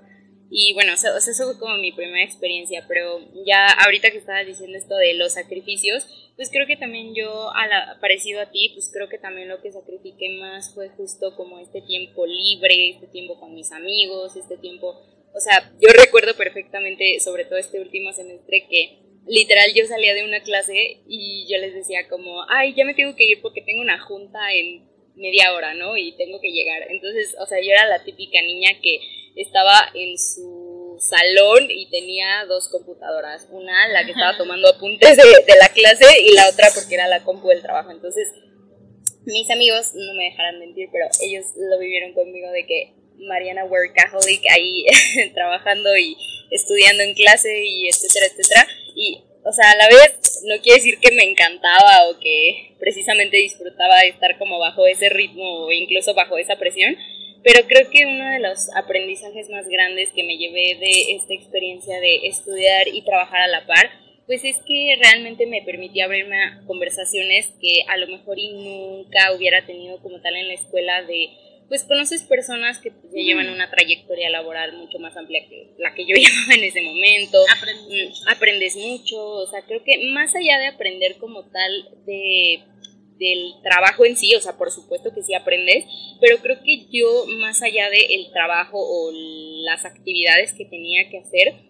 Y 0.51 0.73
bueno, 0.73 0.93
o 0.93 0.97
sea, 0.97 1.15
eso 1.15 1.45
fue 1.45 1.59
como 1.59 1.77
mi 1.77 1.91
primera 1.91 2.23
experiencia, 2.23 2.85
pero 2.87 3.19
ya 3.45 3.67
ahorita 3.85 4.09
que 4.09 4.17
estabas 4.17 4.47
diciendo 4.47 4.77
esto 4.77 4.95
de 4.95 5.13
los 5.13 5.33
sacrificios, 5.33 6.07
pues 6.35 6.49
creo 6.49 6.65
que 6.65 6.75
también 6.75 7.13
yo, 7.13 7.49
a 7.49 7.99
parecido 8.01 8.41
a 8.41 8.49
ti, 8.49 8.71
pues 8.73 8.89
creo 8.91 9.09
que 9.09 9.19
también 9.19 9.47
lo 9.47 9.61
que 9.61 9.71
sacrifiqué 9.71 10.29
más 10.39 10.73
fue 10.73 10.89
justo 10.89 11.35
como 11.35 11.59
este 11.59 11.81
tiempo 11.81 12.25
libre, 12.25 12.91
este 12.91 13.05
tiempo 13.07 13.39
con 13.39 13.53
mis 13.53 13.71
amigos, 13.71 14.35
este 14.35 14.57
tiempo, 14.57 14.99
o 15.33 15.39
sea, 15.39 15.71
yo 15.79 15.89
recuerdo 15.93 16.35
perfectamente, 16.35 17.19
sobre 17.19 17.45
todo 17.45 17.57
este 17.57 17.79
último 17.79 18.13
semestre, 18.13 18.67
que 18.69 18.99
literal 19.27 19.71
yo 19.73 19.85
salía 19.85 20.13
de 20.13 20.23
una 20.23 20.41
clase 20.41 21.01
y 21.07 21.47
yo 21.49 21.57
les 21.59 21.73
decía 21.73 22.07
como, 22.09 22.43
ay, 22.49 22.73
ya 22.75 22.85
me 22.85 22.95
tengo 22.95 23.15
que 23.15 23.25
ir 23.25 23.41
porque 23.41 23.61
tengo 23.61 23.81
una 23.81 23.99
junta 23.99 24.39
en 24.53 24.87
media 25.15 25.53
hora, 25.53 25.73
¿no? 25.73 25.97
Y 25.97 26.15
tengo 26.17 26.39
que 26.41 26.51
llegar. 26.51 26.83
Entonces, 26.89 27.35
o 27.39 27.45
sea, 27.45 27.59
yo 27.59 27.71
era 27.71 27.85
la 27.85 28.03
típica 28.03 28.41
niña 28.41 28.71
que 28.81 28.99
estaba 29.35 29.91
en 29.93 30.17
su 30.17 30.97
salón 30.99 31.69
y 31.69 31.89
tenía 31.89 32.45
dos 32.47 32.69
computadoras. 32.69 33.47
Una, 33.51 33.87
la 33.89 34.05
que 34.05 34.11
estaba 34.11 34.37
tomando 34.37 34.69
apuntes 34.69 35.17
de, 35.17 35.23
de 35.23 35.59
la 35.59 35.69
clase 35.69 36.05
y 36.23 36.33
la 36.33 36.49
otra 36.49 36.67
porque 36.73 36.95
era 36.95 37.07
la 37.07 37.23
compu 37.23 37.49
del 37.49 37.61
trabajo. 37.61 37.91
Entonces, 37.91 38.29
mis 39.25 39.49
amigos, 39.51 39.91
no 39.93 40.13
me 40.15 40.25
dejarán 40.25 40.59
mentir, 40.59 40.89
pero 40.91 41.05
ellos 41.21 41.45
lo 41.55 41.77
vivieron 41.79 42.13
conmigo 42.13 42.49
de 42.51 42.65
que 42.65 42.98
Mariana 43.27 43.65
Workaholic 43.65 44.43
ahí 44.51 44.85
trabajando 45.33 45.95
y 45.97 46.15
estudiando 46.51 47.03
en 47.03 47.13
clase 47.13 47.63
y 47.65 47.87
etcétera, 47.87 48.25
etcétera. 48.27 48.67
Y, 48.95 49.21
o 49.43 49.51
sea, 49.51 49.71
a 49.71 49.75
la 49.75 49.87
vez 49.87 50.41
no 50.45 50.61
quiere 50.61 50.79
decir 50.79 50.99
que 50.99 51.11
me 51.11 51.23
encantaba 51.23 52.09
o 52.09 52.19
que 52.19 52.75
precisamente 52.79 53.37
disfrutaba 53.37 54.01
de 54.01 54.09
estar 54.09 54.37
como 54.37 54.59
bajo 54.59 54.87
ese 54.87 55.09
ritmo 55.09 55.65
o 55.65 55.71
incluso 55.71 56.13
bajo 56.13 56.37
esa 56.37 56.57
presión, 56.57 56.95
pero 57.43 57.67
creo 57.67 57.89
que 57.89 58.05
uno 58.05 58.29
de 58.31 58.39
los 58.39 58.69
aprendizajes 58.75 59.49
más 59.49 59.67
grandes 59.67 60.11
que 60.11 60.23
me 60.23 60.37
llevé 60.37 60.77
de 60.79 61.15
esta 61.15 61.33
experiencia 61.33 61.99
de 61.99 62.27
estudiar 62.27 62.87
y 62.87 63.01
trabajar 63.03 63.41
a 63.41 63.47
la 63.47 63.65
par, 63.65 63.89
pues 64.25 64.43
es 64.43 64.57
que 64.67 64.95
realmente 65.01 65.47
me 65.47 65.61
permitía 65.63 66.05
abrirme 66.05 66.37
a 66.43 66.61
conversaciones 66.67 67.51
que 67.59 67.83
a 67.87 67.97
lo 67.97 68.07
mejor 68.07 68.37
y 68.37 68.51
nunca 68.51 69.33
hubiera 69.33 69.65
tenido 69.65 69.99
como 70.01 70.21
tal 70.21 70.35
en 70.35 70.49
la 70.49 70.53
escuela 70.53 71.01
de 71.03 71.29
pues 71.69 71.83
conoces 71.83 72.23
personas 72.23 72.79
que 72.79 72.91
pues, 72.91 73.13
ya 73.13 73.21
llevan 73.21 73.49
una 73.49 73.69
trayectoria 73.69 74.29
laboral 74.29 74.75
mucho 74.75 74.99
más 74.99 75.15
amplia 75.15 75.47
que 75.47 75.75
la 75.77 75.93
que 75.93 76.05
yo 76.05 76.15
llevaba 76.15 76.55
en 76.55 76.63
ese 76.63 76.81
momento. 76.81 77.37
Aprendes, 77.55 78.19
mm, 78.19 78.29
aprendes 78.29 78.75
mucho, 78.75 79.17
o 79.17 79.47
sea, 79.47 79.61
creo 79.61 79.83
que 79.83 80.11
más 80.11 80.35
allá 80.35 80.57
de 80.57 80.67
aprender 80.67 81.17
como 81.17 81.45
tal 81.45 82.03
de 82.05 82.63
del 83.19 83.53
trabajo 83.61 84.05
en 84.05 84.15
sí, 84.15 84.33
o 84.33 84.39
sea, 84.39 84.57
por 84.57 84.71
supuesto 84.71 85.13
que 85.13 85.21
sí 85.21 85.33
aprendes, 85.33 85.85
pero 86.21 86.37
creo 86.37 86.63
que 86.63 86.87
yo 86.89 87.25
más 87.37 87.61
allá 87.61 87.89
del 87.89 88.05
el 88.09 88.31
trabajo 88.31 88.77
o 88.79 89.11
las 89.65 89.83
actividades 89.85 90.53
que 90.53 90.63
tenía 90.63 91.09
que 91.09 91.19
hacer, 91.19 91.68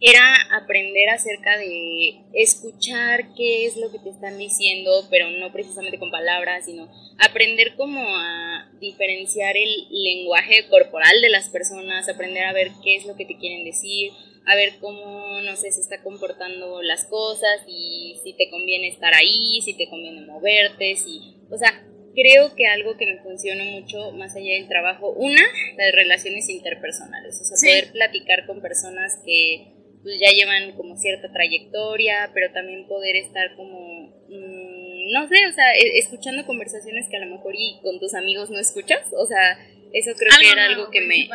era 0.00 0.34
aprender 0.54 1.08
acerca 1.08 1.56
de 1.56 2.20
escuchar 2.34 3.34
qué 3.34 3.66
es 3.66 3.76
lo 3.76 3.90
que 3.90 3.98
te 3.98 4.10
están 4.10 4.36
diciendo, 4.36 4.90
pero 5.10 5.30
no 5.30 5.52
precisamente 5.52 5.98
con 5.98 6.10
palabras, 6.10 6.66
sino 6.66 6.90
aprender 7.18 7.76
cómo 7.76 8.00
a 8.06 8.70
diferenciar 8.78 9.56
el 9.56 9.70
lenguaje 9.90 10.68
corporal 10.68 11.20
de 11.22 11.30
las 11.30 11.48
personas, 11.48 12.08
aprender 12.08 12.44
a 12.44 12.52
ver 12.52 12.72
qué 12.84 12.96
es 12.96 13.06
lo 13.06 13.16
que 13.16 13.24
te 13.24 13.38
quieren 13.38 13.64
decir, 13.64 14.12
a 14.44 14.54
ver 14.54 14.74
cómo, 14.80 15.40
no 15.40 15.56
sé, 15.56 15.72
se 15.72 15.80
está 15.80 16.02
comportando 16.02 16.82
las 16.82 17.06
cosas 17.06 17.62
y 17.66 18.20
si 18.22 18.34
te 18.34 18.50
conviene 18.50 18.88
estar 18.88 19.14
ahí, 19.14 19.60
si 19.62 19.74
te 19.74 19.88
conviene 19.88 20.26
moverte, 20.26 20.94
si, 20.96 21.36
o 21.50 21.56
sea, 21.56 21.82
creo 22.14 22.54
que 22.54 22.66
algo 22.66 22.96
que 22.98 23.06
me 23.06 23.22
funciona 23.22 23.64
mucho 23.64 24.12
más 24.12 24.36
allá 24.36 24.52
del 24.52 24.68
trabajo, 24.68 25.10
una, 25.10 25.42
las 25.76 25.92
relaciones 25.92 26.48
interpersonales, 26.50 27.40
o 27.40 27.44
sea, 27.44 27.56
poder 27.56 27.92
platicar 27.92 28.46
con 28.46 28.60
personas 28.60 29.20
que 29.24 29.72
pues 30.02 30.18
ya 30.20 30.30
llevan 30.30 30.72
como 30.72 30.96
cierta 30.96 31.32
trayectoria, 31.32 32.30
pero 32.34 32.52
también 32.52 32.86
poder 32.86 33.16
estar 33.16 33.54
como, 33.56 34.08
mm, 34.28 35.12
no 35.12 35.28
sé, 35.28 35.46
o 35.46 35.52
sea, 35.52 35.72
e, 35.74 35.98
escuchando 35.98 36.46
conversaciones 36.46 37.08
que 37.08 37.16
a 37.16 37.24
lo 37.24 37.34
mejor 37.34 37.54
y 37.56 37.78
con 37.82 37.98
tus 37.98 38.14
amigos 38.14 38.50
no 38.50 38.58
escuchas, 38.58 39.12
o 39.12 39.26
sea, 39.26 39.58
eso 39.92 40.12
creo 40.16 40.30
que 40.40 40.50
era 40.50 40.66
algo 40.66 40.90
que 40.90 41.00
me 41.00 41.28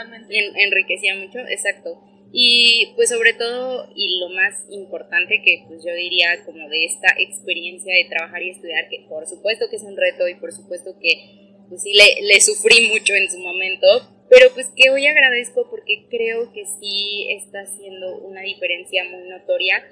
enriquecía 0.56 1.16
mucho, 1.16 1.40
exacto. 1.40 2.02
Y 2.34 2.94
pues 2.96 3.10
sobre 3.10 3.34
todo, 3.34 3.90
y 3.96 4.20
lo 4.20 4.30
más 4.30 4.56
importante 4.70 5.42
que 5.44 5.66
pues 5.68 5.84
yo 5.84 5.94
diría 5.94 6.44
como 6.46 6.70
de 6.70 6.86
esta 6.86 7.08
experiencia 7.18 7.94
de 7.94 8.06
trabajar 8.06 8.42
y 8.42 8.52
estudiar, 8.52 8.88
que 8.90 9.06
por 9.10 9.28
supuesto 9.28 9.66
que 9.70 9.76
es 9.76 9.84
un 9.84 9.98
reto 9.98 10.28
y 10.30 10.36
por 10.36 10.54
supuesto 10.54 10.96
que 11.02 11.66
pues 11.68 11.84
sí 11.84 11.94
le, 11.94 12.28
le 12.28 12.40
sufrí 12.40 12.88
mucho 12.88 13.14
en 13.16 13.30
su 13.30 13.38
momento, 13.40 13.88
pero 14.32 14.50
pues 14.54 14.68
que 14.78 14.90
hoy 14.90 15.06
agradezco 15.08 15.70
porque 15.70 16.08
creo 16.10 16.54
que 16.54 16.64
sí 16.66 17.28
está 17.32 17.64
haciendo 17.64 18.16
una 18.20 18.40
diferencia 18.42 19.04
muy 19.04 19.28
notoria 19.28 19.86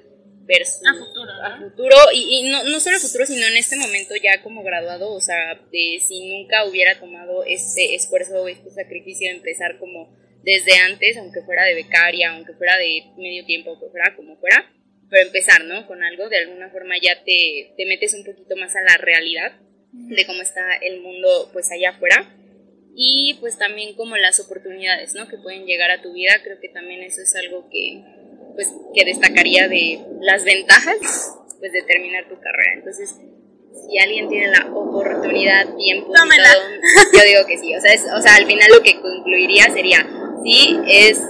versus 0.46 0.80
a 0.88 0.94
futuro, 0.94 1.30
a 1.44 1.58
futuro. 1.58 1.96
Y, 2.14 2.48
no, 2.48 2.64
no 2.64 2.80
solo 2.80 2.96
a 2.96 3.00
futuro, 3.00 3.26
sino 3.26 3.46
en 3.46 3.58
este 3.58 3.76
momento 3.76 4.14
ya 4.16 4.42
como 4.42 4.62
graduado, 4.62 5.12
o 5.12 5.20
sea, 5.20 5.60
de 5.70 6.00
si 6.00 6.26
nunca 6.32 6.64
hubiera 6.64 6.98
tomado 6.98 7.44
este 7.44 7.94
esfuerzo, 7.94 8.48
este 8.48 8.70
sacrificio 8.70 9.28
de 9.28 9.36
empezar 9.36 9.78
como 9.78 10.16
desde 10.42 10.72
antes, 10.78 11.18
aunque 11.18 11.42
fuera 11.42 11.66
de 11.66 11.74
becaria, 11.74 12.30
aunque 12.30 12.54
fuera 12.54 12.78
de 12.78 13.12
medio 13.18 13.44
tiempo, 13.44 13.72
aunque 13.72 13.90
fuera 13.90 14.16
como 14.16 14.38
fuera, 14.38 14.72
pero 15.10 15.26
empezar, 15.26 15.64
¿no? 15.64 15.86
Con 15.86 16.02
algo, 16.02 16.30
de 16.30 16.38
alguna 16.38 16.70
forma 16.70 16.94
ya 16.98 17.22
te, 17.24 17.74
te 17.76 17.84
metes 17.84 18.14
un 18.14 18.24
poquito 18.24 18.56
más 18.56 18.74
a 18.74 18.80
la 18.80 18.96
realidad 18.96 19.52
de 19.92 20.24
cómo 20.24 20.40
está 20.40 20.76
el 20.76 21.00
mundo 21.00 21.50
pues 21.52 21.70
allá 21.72 21.90
afuera 21.90 22.39
y 22.94 23.36
pues 23.40 23.58
también 23.58 23.94
como 23.96 24.16
las 24.16 24.40
oportunidades, 24.40 25.14
¿no? 25.14 25.28
Que 25.28 25.38
pueden 25.38 25.64
llegar 25.64 25.90
a 25.90 26.02
tu 26.02 26.12
vida, 26.12 26.32
creo 26.42 26.58
que 26.60 26.68
también 26.68 27.02
eso 27.02 27.22
es 27.22 27.34
algo 27.36 27.68
que, 27.70 28.02
pues, 28.54 28.68
que 28.94 29.04
destacaría 29.04 29.68
de 29.68 30.00
las 30.20 30.44
ventajas, 30.44 31.34
pues, 31.58 31.72
de 31.72 31.82
terminar 31.82 32.28
tu 32.28 32.40
carrera. 32.40 32.74
Entonces, 32.74 33.16
si 33.72 33.98
alguien 33.98 34.28
tiene 34.28 34.48
la 34.48 34.66
oportunidad 34.74 35.66
posicionada, 35.66 36.54
yo 37.12 37.24
digo 37.24 37.46
que 37.46 37.58
sí. 37.58 37.74
O 37.74 37.80
sea, 37.80 37.92
es, 37.92 38.04
o 38.04 38.20
sea, 38.20 38.36
al 38.36 38.46
final 38.46 38.70
lo 38.70 38.82
que 38.82 39.00
concluiría 39.00 39.64
sería, 39.72 40.06
sí, 40.44 40.78
es 40.86 41.20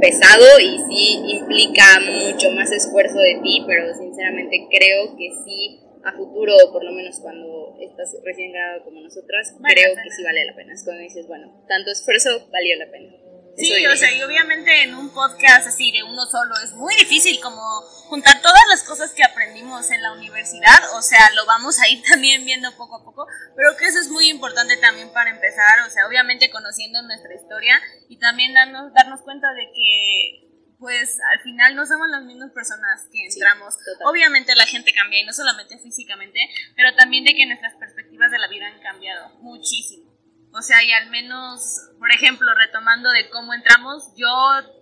pesado 0.00 0.58
y 0.58 0.78
sí 0.88 1.20
implica 1.26 2.00
mucho 2.00 2.50
más 2.52 2.72
esfuerzo 2.72 3.18
de 3.18 3.40
ti, 3.42 3.64
pero 3.66 3.94
sinceramente 3.94 4.66
creo 4.70 5.16
que 5.16 5.30
sí 5.44 5.80
a 6.04 6.12
futuro, 6.12 6.54
por 6.72 6.84
lo 6.84 6.92
menos 6.92 7.18
cuando 7.20 7.76
estás 7.80 8.16
recién 8.24 8.52
graduado 8.52 8.84
como 8.84 9.00
nosotras, 9.00 9.54
creo 9.62 9.94
que 9.94 10.10
sí 10.10 10.22
vale 10.22 10.44
la 10.44 10.54
pena. 10.54 10.72
Es 10.72 10.84
cuando 10.84 11.02
dices, 11.02 11.26
bueno, 11.26 11.64
tanto 11.68 11.90
esfuerzo 11.90 12.48
valió 12.50 12.76
la 12.76 12.90
pena. 12.90 13.12
Sí, 13.56 13.86
o 13.86 13.96
sea, 13.96 14.12
y 14.12 14.22
obviamente 14.22 14.84
en 14.84 14.94
un 14.94 15.12
podcast 15.12 15.66
así 15.66 15.92
de 15.92 16.02
uno 16.02 16.24
solo 16.24 16.54
es 16.64 16.72
muy 16.72 16.94
difícil 16.94 17.40
como 17.40 17.60
juntar 18.08 18.40
todas 18.40 18.62
las 18.70 18.82
cosas 18.84 19.12
que 19.12 19.22
aprendimos 19.22 19.90
en 19.90 20.02
la 20.02 20.12
universidad, 20.12 20.96
o 20.96 21.02
sea, 21.02 21.30
lo 21.34 21.44
vamos 21.46 21.78
a 21.80 21.88
ir 21.88 22.02
también 22.10 22.44
viendo 22.44 22.74
poco 22.76 22.96
a 22.96 23.04
poco, 23.04 23.26
pero 23.56 23.76
que 23.76 23.86
eso 23.86 23.98
es 23.98 24.08
muy 24.08 24.30
importante 24.30 24.76
también 24.78 25.12
para 25.12 25.30
empezar, 25.30 25.80
o 25.86 25.90
sea, 25.90 26.06
obviamente 26.06 26.50
conociendo 26.50 27.02
nuestra 27.02 27.34
historia 27.34 27.80
y 28.08 28.18
también 28.18 28.54
darnos, 28.54 28.94
darnos 28.94 29.20
cuenta 29.22 29.52
de 29.52 29.70
que 29.72 30.49
pues 30.80 31.18
al 31.32 31.40
final 31.42 31.76
no 31.76 31.86
somos 31.86 32.08
las 32.08 32.24
mismas 32.24 32.50
personas 32.52 33.06
que 33.12 33.26
entramos. 33.26 33.76
Obviamente 34.06 34.56
la 34.56 34.66
gente 34.66 34.92
cambia 34.94 35.20
y 35.20 35.26
no 35.26 35.32
solamente 35.32 35.78
físicamente, 35.78 36.40
pero 36.74 36.94
también 36.96 37.22
de 37.24 37.34
que 37.34 37.46
nuestras 37.46 37.74
perspectivas 37.74 38.30
de 38.30 38.38
la 38.38 38.48
vida 38.48 38.66
han 38.66 38.80
cambiado 38.80 39.28
muchísimo. 39.40 40.10
O 40.52 40.62
sea, 40.62 40.82
y 40.82 40.90
al 40.90 41.10
menos, 41.10 41.60
por 41.98 42.10
ejemplo, 42.10 42.52
retomando 42.54 43.10
de 43.10 43.28
cómo 43.28 43.54
entramos, 43.54 44.12
yo 44.16 44.26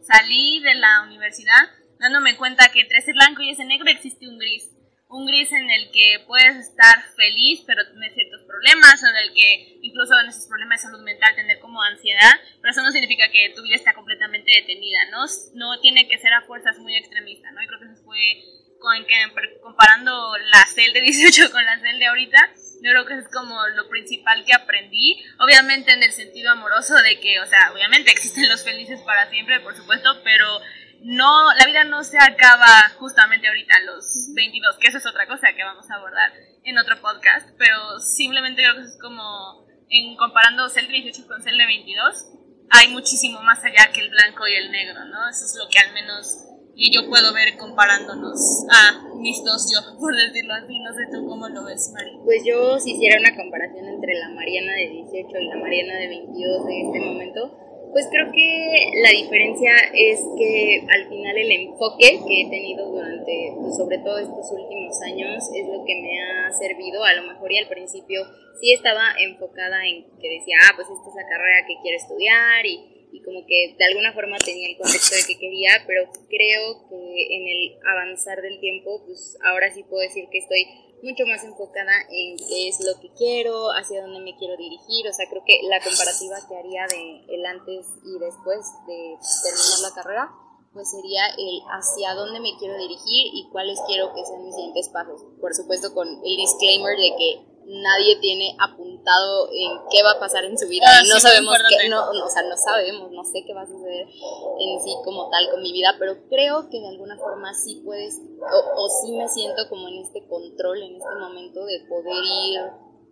salí 0.00 0.60
de 0.62 0.76
la 0.76 1.02
universidad 1.02 1.68
dándome 1.98 2.36
cuenta 2.36 2.70
que 2.72 2.80
entre 2.80 2.98
ese 2.98 3.12
blanco 3.12 3.42
y 3.42 3.50
ese 3.50 3.64
negro 3.64 3.90
existe 3.90 4.28
un 4.28 4.38
gris 4.38 4.70
un 5.08 5.26
gris 5.26 5.50
en 5.52 5.70
el 5.70 5.90
que 5.90 6.22
puedes 6.26 6.56
estar 6.56 7.02
feliz, 7.16 7.62
pero 7.66 7.86
tener 7.88 8.12
ciertos 8.12 8.42
problemas, 8.42 9.02
en 9.02 9.16
el 9.16 9.34
que 9.34 9.78
incluso 9.80 10.18
en 10.20 10.28
esos 10.28 10.46
problemas 10.46 10.80
de 10.80 10.88
salud 10.88 11.02
mental 11.02 11.34
tener 11.34 11.58
como 11.60 11.82
ansiedad, 11.82 12.38
pero 12.60 12.72
eso 12.72 12.82
no 12.82 12.92
significa 12.92 13.30
que 13.30 13.52
tu 13.56 13.62
vida 13.62 13.76
está 13.76 13.94
completamente 13.94 14.52
detenida, 14.52 15.06
¿no? 15.10 15.24
No 15.54 15.80
tiene 15.80 16.08
que 16.08 16.18
ser 16.18 16.32
a 16.34 16.42
fuerzas 16.42 16.78
muy 16.78 16.94
extremistas, 16.94 17.52
¿no? 17.52 17.62
Y 17.62 17.66
creo 17.66 17.80
que 17.80 17.86
eso 17.86 18.04
fue 18.04 18.44
con 18.80 19.06
que, 19.06 19.14
comparando 19.62 20.36
la 20.52 20.66
CEL 20.66 20.92
de 20.92 21.00
18 21.08 21.50
con 21.52 21.64
la 21.64 21.80
CEL 21.80 21.98
de 21.98 22.06
ahorita, 22.06 22.52
yo 22.82 22.90
creo 22.90 23.06
que 23.06 23.14
es 23.14 23.28
como 23.28 23.66
lo 23.68 23.88
principal 23.88 24.44
que 24.44 24.54
aprendí, 24.54 25.24
obviamente 25.38 25.92
en 25.92 26.02
el 26.02 26.12
sentido 26.12 26.52
amoroso 26.52 26.94
de 26.96 27.18
que, 27.18 27.40
o 27.40 27.46
sea, 27.46 27.72
obviamente 27.72 28.10
existen 28.10 28.48
los 28.48 28.62
felices 28.62 29.00
para 29.02 29.28
siempre, 29.30 29.60
por 29.60 29.74
supuesto, 29.74 30.20
pero 30.22 30.60
no, 31.02 31.52
la 31.54 31.66
vida 31.66 31.84
no 31.84 32.02
se 32.04 32.18
acaba 32.18 32.88
justamente 32.98 33.48
ahorita 33.48 33.76
a 33.76 33.84
los 33.84 34.32
22, 34.34 34.78
que 34.78 34.88
eso 34.88 34.98
es 34.98 35.06
otra 35.06 35.26
cosa 35.26 35.52
que 35.54 35.64
vamos 35.64 35.90
a 35.90 35.94
abordar 35.94 36.32
en 36.64 36.78
otro 36.78 37.00
podcast, 37.00 37.48
pero 37.56 38.00
simplemente 38.00 38.62
creo 38.62 38.74
que 38.74 38.82
es 38.82 38.98
como, 39.00 39.66
en 39.88 40.16
comparando 40.16 40.68
CEL 40.68 40.88
de 40.88 40.94
18 40.94 41.26
con 41.26 41.42
CEL 41.42 41.58
de 41.58 41.66
22, 41.66 42.26
hay 42.70 42.88
muchísimo 42.88 43.40
más 43.42 43.64
allá 43.64 43.90
que 43.92 44.00
el 44.00 44.10
blanco 44.10 44.46
y 44.46 44.54
el 44.54 44.70
negro, 44.70 45.04
¿no? 45.06 45.28
Eso 45.28 45.44
es 45.44 45.56
lo 45.58 45.68
que 45.70 45.78
al 45.78 45.94
menos 45.94 46.48
yo 46.78 47.08
puedo 47.08 47.34
ver 47.34 47.56
comparándonos 47.58 48.38
a 48.70 49.02
mis 49.16 49.42
dos 49.44 49.66
yo, 49.72 49.80
por 49.98 50.14
decirlo 50.14 50.54
así. 50.54 50.78
No 50.78 50.94
sé 50.94 51.02
tú 51.10 51.26
cómo 51.26 51.48
lo 51.48 51.64
ves, 51.64 51.90
Mari. 51.92 52.18
Pues 52.24 52.42
yo, 52.46 52.78
si 52.78 52.92
hiciera 52.92 53.18
una 53.18 53.34
comparación 53.34 53.86
entre 53.88 54.14
la 54.14 54.28
Mariana 54.30 54.72
de 54.74 54.88
18 55.10 55.38
y 55.38 55.48
la 55.48 55.56
Mariana 55.56 55.94
de 55.98 56.08
22 56.08 56.66
de 56.66 56.80
este 56.82 57.00
momento, 57.00 57.67
pues 57.92 58.06
creo 58.10 58.30
que 58.32 58.92
la 59.02 59.10
diferencia 59.10 59.72
es 59.94 60.20
que 60.36 60.84
al 60.88 61.08
final 61.08 61.36
el 61.36 61.52
enfoque 61.52 62.20
que 62.26 62.42
he 62.42 62.50
tenido 62.50 62.90
durante, 62.90 63.52
pues 63.56 63.76
sobre 63.76 63.98
todo 63.98 64.18
estos 64.18 64.50
últimos 64.52 65.00
años, 65.02 65.44
es 65.54 65.66
lo 65.66 65.84
que 65.84 65.94
me 65.96 66.20
ha 66.20 66.52
servido. 66.52 67.04
A 67.04 67.14
lo 67.14 67.22
mejor 67.22 67.52
y 67.52 67.58
al 67.58 67.68
principio 67.68 68.22
sí 68.60 68.72
estaba 68.72 69.14
enfocada 69.20 69.86
en 69.86 70.04
que 70.20 70.28
decía, 70.28 70.56
ah, 70.68 70.72
pues 70.76 70.88
esta 70.88 71.08
es 71.08 71.14
la 71.14 71.28
carrera 71.28 71.66
que 71.66 71.80
quiero 71.82 71.96
estudiar 71.96 72.66
y, 72.66 73.08
y 73.12 73.22
como 73.22 73.46
que 73.46 73.74
de 73.78 73.84
alguna 73.84 74.12
forma 74.12 74.36
tenía 74.38 74.68
el 74.68 74.76
contexto 74.76 75.16
de 75.16 75.22
que 75.26 75.38
quería, 75.38 75.84
pero 75.86 76.10
creo 76.28 76.88
que 76.88 77.36
en 77.36 77.48
el 77.48 77.78
avanzar 77.86 78.42
del 78.42 78.60
tiempo, 78.60 79.02
pues 79.06 79.38
ahora 79.44 79.72
sí 79.72 79.82
puedo 79.82 80.02
decir 80.02 80.26
que 80.30 80.38
estoy 80.38 80.66
mucho 81.02 81.26
más 81.26 81.44
enfocada 81.44 81.92
en 82.10 82.36
qué 82.36 82.68
es 82.68 82.80
lo 82.84 83.00
que 83.00 83.10
quiero, 83.14 83.70
hacia 83.70 84.02
dónde 84.02 84.20
me 84.20 84.36
quiero 84.36 84.56
dirigir, 84.56 85.08
o 85.08 85.12
sea, 85.12 85.28
creo 85.28 85.42
que 85.44 85.60
la 85.68 85.80
comparativa 85.80 86.36
que 86.48 86.56
haría 86.56 86.86
de 86.88 87.34
el 87.34 87.46
antes 87.46 87.86
y 88.04 88.18
después 88.18 88.66
de 88.86 89.18
terminar 89.42 89.80
la 89.82 89.94
carrera, 89.94 90.30
pues 90.72 90.90
sería 90.90 91.26
el 91.36 91.60
hacia 91.70 92.14
dónde 92.14 92.40
me 92.40 92.56
quiero 92.58 92.76
dirigir 92.78 93.34
y 93.34 93.48
cuáles 93.50 93.80
quiero 93.86 94.12
que 94.14 94.24
sean 94.24 94.44
mis 94.44 94.54
siguientes 94.54 94.88
pasos. 94.90 95.24
Por 95.40 95.54
supuesto 95.54 95.94
con 95.94 96.08
el 96.08 96.36
disclaimer 96.36 96.96
de 96.96 97.10
que 97.16 97.47
nadie 97.68 98.16
tiene 98.16 98.56
apuntado 98.58 99.50
en 99.52 99.78
qué 99.90 100.02
va 100.02 100.12
a 100.12 100.20
pasar 100.20 100.44
en 100.44 100.58
su 100.58 100.66
vida. 100.68 100.86
Ah, 100.88 101.02
no 101.06 101.20
sabemos 101.20 101.54
qué, 101.68 101.88
no, 101.88 102.08
o 102.08 102.30
sea, 102.30 102.42
no 102.42 102.56
sabemos, 102.56 103.10
no 103.10 103.24
sé 103.24 103.44
qué 103.46 103.52
va 103.52 103.62
a 103.62 103.66
suceder 103.66 104.06
en 104.06 104.80
sí 104.82 104.94
como 105.04 105.28
tal 105.28 105.50
con 105.50 105.62
mi 105.62 105.72
vida, 105.72 105.94
pero 105.98 106.16
creo 106.28 106.70
que 106.70 106.80
de 106.80 106.88
alguna 106.88 107.16
forma 107.18 107.52
sí 107.54 107.82
puedes, 107.84 108.20
o, 108.40 108.82
o 108.82 108.88
sí 109.02 109.12
me 109.12 109.28
siento 109.28 109.68
como 109.68 109.88
en 109.88 109.98
este 109.98 110.26
control, 110.26 110.82
en 110.82 110.96
este 110.96 111.14
momento 111.20 111.64
de 111.66 111.80
poder 111.88 112.24
ir 112.24 112.60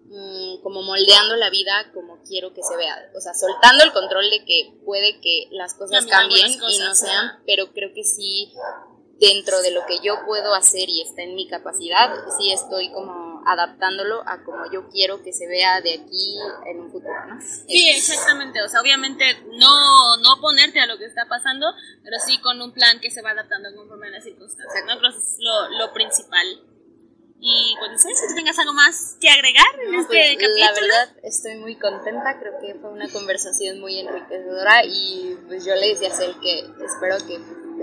mm, 0.06 0.62
como 0.62 0.82
moldeando 0.82 1.36
la 1.36 1.50
vida 1.50 1.90
como 1.92 2.22
quiero 2.22 2.54
que 2.54 2.62
se 2.62 2.76
vea, 2.76 2.96
o 3.14 3.20
sea, 3.20 3.34
soltando 3.34 3.84
el 3.84 3.92
control 3.92 4.30
de 4.30 4.44
que 4.46 4.72
puede 4.86 5.20
que 5.20 5.48
las 5.50 5.74
cosas 5.74 6.06
cambien 6.06 6.52
y 6.52 6.78
no 6.78 6.94
sean, 6.94 7.42
pero 7.46 7.72
creo 7.72 7.92
que 7.94 8.04
sí 8.04 8.54
dentro 9.18 9.60
de 9.62 9.70
lo 9.70 9.84
que 9.86 9.98
yo 10.02 10.14
puedo 10.26 10.54
hacer 10.54 10.88
y 10.88 11.02
está 11.02 11.22
en 11.22 11.34
mi 11.34 11.46
capacidad, 11.46 12.10
sí 12.38 12.52
estoy 12.52 12.90
como 12.92 13.35
adaptándolo 13.46 14.22
a 14.26 14.42
como 14.42 14.70
yo 14.72 14.88
quiero 14.90 15.22
que 15.22 15.32
se 15.32 15.46
vea 15.46 15.80
de 15.80 15.94
aquí 15.94 16.36
en 16.66 16.80
un 16.80 16.90
futuro, 16.90 17.14
¿no? 17.28 17.40
Sí, 17.40 17.88
exactamente, 17.88 18.60
o 18.60 18.68
sea, 18.68 18.80
obviamente 18.80 19.24
no, 19.52 20.16
no 20.18 20.34
oponerte 20.34 20.80
a 20.80 20.86
lo 20.86 20.98
que 20.98 21.04
está 21.04 21.26
pasando, 21.26 21.66
pero 22.02 22.16
sí 22.18 22.38
con 22.40 22.60
un 22.60 22.72
plan 22.72 22.98
que 23.00 23.10
se 23.10 23.22
va 23.22 23.30
adaptando 23.30 23.74
conforme 23.74 24.08
a 24.08 24.10
las 24.10 24.24
circunstancias, 24.24 24.84
¿no? 24.86 24.98
Creo 24.98 25.12
que 25.12 25.18
es 25.18 25.36
lo, 25.38 25.78
lo 25.78 25.92
principal. 25.92 26.46
Y 27.38 27.76
pues 27.78 27.92
no 27.92 27.98
sé 27.98 28.14
si 28.14 28.34
tengas 28.34 28.58
algo 28.58 28.72
más 28.72 29.16
que 29.20 29.28
agregar 29.28 29.66
en 29.86 29.94
este 29.94 30.06
pues, 30.06 30.36
capítulo. 30.36 30.56
La 30.58 30.72
verdad 30.72 31.16
estoy 31.22 31.56
muy 31.56 31.76
contenta, 31.76 32.40
creo 32.40 32.58
que 32.60 32.74
fue 32.80 32.90
una 32.90 33.08
conversación 33.08 33.78
muy 33.78 33.98
enriquecedora 34.00 34.84
y 34.84 35.38
pues 35.46 35.64
yo 35.64 35.74
le 35.74 35.88
decía 35.88 36.08
a 36.08 36.16
Cel 36.16 36.34
que 36.40 36.60
espero 36.84 37.16
que 37.26 37.38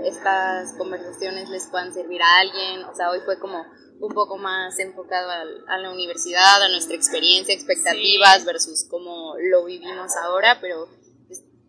estas 0.08 0.72
conversaciones 0.72 1.48
les 1.50 1.68
puedan 1.68 1.94
servir 1.94 2.20
a 2.20 2.38
alguien. 2.38 2.84
O 2.84 2.94
sea, 2.94 3.10
hoy 3.10 3.20
fue 3.24 3.38
como 3.38 3.64
un 4.06 4.14
poco 4.14 4.36
más 4.36 4.78
enfocado 4.78 5.30
a, 5.30 5.78
la 5.78 5.90
universidad, 5.90 6.62
a 6.62 6.68
nuestra 6.68 6.96
experiencia, 6.96 7.54
expectativas 7.54 8.44
versus 8.44 8.84
cómo 8.84 9.34
lo 9.38 9.64
vivimos 9.64 10.16
ahora, 10.16 10.58
pero 10.60 10.88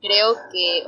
creo 0.06 0.36
que 0.52 0.84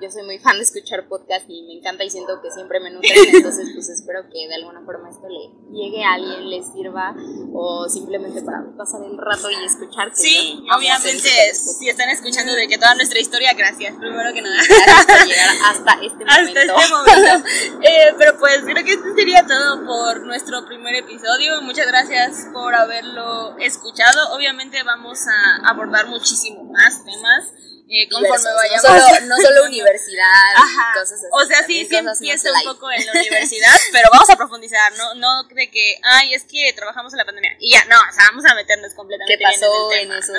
yo 0.00 0.10
soy 0.10 0.22
muy 0.22 0.38
fan 0.38 0.56
de 0.56 0.62
escuchar 0.62 1.08
podcast 1.08 1.44
y 1.48 1.62
me 1.62 1.74
encanta 1.78 2.04
y 2.04 2.10
siento 2.10 2.40
que 2.40 2.50
siempre 2.50 2.80
me 2.80 2.90
nutren, 2.90 3.34
entonces 3.34 3.70
pues 3.74 3.88
espero 3.88 4.22
que 4.30 4.46
de 4.48 4.54
alguna 4.54 4.82
forma 4.82 5.10
esto 5.10 5.28
le 5.28 5.50
llegue 5.72 6.04
a 6.04 6.14
alguien, 6.14 6.48
le 6.48 6.62
sirva 6.62 7.14
o 7.52 7.88
simplemente 7.88 8.42
para 8.42 8.64
pasar 8.76 9.02
el 9.02 9.18
rato 9.18 9.50
y 9.50 9.64
escuchar. 9.64 10.10
Sí, 10.14 10.64
obviamente 10.74 11.28
si 11.54 11.88
están 11.88 12.08
escuchando 12.10 12.54
de 12.54 12.68
que 12.68 12.78
toda 12.78 12.94
nuestra 12.94 13.18
historia, 13.18 13.52
gracias, 13.54 13.96
primero 13.96 14.32
que 14.32 14.42
nada. 14.42 14.62
Gracias 14.62 15.06
por 15.06 15.28
llegar 15.28 15.48
hasta 15.66 15.92
este 16.02 16.24
momento. 16.24 16.60
Hasta 16.60 16.80
este 16.80 16.94
momento. 16.94 17.48
Eh, 17.82 18.14
pero 18.16 18.38
pues 18.38 18.60
creo 18.64 18.84
que 18.84 18.92
esto 18.92 19.14
sería 19.16 19.44
todo 19.46 19.84
por 19.84 20.24
nuestro 20.24 20.64
primer 20.66 20.94
episodio. 20.94 21.60
Muchas 21.62 21.86
gracias 21.86 22.46
por 22.52 22.74
haberlo 22.74 23.56
escuchado. 23.58 24.34
Obviamente 24.34 24.82
vamos 24.84 25.18
a 25.26 25.68
abordar 25.68 26.06
muchísimo 26.06 26.64
más 26.64 27.04
temas 27.04 27.52
eh, 27.88 28.08
conforme 28.08 28.50
vayamos. 28.54 28.84
No 28.84 29.00
solo, 29.00 29.26
no 29.26 29.36
solo 29.36 29.64
universidad, 29.64 30.54
cosas 30.94 31.18
así. 31.18 31.26
O 31.32 31.44
sea, 31.44 31.66
sí, 31.66 31.86
sí 31.86 31.96
empieza 31.96 32.52
un 32.52 32.64
poco 32.64 32.90
en 32.90 33.04
la 33.06 33.12
universidad, 33.20 33.76
pero 33.92 34.08
vamos 34.12 34.30
a 34.30 34.36
profundizar, 34.36 34.92
¿no? 34.96 35.14
No 35.14 35.44
de 35.48 35.70
que, 35.70 36.00
ay, 36.02 36.34
es 36.34 36.44
que 36.44 36.72
trabajamos 36.74 37.12
en 37.12 37.18
la 37.18 37.24
pandemia. 37.24 37.56
Y 37.58 37.72
ya, 37.72 37.84
no, 37.86 37.96
o 37.96 38.12
sea, 38.12 38.24
vamos 38.30 38.44
a 38.44 38.54
meternos 38.54 38.94
completamente 38.94 39.36
¿Qué 39.36 39.42
pasó 39.42 39.92
en, 39.92 40.10
el 40.10 40.18
esos, 40.18 40.36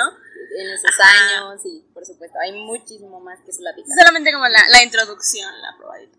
en 0.57 0.69
esos 0.69 0.99
años? 0.99 1.61
Sí, 1.61 1.85
por 1.93 2.05
supuesto, 2.05 2.37
hay 2.39 2.51
muchísimo 2.53 3.19
más 3.19 3.39
que 3.45 3.51
platicar. 3.51 3.97
Solamente 3.97 4.31
como 4.31 4.47
la, 4.47 4.67
la 4.69 4.83
introducción, 4.83 5.51
la 5.61 5.75
probadita. 5.77 6.17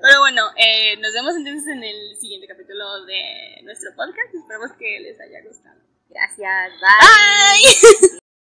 Pero 0.00 0.20
bueno, 0.20 0.50
eh, 0.56 0.96
nos 0.98 1.12
vemos 1.12 1.34
entonces 1.36 1.66
en 1.66 1.84
el 1.84 2.16
siguiente 2.16 2.46
capítulo 2.46 3.04
de 3.04 3.60
nuestro 3.64 3.94
podcast. 3.94 4.34
Esperamos 4.34 4.72
que 4.78 5.00
les 5.00 5.20
haya 5.20 5.42
gustado. 5.42 5.76
Gracias. 6.08 6.72
Bye. 6.80 8.00
Bye. 8.00 8.18